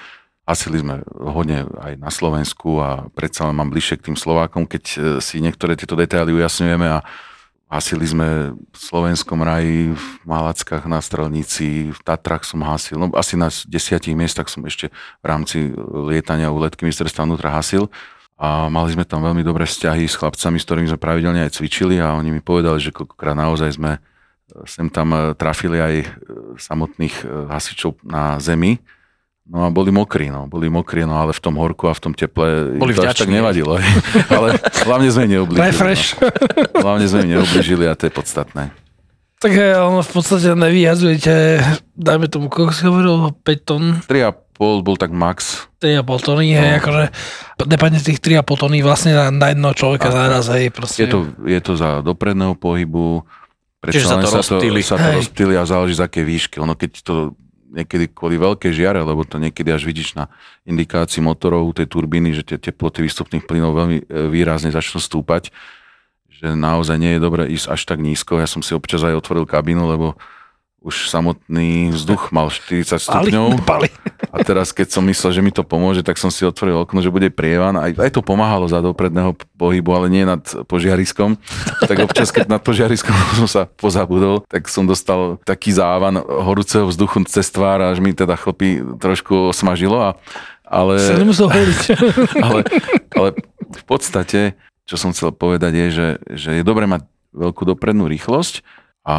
Hasili 0.50 0.82
sme 0.82 1.06
hodne 1.14 1.70
aj 1.78 1.94
na 2.02 2.10
Slovensku 2.10 2.82
a 2.82 3.06
predsa 3.14 3.46
len 3.46 3.54
mám 3.54 3.70
bližšie 3.70 4.02
k 4.02 4.12
tým 4.12 4.18
Slovákom, 4.18 4.66
keď 4.66 4.84
e, 4.90 4.98
si 5.22 5.46
niektoré 5.46 5.78
tieto 5.78 5.94
detaily 5.94 6.34
ujasňujeme 6.34 6.90
a 6.90 7.06
hasili 7.70 8.06
sme 8.10 8.58
v 8.58 8.76
Slovenskom 8.76 9.46
raji, 9.46 9.94
v 9.94 10.06
Malackách 10.26 10.90
na 10.90 10.98
Strelnici, 11.00 11.94
v 11.94 12.00
Tatrach 12.02 12.42
som 12.42 12.66
hasil, 12.66 12.98
no 12.98 13.14
asi 13.14 13.38
na 13.38 13.54
desiatich 13.70 14.18
miestach 14.18 14.50
som 14.50 14.66
ešte 14.66 14.90
v 15.22 15.26
rámci 15.26 15.70
lietania 16.10 16.50
u 16.50 16.58
letky 16.58 16.82
ministerstva 16.82 17.30
vnútra 17.30 17.54
hasil 17.54 17.86
a 18.42 18.72
mali 18.74 18.96
sme 18.98 19.06
tam 19.06 19.22
veľmi 19.22 19.46
dobré 19.46 19.70
vzťahy 19.70 20.10
s 20.10 20.18
chlapcami, 20.18 20.58
s 20.58 20.66
ktorými 20.66 20.90
sme 20.90 21.00
pravidelne 21.00 21.46
aj 21.46 21.62
cvičili 21.62 22.02
a 22.02 22.18
oni 22.18 22.34
mi 22.34 22.42
povedali, 22.42 22.82
že 22.82 22.96
koľkokrát 22.96 23.38
naozaj 23.38 23.78
sme 23.78 23.92
e, 23.96 24.00
sem 24.66 24.90
tam 24.90 25.14
e, 25.14 25.38
trafili 25.38 25.78
aj 25.78 25.96
e, 26.02 26.08
samotných 26.58 27.16
e, 27.22 27.26
hasičov 27.54 28.02
na 28.02 28.42
zemi. 28.42 28.82
No 29.50 29.66
a 29.66 29.74
boli 29.74 29.90
mokrí, 29.90 30.30
no. 30.30 30.46
Boli 30.46 30.70
mokrí, 30.70 31.10
no 31.10 31.18
ale 31.18 31.34
v 31.34 31.42
tom 31.42 31.58
horku 31.58 31.90
a 31.90 31.98
v 31.98 32.02
tom 32.06 32.14
teple 32.14 32.78
Boli 32.78 32.94
to 32.94 33.02
až 33.02 33.26
tak 33.26 33.34
nevadilo. 33.34 33.82
ale 34.38 34.62
hlavne 34.86 35.10
sme 35.10 35.26
im 35.26 35.42
neoblížili. 35.42 35.66
Refresh. 35.66 36.22
No. 36.22 36.30
Hlavne 36.86 37.06
sme 37.10 37.20
im 37.26 37.30
neoblížili 37.34 37.90
a 37.90 37.98
to 37.98 38.06
je 38.06 38.14
podstatné. 38.14 38.70
Tak 39.42 39.52
eh, 39.58 39.74
ono 39.74 40.06
v 40.06 40.12
podstate 40.14 40.54
nevyjazujete, 40.54 41.66
dajme 41.98 42.30
tomu, 42.30 42.54
koľko 42.54 42.74
si 42.78 42.84
hovoril, 42.86 43.34
5 43.42 43.66
tón, 43.66 43.84
3,5 44.06 44.86
bol 44.86 44.96
tak 45.02 45.10
max. 45.10 45.66
3,5 45.82 46.28
tony, 46.30 46.54
hej, 46.54 46.84
akože 46.84 47.04
nepadne 47.66 47.98
tých 48.04 48.22
3,5 48.22 48.46
tony 48.54 48.86
vlastne 48.86 49.18
na, 49.18 49.34
na 49.34 49.50
jedného 49.50 49.74
človeka 49.74 50.14
naraz, 50.14 50.52
hej, 50.54 50.70
proste. 50.70 51.08
Je 51.08 51.10
to, 51.10 51.20
je 51.48 51.60
to 51.64 51.74
za 51.74 52.06
dopredného 52.06 52.54
pohybu. 52.54 53.26
Čiže 53.80 54.12
sa 54.12 54.20
to 54.20 54.30
rozptýli. 54.30 54.84
Sa 54.84 55.00
to 55.00 55.10
rozptýli 55.24 55.56
a 55.56 55.64
záleží 55.64 55.96
z 55.96 56.04
akej 56.04 56.24
výšky. 56.28 56.56
Ono 56.60 56.76
keď 56.76 56.92
to 57.00 57.14
niekedy 57.70 58.10
kvôli 58.10 58.42
veľkej 58.42 58.74
žiare, 58.74 59.00
lebo 59.02 59.22
to 59.24 59.38
niekedy 59.38 59.70
až 59.70 59.86
vidíš 59.86 60.18
na 60.18 60.28
indikácii 60.66 61.22
motorov 61.22 61.70
tej 61.78 61.86
turbíny, 61.86 62.34
že 62.34 62.44
tie 62.44 62.58
teploty 62.58 63.06
výstupných 63.06 63.46
plynov 63.46 63.78
veľmi 63.78 63.98
e, 64.02 64.04
výrazne 64.34 64.74
začnú 64.74 64.98
stúpať, 64.98 65.54
že 66.30 66.58
naozaj 66.58 66.98
nie 66.98 67.18
je 67.18 67.22
dobré 67.22 67.44
ísť 67.52 67.68
až 67.70 67.82
tak 67.86 68.00
nízko. 68.02 68.42
Ja 68.42 68.50
som 68.50 68.66
si 68.66 68.74
občas 68.74 69.06
aj 69.06 69.22
otvoril 69.22 69.46
kabínu, 69.46 69.86
lebo 69.86 70.18
už 70.80 71.12
samotný 71.12 71.92
vzduch 71.92 72.32
mal 72.32 72.48
40 72.48 72.88
Pali, 72.88 73.04
stupňov. 73.04 73.48
pali. 73.68 73.92
A 74.32 74.40
teraz, 74.48 74.72
keď 74.72 74.96
som 74.96 75.04
myslel, 75.12 75.32
že 75.36 75.42
mi 75.44 75.52
to 75.52 75.68
pomôže, 75.68 76.08
tak 76.08 76.16
som 76.16 76.32
si 76.32 76.48
otvoril 76.48 76.80
okno, 76.80 77.04
že 77.04 77.12
bude 77.12 77.28
prievan. 77.28 77.76
Aj, 77.76 77.92
aj 77.92 78.12
to 78.16 78.24
pomáhalo 78.24 78.64
za 78.72 78.80
dopredného 78.80 79.36
pohybu, 79.60 79.92
ale 79.92 80.08
nie 80.08 80.24
nad 80.24 80.40
požiariskom. 80.72 81.36
Tak 81.84 82.08
občas, 82.08 82.32
keď 82.32 82.48
nad 82.48 82.62
požiariskom 82.64 83.12
som 83.44 83.48
sa 83.52 83.68
pozabudol, 83.68 84.48
tak 84.48 84.72
som 84.72 84.88
dostal 84.88 85.36
taký 85.44 85.76
závan 85.76 86.16
horúceho 86.24 86.88
vzduchu 86.88 87.28
cez 87.28 87.52
tvár, 87.52 87.84
až 87.84 88.00
mi 88.00 88.16
teda 88.16 88.40
chlpy 88.40 88.80
trošku 89.04 89.52
osmažilo. 89.52 90.00
A, 90.00 90.10
ale, 90.64 90.96
ale, 92.46 92.60
ale 93.12 93.30
v 93.68 93.84
podstate, 93.84 94.56
čo 94.88 94.96
som 94.96 95.12
chcel 95.12 95.36
povedať, 95.36 95.76
je, 95.76 95.88
že, 95.92 96.08
že 96.32 96.50
je 96.60 96.64
dobré 96.64 96.88
mať 96.88 97.04
veľkú 97.36 97.68
doprednú 97.68 98.08
rýchlosť 98.08 98.64
a 99.04 99.18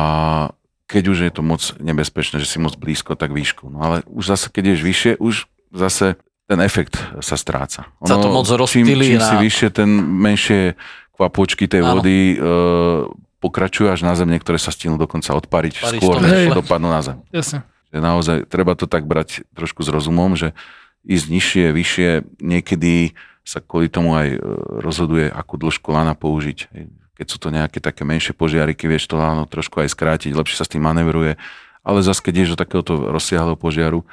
keď 0.90 1.05
už 1.07 1.18
je 1.22 1.31
to 1.31 1.42
moc 1.46 1.62
nebezpečné, 1.79 2.42
že 2.42 2.50
si 2.50 2.59
moc 2.59 2.74
blízko, 2.74 3.14
tak 3.14 3.31
výšku. 3.31 3.70
No 3.70 3.79
ale 3.79 3.96
už 4.11 4.35
zase, 4.35 4.50
keď 4.50 4.74
ješ 4.74 4.81
vyššie, 4.83 5.12
už 5.22 5.46
zase 5.70 6.18
ten 6.50 6.59
efekt 6.66 6.98
sa 7.22 7.38
stráca. 7.38 7.87
Sa 8.03 8.18
to 8.18 8.26
moc 8.26 8.50
čím, 8.50 8.59
rozptýli 8.59 9.07
čím 9.14 9.22
si 9.22 9.35
na- 9.38 9.42
vyššie, 9.46 9.68
ten 9.70 9.87
menšie 10.03 10.74
kvapôčky 11.14 11.70
tej 11.70 11.87
Áno. 11.87 12.03
vody 12.03 12.35
e, 12.35 12.37
pokračujú 13.38 13.87
až 13.87 14.03
na 14.03 14.18
zem, 14.18 14.26
niektoré 14.26 14.59
sa 14.59 14.74
stihnú 14.74 14.98
dokonca 14.98 15.31
odpariť 15.31 15.74
Paríš 15.79 16.00
skôr, 16.03 16.18
než 16.18 16.50
dopadnú 16.50 16.90
na 16.90 17.00
zem 17.07 17.22
Jasne. 17.31 17.62
že 17.94 17.98
naozaj 18.03 18.50
treba 18.50 18.74
to 18.74 18.90
tak 18.90 19.07
brať 19.07 19.46
trošku 19.55 19.87
s 19.87 19.88
rozumom, 19.94 20.35
že 20.35 20.57
ísť 21.07 21.26
nižšie, 21.31 21.64
vyššie, 21.70 22.09
niekedy 22.42 23.14
sa 23.46 23.62
kvôli 23.62 23.87
tomu 23.88 24.18
aj 24.18 24.29
e, 24.35 24.38
rozhoduje, 24.83 25.31
akú 25.31 25.55
dĺžku 25.57 25.88
lana 25.94 26.12
použiť. 26.18 26.68
Keď 27.21 27.27
sú 27.29 27.37
to 27.37 27.53
nejaké 27.53 27.85
také 27.85 28.01
menšie 28.09 28.33
požiariky, 28.33 28.89
vieš 28.89 29.13
to 29.13 29.21
lano 29.21 29.45
trošku 29.45 29.85
aj 29.85 29.93
skrátiť, 29.93 30.33
lepšie 30.33 30.57
sa 30.57 30.65
s 30.65 30.73
tým 30.73 30.81
manevruje, 30.81 31.37
ale 31.85 31.99
zase 32.01 32.25
keď 32.25 32.33
ideš 32.33 32.53
do 32.57 32.61
takéhoto 32.65 33.13
rozsiahleho 33.13 33.61
požiaru, 33.61 34.09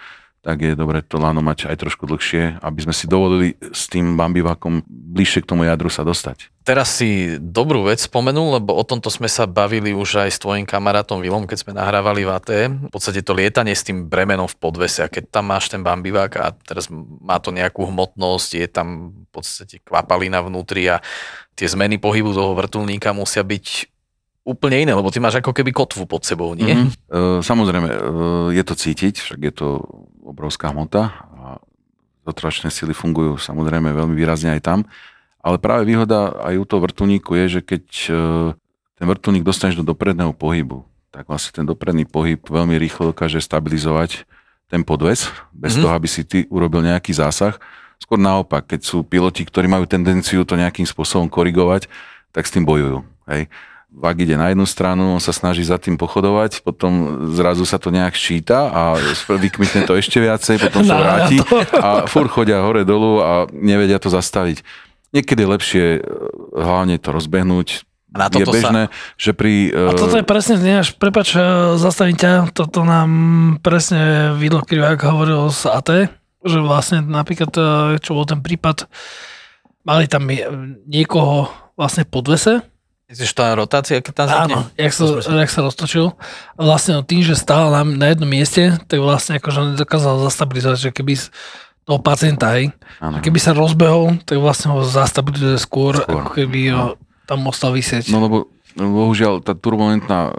tak 0.47 0.63
je 0.63 0.79
dobre 0.79 1.03
to 1.03 1.19
lano 1.19 1.43
mať 1.43 1.67
aj 1.67 1.75
trošku 1.75 2.07
dlhšie, 2.07 2.63
aby 2.63 2.79
sme 2.79 2.95
si 2.95 3.03
dovolili 3.03 3.59
s 3.59 3.91
tým 3.91 4.15
bambivakom 4.15 4.79
bližšie 4.87 5.43
k 5.43 5.49
tomu 5.49 5.67
jadru 5.67 5.91
sa 5.91 6.07
dostať. 6.07 6.47
Teraz 6.63 6.99
si 6.99 7.35
dobrú 7.35 7.83
vec 7.83 7.99
spomenul, 7.99 8.59
lebo 8.59 8.71
o 8.71 8.83
tomto 8.87 9.11
sme 9.11 9.27
sa 9.27 9.43
bavili 9.43 9.91
už 9.91 10.27
aj 10.27 10.29
s 10.31 10.39
tvojim 10.39 10.63
kamarátom 10.63 11.19
Vilom, 11.19 11.47
keď 11.47 11.67
sme 11.67 11.75
nahrávali 11.75 12.23
v 12.23 12.31
ATM. 12.31 12.71
V 12.87 12.93
podstate 12.95 13.23
to 13.23 13.35
lietanie 13.35 13.75
s 13.75 13.83
tým 13.87 14.07
bremenom 14.07 14.47
v 14.47 14.55
podvese 14.55 15.03
a 15.03 15.11
keď 15.11 15.31
tam 15.31 15.51
máš 15.51 15.67
ten 15.67 15.83
bambivák 15.83 16.31
a 16.39 16.55
teraz 16.63 16.87
má 17.23 17.43
to 17.43 17.51
nejakú 17.51 17.83
hmotnosť, 17.83 18.49
je 18.55 18.67
tam 18.71 18.87
v 19.27 19.29
podstate 19.35 19.83
kvapalina 19.83 20.39
vnútri 20.39 20.87
a 20.87 21.03
tie 21.57 21.65
zmeny 21.65 21.97
pohybu 21.97 22.31
toho 22.31 22.53
vrtulníka 22.53 23.11
musia 23.11 23.41
byť 23.41 23.89
úplne 24.45 24.87
iné, 24.87 24.93
lebo 24.95 25.09
ty 25.11 25.19
máš 25.19 25.41
ako 25.41 25.51
keby 25.51 25.75
kotvu 25.75 26.07
pod 26.07 26.23
sebou, 26.23 26.55
nie? 26.55 26.71
Mhm. 26.71 26.87
E, 26.87 27.19
samozrejme, 27.43 27.87
e, 27.89 27.97
je 28.55 28.63
to 28.63 28.73
cítiť, 28.77 29.15
však 29.19 29.39
je 29.41 29.53
to 29.53 29.67
obrovská 30.23 30.71
hmota 30.71 31.11
a 31.35 31.59
zotračné 32.23 32.69
sily 32.69 32.93
fungujú 32.93 33.35
samozrejme 33.35 33.91
veľmi 33.91 34.15
výrazne 34.15 34.55
aj 34.55 34.61
tam, 34.63 34.79
ale 35.41 35.59
práve 35.59 35.83
výhoda 35.83 36.31
aj 36.43 36.55
u 36.59 36.65
toho 36.67 36.79
vrtulníku 36.79 37.35
je, 37.43 37.59
že 37.59 37.61
keď 37.65 37.83
e, 38.07 38.11
ten 38.95 39.05
vrtulník 39.07 39.43
dostaneš 39.43 39.83
do 39.83 39.87
dopredného 39.91 40.31
pohybu, 40.31 40.87
tak 41.11 41.27
vlastne 41.27 41.51
ten 41.51 41.65
dopredný 41.67 42.05
pohyb 42.07 42.39
veľmi 42.39 42.75
rýchlo 42.77 43.11
dokáže 43.11 43.41
stabilizovať 43.41 44.23
ten 44.67 44.83
podves, 44.83 45.27
bez 45.55 45.75
Mhm. 45.75 45.81
toho, 45.83 45.93
aby 45.95 46.07
si 46.07 46.21
ty 46.23 46.43
urobil 46.47 46.83
nejaký 46.83 47.15
zásah. 47.15 47.55
Skôr 47.97 48.19
naopak, 48.21 48.69
keď 48.69 48.81
sú 48.85 49.03
piloti, 49.03 49.43
ktorí 49.43 49.67
majú 49.67 49.83
tendenciu 49.89 50.45
to 50.47 50.55
nejakým 50.55 50.85
spôsobom 50.85 51.27
korigovať, 51.27 51.89
tak 52.31 52.45
s 52.47 52.53
tým 52.53 52.63
bojujú. 52.63 53.03
Hej 53.27 53.49
vak 53.97 54.15
ide 54.21 54.37
na 54.37 54.53
jednu 54.53 54.67
stranu, 54.69 55.15
on 55.17 55.23
sa 55.23 55.33
snaží 55.33 55.65
za 55.65 55.79
tým 55.81 55.97
pochodovať, 55.97 56.61
potom 56.61 57.25
zrazu 57.33 57.65
sa 57.65 57.81
to 57.81 57.89
nejak 57.89 58.13
šíta 58.13 58.69
a 58.69 58.81
vykmitne 59.25 59.87
to 59.89 59.97
ešte 59.97 60.21
viacej, 60.21 60.61
potom 60.61 60.85
sa 60.85 60.95
No, 60.95 61.01
vráti 61.01 61.37
to- 61.41 61.63
a 61.81 62.05
fur 62.05 62.29
chodia 62.29 62.61
hore 62.61 62.85
dolu 62.85 63.23
a 63.23 63.31
nevedia 63.49 63.97
to 63.97 64.13
zastaviť. 64.13 64.61
Niekedy 65.15 65.39
je 65.41 65.49
lepšie 65.49 65.85
e, 65.97 65.99
hlavne 66.53 66.99
to 67.01 67.09
rozbehnúť. 67.15 67.87
A 68.11 68.17
na 68.17 68.27
je 68.27 68.43
toto 68.43 68.51
sa- 68.51 68.55
bežné, 68.55 68.81
že 69.15 69.31
pri... 69.33 69.71
A 69.71 69.95
e, 69.95 69.97
toto 69.97 70.19
je 70.19 70.25
presne, 70.27 70.55
než, 70.59 70.93
prepač, 70.99 71.33
eh, 71.33 71.41
zastavím 71.79 72.19
ťa, 72.19 72.51
toto 72.53 72.83
nám 72.83 73.09
presne 73.63 74.35
Vidlo 74.35 74.61
Krivák 74.61 74.99
hovoril 74.99 75.47
z 75.49 75.63
AT, 75.73 75.89
že 76.47 76.59
vlastne 76.63 77.03
napríklad, 77.03 77.51
eh, 77.55 78.01
čo 78.01 78.15
bol 78.17 78.25
ten 78.27 78.41
prípad, 78.41 78.87
mali 79.87 80.07
tam 80.07 80.27
niekoho 80.87 81.47
vlastne 81.79 82.03
podvese, 82.03 82.63
Myslíš, 83.07 83.39
tá 83.39 83.55
rotácia, 83.55 84.03
keď 84.03 84.11
tam 84.11 84.27
zapne? 84.27 84.43
Áno, 84.43 84.59
jak 84.75 84.91
sa, 84.91 85.23
jak 85.23 85.47
sa 85.47 85.63
roztočil. 85.63 86.11
A 86.19 86.59
vlastne 86.59 86.99
on 86.99 87.07
tým, 87.07 87.23
že 87.23 87.39
stál 87.39 87.71
na, 87.71 87.87
na 87.87 88.11
jednom 88.11 88.27
mieste, 88.27 88.75
tak 88.83 88.99
vlastne 88.99 89.39
akože 89.39 89.79
nedokázal 89.79 90.27
zastabilizovať, 90.27 90.75
že 90.75 90.89
keby 90.91 91.15
toho 91.87 92.03
pacienta, 92.03 92.59
hej. 92.59 92.75
Áno. 92.99 93.15
A 93.15 93.23
keby 93.23 93.39
sa 93.39 93.55
rozbehol, 93.55 94.19
tak 94.27 94.43
vlastne 94.43 94.75
ho 94.75 94.83
zastabilizuje 94.83 95.55
skôr, 95.55 96.03
Skôr. 96.03 96.19
ako 96.19 96.29
keby 96.35 96.75
ho 96.75 96.99
tam 97.23 97.47
ostal 97.47 97.71
vysieť. 97.71 98.11
No 98.11 98.19
lebo 98.19 98.51
bohužiaľ 98.75 99.39
tá 99.39 99.55
turbulentná 99.55 100.35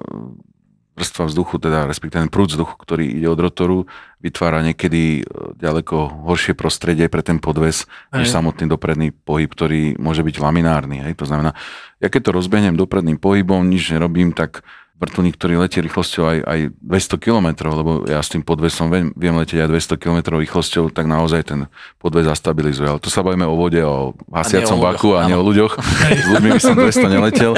vrstva 0.98 1.30
vzduchu, 1.30 1.62
teda 1.62 1.86
respektíve 1.86 2.26
ten 2.26 2.32
prúd 2.32 2.50
vzduchu, 2.50 2.74
ktorý 2.74 3.06
ide 3.06 3.30
od 3.30 3.38
rotoru, 3.38 3.78
vytvára 4.18 4.66
niekedy 4.66 5.22
e, 5.22 5.54
ďaleko 5.54 6.26
horšie 6.26 6.58
prostredie 6.58 7.06
pre 7.06 7.22
ten 7.22 7.38
podves, 7.38 7.86
než 8.10 8.26
Hej. 8.26 8.34
samotný 8.34 8.66
dopredný 8.66 9.14
pohyb, 9.14 9.46
ktorý 9.46 9.94
môže 10.02 10.26
byť 10.26 10.36
laminárny. 10.42 11.06
Hej? 11.06 11.22
To 11.22 11.30
znamená, 11.30 11.54
ja 12.02 12.10
keď 12.10 12.28
to 12.28 12.36
rozbehnem 12.36 12.74
dopredným 12.74 13.22
pohybom, 13.22 13.62
nič 13.70 13.94
nerobím, 13.94 14.34
tak 14.34 14.66
vrtulník, 14.98 15.38
ktorý 15.38 15.62
letí 15.62 15.78
rýchlosťou 15.78 16.24
aj, 16.26 16.38
aj 16.42 16.60
200 16.82 17.22
km, 17.22 17.48
lebo 17.70 18.02
ja 18.10 18.18
s 18.18 18.34
tým 18.34 18.42
podvesom 18.42 18.90
viem, 18.90 19.14
viem 19.14 19.34
letieť 19.38 19.64
aj 19.66 19.94
200 19.94 20.02
km 20.02 20.18
rýchlosťou, 20.42 20.90
tak 20.90 21.06
naozaj 21.06 21.46
ten 21.46 21.70
podves 22.02 22.26
zastabilizuje. 22.26 22.90
Ale 22.90 22.98
tu 22.98 23.06
sa 23.06 23.22
bavíme 23.22 23.46
o 23.46 23.54
vode, 23.54 23.78
o 23.78 24.18
hasiacom 24.34 24.82
vaku 24.82 25.14
a 25.14 25.30
nie 25.30 25.38
o 25.38 25.42
ľuďoch. 25.46 25.78
S 26.26 26.26
ľuďmi 26.34 26.50
by 26.58 26.60
som 26.60 26.74
200 26.74 27.14
neletel. 27.14 27.52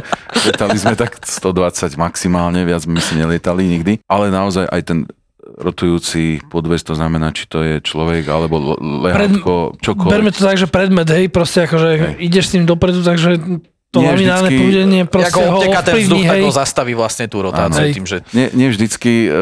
Letali 0.45 0.77
sme 0.77 0.95
tak 0.95 1.17
120 1.25 1.97
maximálne, 1.97 2.61
viac 2.69 2.85
my 2.85 3.01
si 3.01 3.17
nelietali 3.17 3.65
nikdy. 3.65 4.05
Ale 4.05 4.29
naozaj 4.29 4.69
aj 4.69 4.83
ten 4.85 4.99
rotujúci 5.41 6.45
podves, 6.47 6.85
to 6.85 6.95
znamená, 6.95 7.33
či 7.35 7.49
to 7.49 7.65
je 7.65 7.75
človek, 7.83 8.29
alebo 8.29 8.57
le- 8.61 9.11
lehátko, 9.11 9.81
čokoľvek. 9.83 10.13
Berme 10.13 10.31
to 10.31 10.45
tak, 10.45 10.57
že 10.61 10.71
predmet, 10.71 11.09
hej, 11.11 11.27
proste 11.33 11.67
akože 11.67 11.89
Hej. 11.91 12.13
ideš 12.23 12.45
s 12.47 12.53
tým 12.55 12.65
dopredu, 12.69 13.03
takže 13.03 13.61
to 13.91 13.99
Nie 14.01 14.15
laminárne 14.15 14.49
vždycky- 14.49 14.59
prúdenie 14.63 15.03
proste 15.03 15.35
Ako 15.35 15.41
ho 15.51 15.61
ten 15.61 15.71
vzduch, 15.75 15.83
ovplyvní, 15.83 16.21
tak 16.23 16.39
hej. 16.39 16.45
ho 16.47 16.53
zastaví 16.55 16.93
vlastne 16.95 17.27
tú 17.27 17.39
rotáciu 17.43 17.85
Áno. 17.91 17.95
tým, 17.95 18.07
že 18.07 18.23
Nie, 18.31 18.47
nie 18.55 18.69
vždycky 18.71 19.27
uh, 19.27 19.35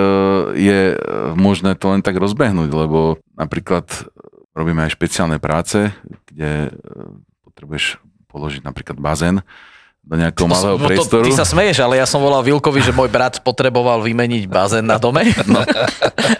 je 0.56 0.80
uh, 0.96 1.36
možné 1.36 1.76
to 1.76 1.92
len 1.92 2.00
tak 2.00 2.16
rozbehnúť, 2.16 2.70
lebo 2.72 3.20
napríklad 3.36 3.84
robíme 4.56 4.88
aj 4.88 4.96
špeciálne 4.96 5.36
práce, 5.36 5.92
kde 6.32 6.72
uh, 6.72 7.12
potrebuješ 7.44 8.00
položiť 8.26 8.64
napríklad 8.64 8.96
bazén 8.96 9.44
do 10.08 10.16
nejakého 10.16 10.48
malého 10.48 10.76
No 10.80 10.84
to, 10.84 10.88
priestoru. 10.88 11.24
ty 11.28 11.32
sa 11.36 11.44
smeješ, 11.44 11.84
ale 11.84 12.00
ja 12.00 12.06
som 12.08 12.24
volal 12.24 12.40
Vilkovi, 12.40 12.80
že 12.80 12.96
môj 12.96 13.12
brat 13.12 13.44
potreboval 13.44 14.00
vymeniť 14.00 14.48
bazén 14.48 14.88
na 14.88 14.96
dome. 14.96 15.28
No. 15.44 15.60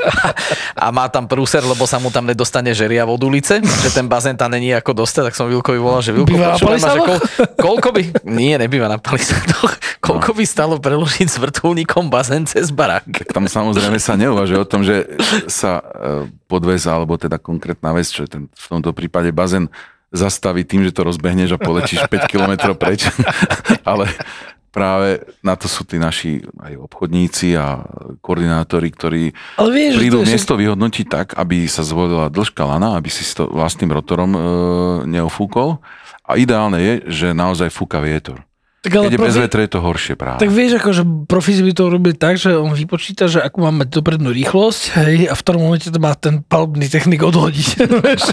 A 0.85 0.89
má 0.89 1.11
tam 1.13 1.29
prúser, 1.29 1.61
lebo 1.61 1.85
sa 1.85 2.01
mu 2.01 2.09
tam 2.09 2.25
nedostane 2.25 2.73
žeria 2.73 3.05
od 3.05 3.21
ulice, 3.21 3.61
že 3.61 3.91
ten 3.93 4.09
bazén 4.09 4.39
tam 4.39 4.49
není 4.55 4.73
ako 4.73 5.05
dostať, 5.05 5.33
tak 5.33 5.35
som 5.37 5.51
Vilkovi 5.53 5.77
volal, 5.77 6.01
že 6.01 6.17
Vilko, 6.17 6.33
Býva 6.33 6.57
ma, 6.57 6.79
že 6.79 7.01
kol, 7.03 7.19
koľko 7.61 7.89
by... 7.93 8.03
Nie, 8.25 8.57
nebýva 8.57 8.89
na 8.89 8.97
palisádoch. 8.97 9.75
Koľko 10.01 10.33
by 10.33 10.45
stalo 10.49 10.75
preložiť 10.81 11.29
s 11.29 11.37
vrtulníkom 11.37 12.09
bazén 12.09 12.49
cez 12.49 12.73
barák? 12.73 13.05
Tak 13.27 13.37
tam 13.37 13.45
samozrejme 13.45 13.99
sa 14.01 14.17
neuvažuje 14.17 14.59
o 14.63 14.69
tom, 14.69 14.81
že 14.87 15.05
sa 15.51 15.83
uh, 15.83 16.25
podves, 16.49 16.89
alebo 16.89 17.21
teda 17.21 17.37
konkrétna 17.37 17.93
vec, 17.93 18.09
čo 18.09 18.25
je 18.25 18.31
ten, 18.33 18.43
v 18.49 18.67
tomto 18.71 18.97
prípade 18.97 19.29
bazén, 19.35 19.69
zastaví 20.09 20.65
tým, 20.65 20.85
že 20.85 20.95
to 20.95 21.05
rozbehneš 21.05 21.57
a 21.57 21.59
poletíš 21.61 22.05
5 22.09 22.31
km 22.31 22.73
preč. 22.73 23.09
Ale 23.89 24.09
práve 24.73 25.25
na 25.45 25.57
to 25.57 25.67
sú 25.69 25.85
tí 25.85 26.01
naši 26.01 26.45
aj 26.61 26.73
obchodníci 26.89 27.57
a 27.57 27.83
koordinátori, 28.21 28.89
ktorí 28.93 29.25
Ale 29.61 29.71
vieš, 29.73 29.93
že 29.97 30.01
prídu 30.01 30.19
to 30.25 30.29
miesto 30.29 30.55
vyhodnotiť 30.57 31.07
tak, 31.09 31.27
aby 31.37 31.69
sa 31.69 31.85
zvolila 31.85 32.33
dĺžka 32.33 32.63
lana, 32.65 32.97
aby 32.97 33.09
si 33.13 33.25
to 33.33 33.49
vlastným 33.49 33.93
rotorom 33.93 34.31
e, 34.33 34.41
neofúkol. 35.09 35.81
A 36.29 36.37
ideálne 36.37 36.79
je, 36.81 36.95
že 37.09 37.29
naozaj 37.33 37.73
fúka 37.73 38.05
vietor. 38.05 38.48
Tak 38.79 38.95
ale 38.95 39.11
Keď 39.11 39.15
je 39.15 39.19
bez 39.19 39.35
profi- 39.35 39.45
vetra, 39.51 39.61
je 39.67 39.71
to 39.75 39.81
horšie 39.83 40.15
práve. 40.15 40.39
Tak 40.39 40.51
vieš, 40.55 40.73
ako, 40.79 40.91
že 40.95 41.03
profíci 41.27 41.61
by 41.67 41.73
to 41.75 41.85
robili 41.91 42.15
tak, 42.15 42.39
že 42.39 42.55
on 42.55 42.71
vypočíta, 42.71 43.27
že 43.27 43.43
akú 43.43 43.67
má 43.67 43.75
mať 43.75 43.91
doprednú 43.91 44.31
rýchlosť, 44.31 44.83
hej, 45.03 45.17
a 45.27 45.35
v 45.35 45.41
ktorom 45.43 45.61
momente 45.67 45.91
to 45.91 45.99
má 45.99 46.15
ten 46.15 46.47
palubný 46.47 46.87
technik 46.87 47.27
odhodiť, 47.27 47.69
vieš, 48.07 48.31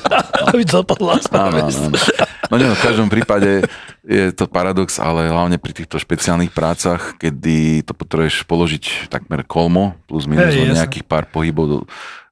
aby 0.54 0.62
to 0.62 0.86
dopadlo 0.86 1.18
Áno, 1.18 1.66
áno. 1.66 1.98
No 2.46 2.62
nie, 2.62 2.70
no, 2.70 2.78
v 2.78 2.84
každom 2.86 3.10
prípade 3.10 3.66
je 4.06 4.30
to 4.38 4.46
paradox, 4.46 5.02
ale 5.02 5.34
hlavne 5.34 5.58
pri 5.58 5.74
týchto 5.74 5.98
špeciálnych 5.98 6.54
prácach, 6.54 7.18
kedy 7.18 7.82
to 7.82 7.98
potrebuješ 7.98 8.46
položiť 8.46 9.10
takmer 9.10 9.42
kolmo, 9.42 9.98
plus 10.06 10.30
minus 10.30 10.54
jasné. 10.54 10.78
nejakých 10.78 11.10
pár 11.10 11.26
pohybov 11.26 11.66
do, 11.66 11.78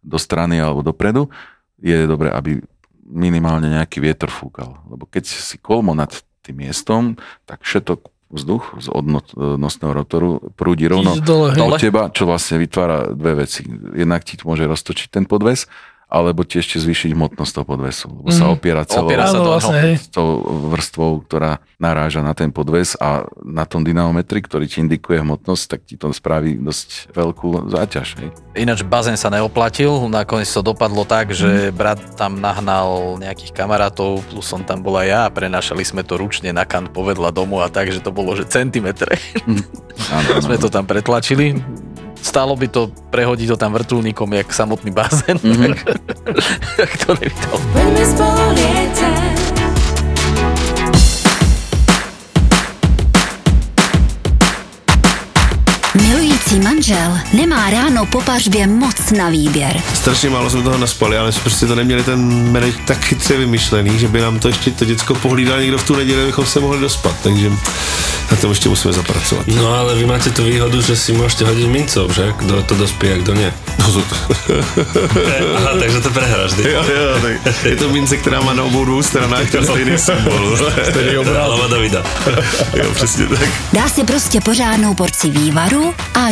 do 0.05 0.17
strany 0.21 0.61
alebo 0.61 0.85
dopredu, 0.85 1.33
je 1.81 2.05
dobré, 2.05 2.29
aby 2.29 2.61
minimálne 3.09 3.73
nejaký 3.73 3.99
vietor 3.99 4.29
fúkal. 4.29 4.77
Lebo 4.85 5.09
keď 5.09 5.25
si 5.25 5.57
kolmo 5.57 5.97
nad 5.97 6.13
tým 6.43 6.67
miestom, 6.67 7.15
tak 7.47 7.63
všetok 7.63 8.11
vzduch 8.33 8.81
z 8.81 8.87
odnosného 8.89 9.93
rotoru 9.93 10.29
prúdi 10.57 10.89
rovno 10.89 11.13
dole, 11.21 11.53
do 11.53 11.77
teba, 11.77 12.09
čo 12.09 12.25
vlastne 12.25 12.57
vytvára 12.57 13.13
dve 13.13 13.45
veci. 13.45 13.61
Jednak 13.93 14.25
ti 14.25 14.35
môže 14.41 14.65
roztočiť 14.65 15.07
ten 15.13 15.29
podves, 15.29 15.69
alebo 16.05 16.41
ti 16.41 16.57
ešte 16.57 16.77
zvýšiť 16.77 17.11
hmotnosť 17.11 17.51
toho 17.51 17.65
podvesu. 17.65 18.05
Lebo 18.07 18.29
sa 18.29 18.45
Mhm. 18.45 18.53
opiera 18.53 18.81
celou 18.83 19.07
Opiera 19.07 19.25
sa 19.25 19.37
do 19.37 19.49
vlastne, 19.49 19.79
hej. 19.81 19.95
tou 20.07 20.39
vrstvou, 20.69 21.21
ktorá 21.21 21.51
naráža 21.75 22.19
na 22.19 22.31
ten 22.31 22.47
podves 22.47 22.93
a 22.95 23.23
na 23.39 23.63
tom 23.63 23.81
dynamometri, 23.81 24.39
ktorý 24.39 24.65
ti 24.65 24.79
indikuje 24.79 25.19
hmotnosť, 25.19 25.63
tak 25.67 25.79
ti 25.83 25.95
to 25.95 26.09
spraví 26.09 26.55
dosť 26.55 27.11
veľkú 27.11 27.67
záťaž. 27.67 28.07
Hej. 28.17 28.29
Ináč 28.55 28.81
bazén 28.81 29.15
sa 29.15 29.27
neoplatil, 29.27 29.89
nakoniec 30.07 30.47
to 30.47 30.61
dopadlo 30.61 31.01
tak, 31.01 31.29
že 31.29 31.69
brat 31.69 31.97
tam 32.13 32.37
nahnal 32.37 33.17
nejakých 33.17 33.51
kamarátov, 33.51 34.21
plus 34.23 34.45
som 34.45 34.61
tam 34.61 34.79
bola 34.79 35.01
ja 35.01 35.25
a 35.25 35.33
prenášali 35.33 35.81
sme 35.81 36.01
to 36.01 36.15
ručne 36.15 36.49
na 36.49 36.63
kant 36.63 36.89
povedla 36.89 37.29
domu 37.29 37.57
a 37.57 37.67
tak, 37.67 37.89
že 37.89 37.97
to 37.97 38.09
bolo, 38.09 38.33
že 38.33 38.45
centimetre. 38.45 39.17
Áno, 40.09 40.29
áno. 40.31 40.41
sme 40.41 40.57
to 40.57 40.69
tam 40.69 40.85
pretlačili. 40.85 41.53
Stálo 42.23 42.55
by 42.55 42.71
to 42.71 42.87
prehodiť 43.11 43.51
to 43.51 43.57
tam 43.59 43.75
vrtulníkom, 43.75 44.31
jak 44.31 44.47
samotný 44.47 44.95
bazén, 44.95 45.35
mm-hmm. 45.35 45.75
tak, 45.75 45.79
tak 46.79 46.91
to 47.03 47.09
nevydal. 47.19 47.57
Milující 56.53 56.73
manžel 56.73 57.19
nemá 57.33 57.69
ráno 57.69 58.05
po 58.05 58.21
pařbě 58.21 58.67
moc 58.67 59.11
na 59.17 59.29
výběr. 59.29 59.81
Strašně 59.93 60.29
málo 60.29 60.49
jsme 60.49 60.63
toho 60.63 60.77
naspali, 60.77 61.17
ale 61.17 61.31
jsme 61.31 61.41
prostě 61.41 61.65
to 61.65 61.75
neměli 61.75 62.03
ten 62.03 62.51
manage 62.51 62.77
tak 62.85 63.05
chytře 63.05 63.37
vymyšlený, 63.37 63.99
že 63.99 64.07
by 64.07 64.21
nám 64.21 64.39
to 64.39 64.47
ještě 64.47 64.71
to 64.71 64.85
děcko 64.85 65.15
pohlídal 65.15 65.59
někdo 65.61 65.77
v 65.77 65.87
tu 65.87 65.95
neděli, 65.95 66.23
abychom 66.23 66.45
se 66.45 66.59
mohli 66.59 66.79
dospat, 66.79 67.15
takže 67.23 67.51
na 68.31 68.37
tom 68.37 68.49
ještě 68.49 68.69
musíme 68.69 68.93
zapracovat. 68.93 69.47
No 69.47 69.73
ale 69.73 69.95
vy 69.95 70.05
máte 70.05 70.29
tu 70.29 70.43
výhodu, 70.43 70.81
že 70.81 70.97
si 70.97 71.13
môžete 71.13 71.45
hodiť 71.45 71.67
mincov, 71.69 72.09
že? 72.09 72.33
Kto 72.33 72.65
to 72.65 72.73
dospie 72.75 73.13
a 73.13 73.17
kto 73.21 73.37
nie. 73.37 73.53
Aha, 75.57 75.71
takže 75.79 76.01
to 76.01 76.09
prehráš, 76.09 76.53
ty. 76.53 76.71
jo, 76.71 76.81
jo, 76.81 77.19
tak 77.21 77.65
je 77.65 77.75
to 77.75 77.89
mince, 77.89 78.17
která 78.17 78.41
má 78.41 78.53
na 78.53 78.63
obou 78.63 78.85
dvou 78.85 79.03
stranách 79.03 79.51
ten 79.51 79.65
stejný 79.65 79.97
symbol. 79.97 80.57
Stejný 80.89 81.23
Hlava 81.23 81.67
Davida. 81.67 82.03
Jo, 82.73 82.91
přesně 82.93 83.27
tak. 83.27 83.49
Dá 83.73 83.89
si 83.89 84.03
prostě 84.03 84.41
pořádnou 84.41 84.93
porci 84.93 85.29
vývaru 85.29 85.93
a 86.13 86.31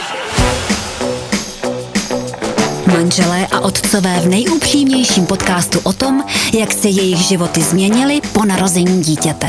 Manželé 3.01 3.47
a 3.47 3.59
otcové 3.59 4.19
v 4.19 4.27
nejupřímnějším 4.27 5.25
podcastu 5.25 5.79
o 5.83 5.93
tom, 5.93 6.23
jak 6.53 6.73
se 6.73 6.87
jejich 6.87 7.17
životy 7.17 7.61
změnily 7.61 8.21
po 8.31 8.45
narození 8.45 9.01
dítěte. 9.01 9.47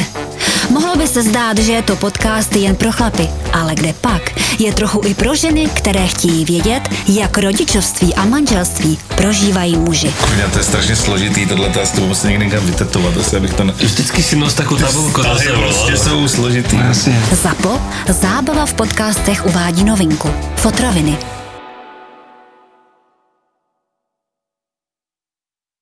Mohlo 0.71 0.97
by 0.97 1.07
se 1.07 1.23
zdát, 1.23 1.59
že 1.59 1.73
je 1.73 1.83
to 1.83 1.97
podcast 1.97 2.57
jen 2.57 2.77
pro 2.77 2.93
chlapy, 2.93 3.29
ale 3.53 3.75
kde 3.75 3.93
pak 3.93 4.41
je 4.59 4.73
trochu 4.73 5.01
i 5.05 5.15
pro 5.15 5.35
ženy, 5.35 5.69
které 5.75 6.07
chtějí 6.07 6.45
vědět, 6.45 6.81
jak 7.09 7.39
rodičovství 7.39 8.15
a 8.15 8.25
manželství 8.25 8.99
prožívají 9.17 9.77
muži. 9.77 10.13
Kurňa, 10.21 10.49
to 10.49 10.59
je 10.59 10.65
strašně 10.65 10.97
složitý, 10.97 11.47
tohle 11.47 11.69
to 11.69 11.83
asi 11.83 11.95
to 11.95 12.01
musím 12.01 12.31
někde 12.31 12.45
někam 12.45 12.67
vytetovat, 12.67 13.17
asi 13.17 13.37
abych 13.37 13.55
to 13.55 13.65
ne... 13.65 13.73
Vždycky 13.73 14.23
si 14.23 14.37
nos 14.37 14.55
takú 14.55 14.77
tabulku 14.77 15.23
sebou. 15.23 15.61
prostě 15.61 15.97
jsou 15.97 16.29
složitý. 16.29 16.79
Zapo, 17.43 17.81
zábava 18.09 18.67
v 18.67 18.75
podcastech 18.75 19.47
uvádí 19.47 19.85
novinku. 19.85 20.31
Fotroviny. 20.57 21.42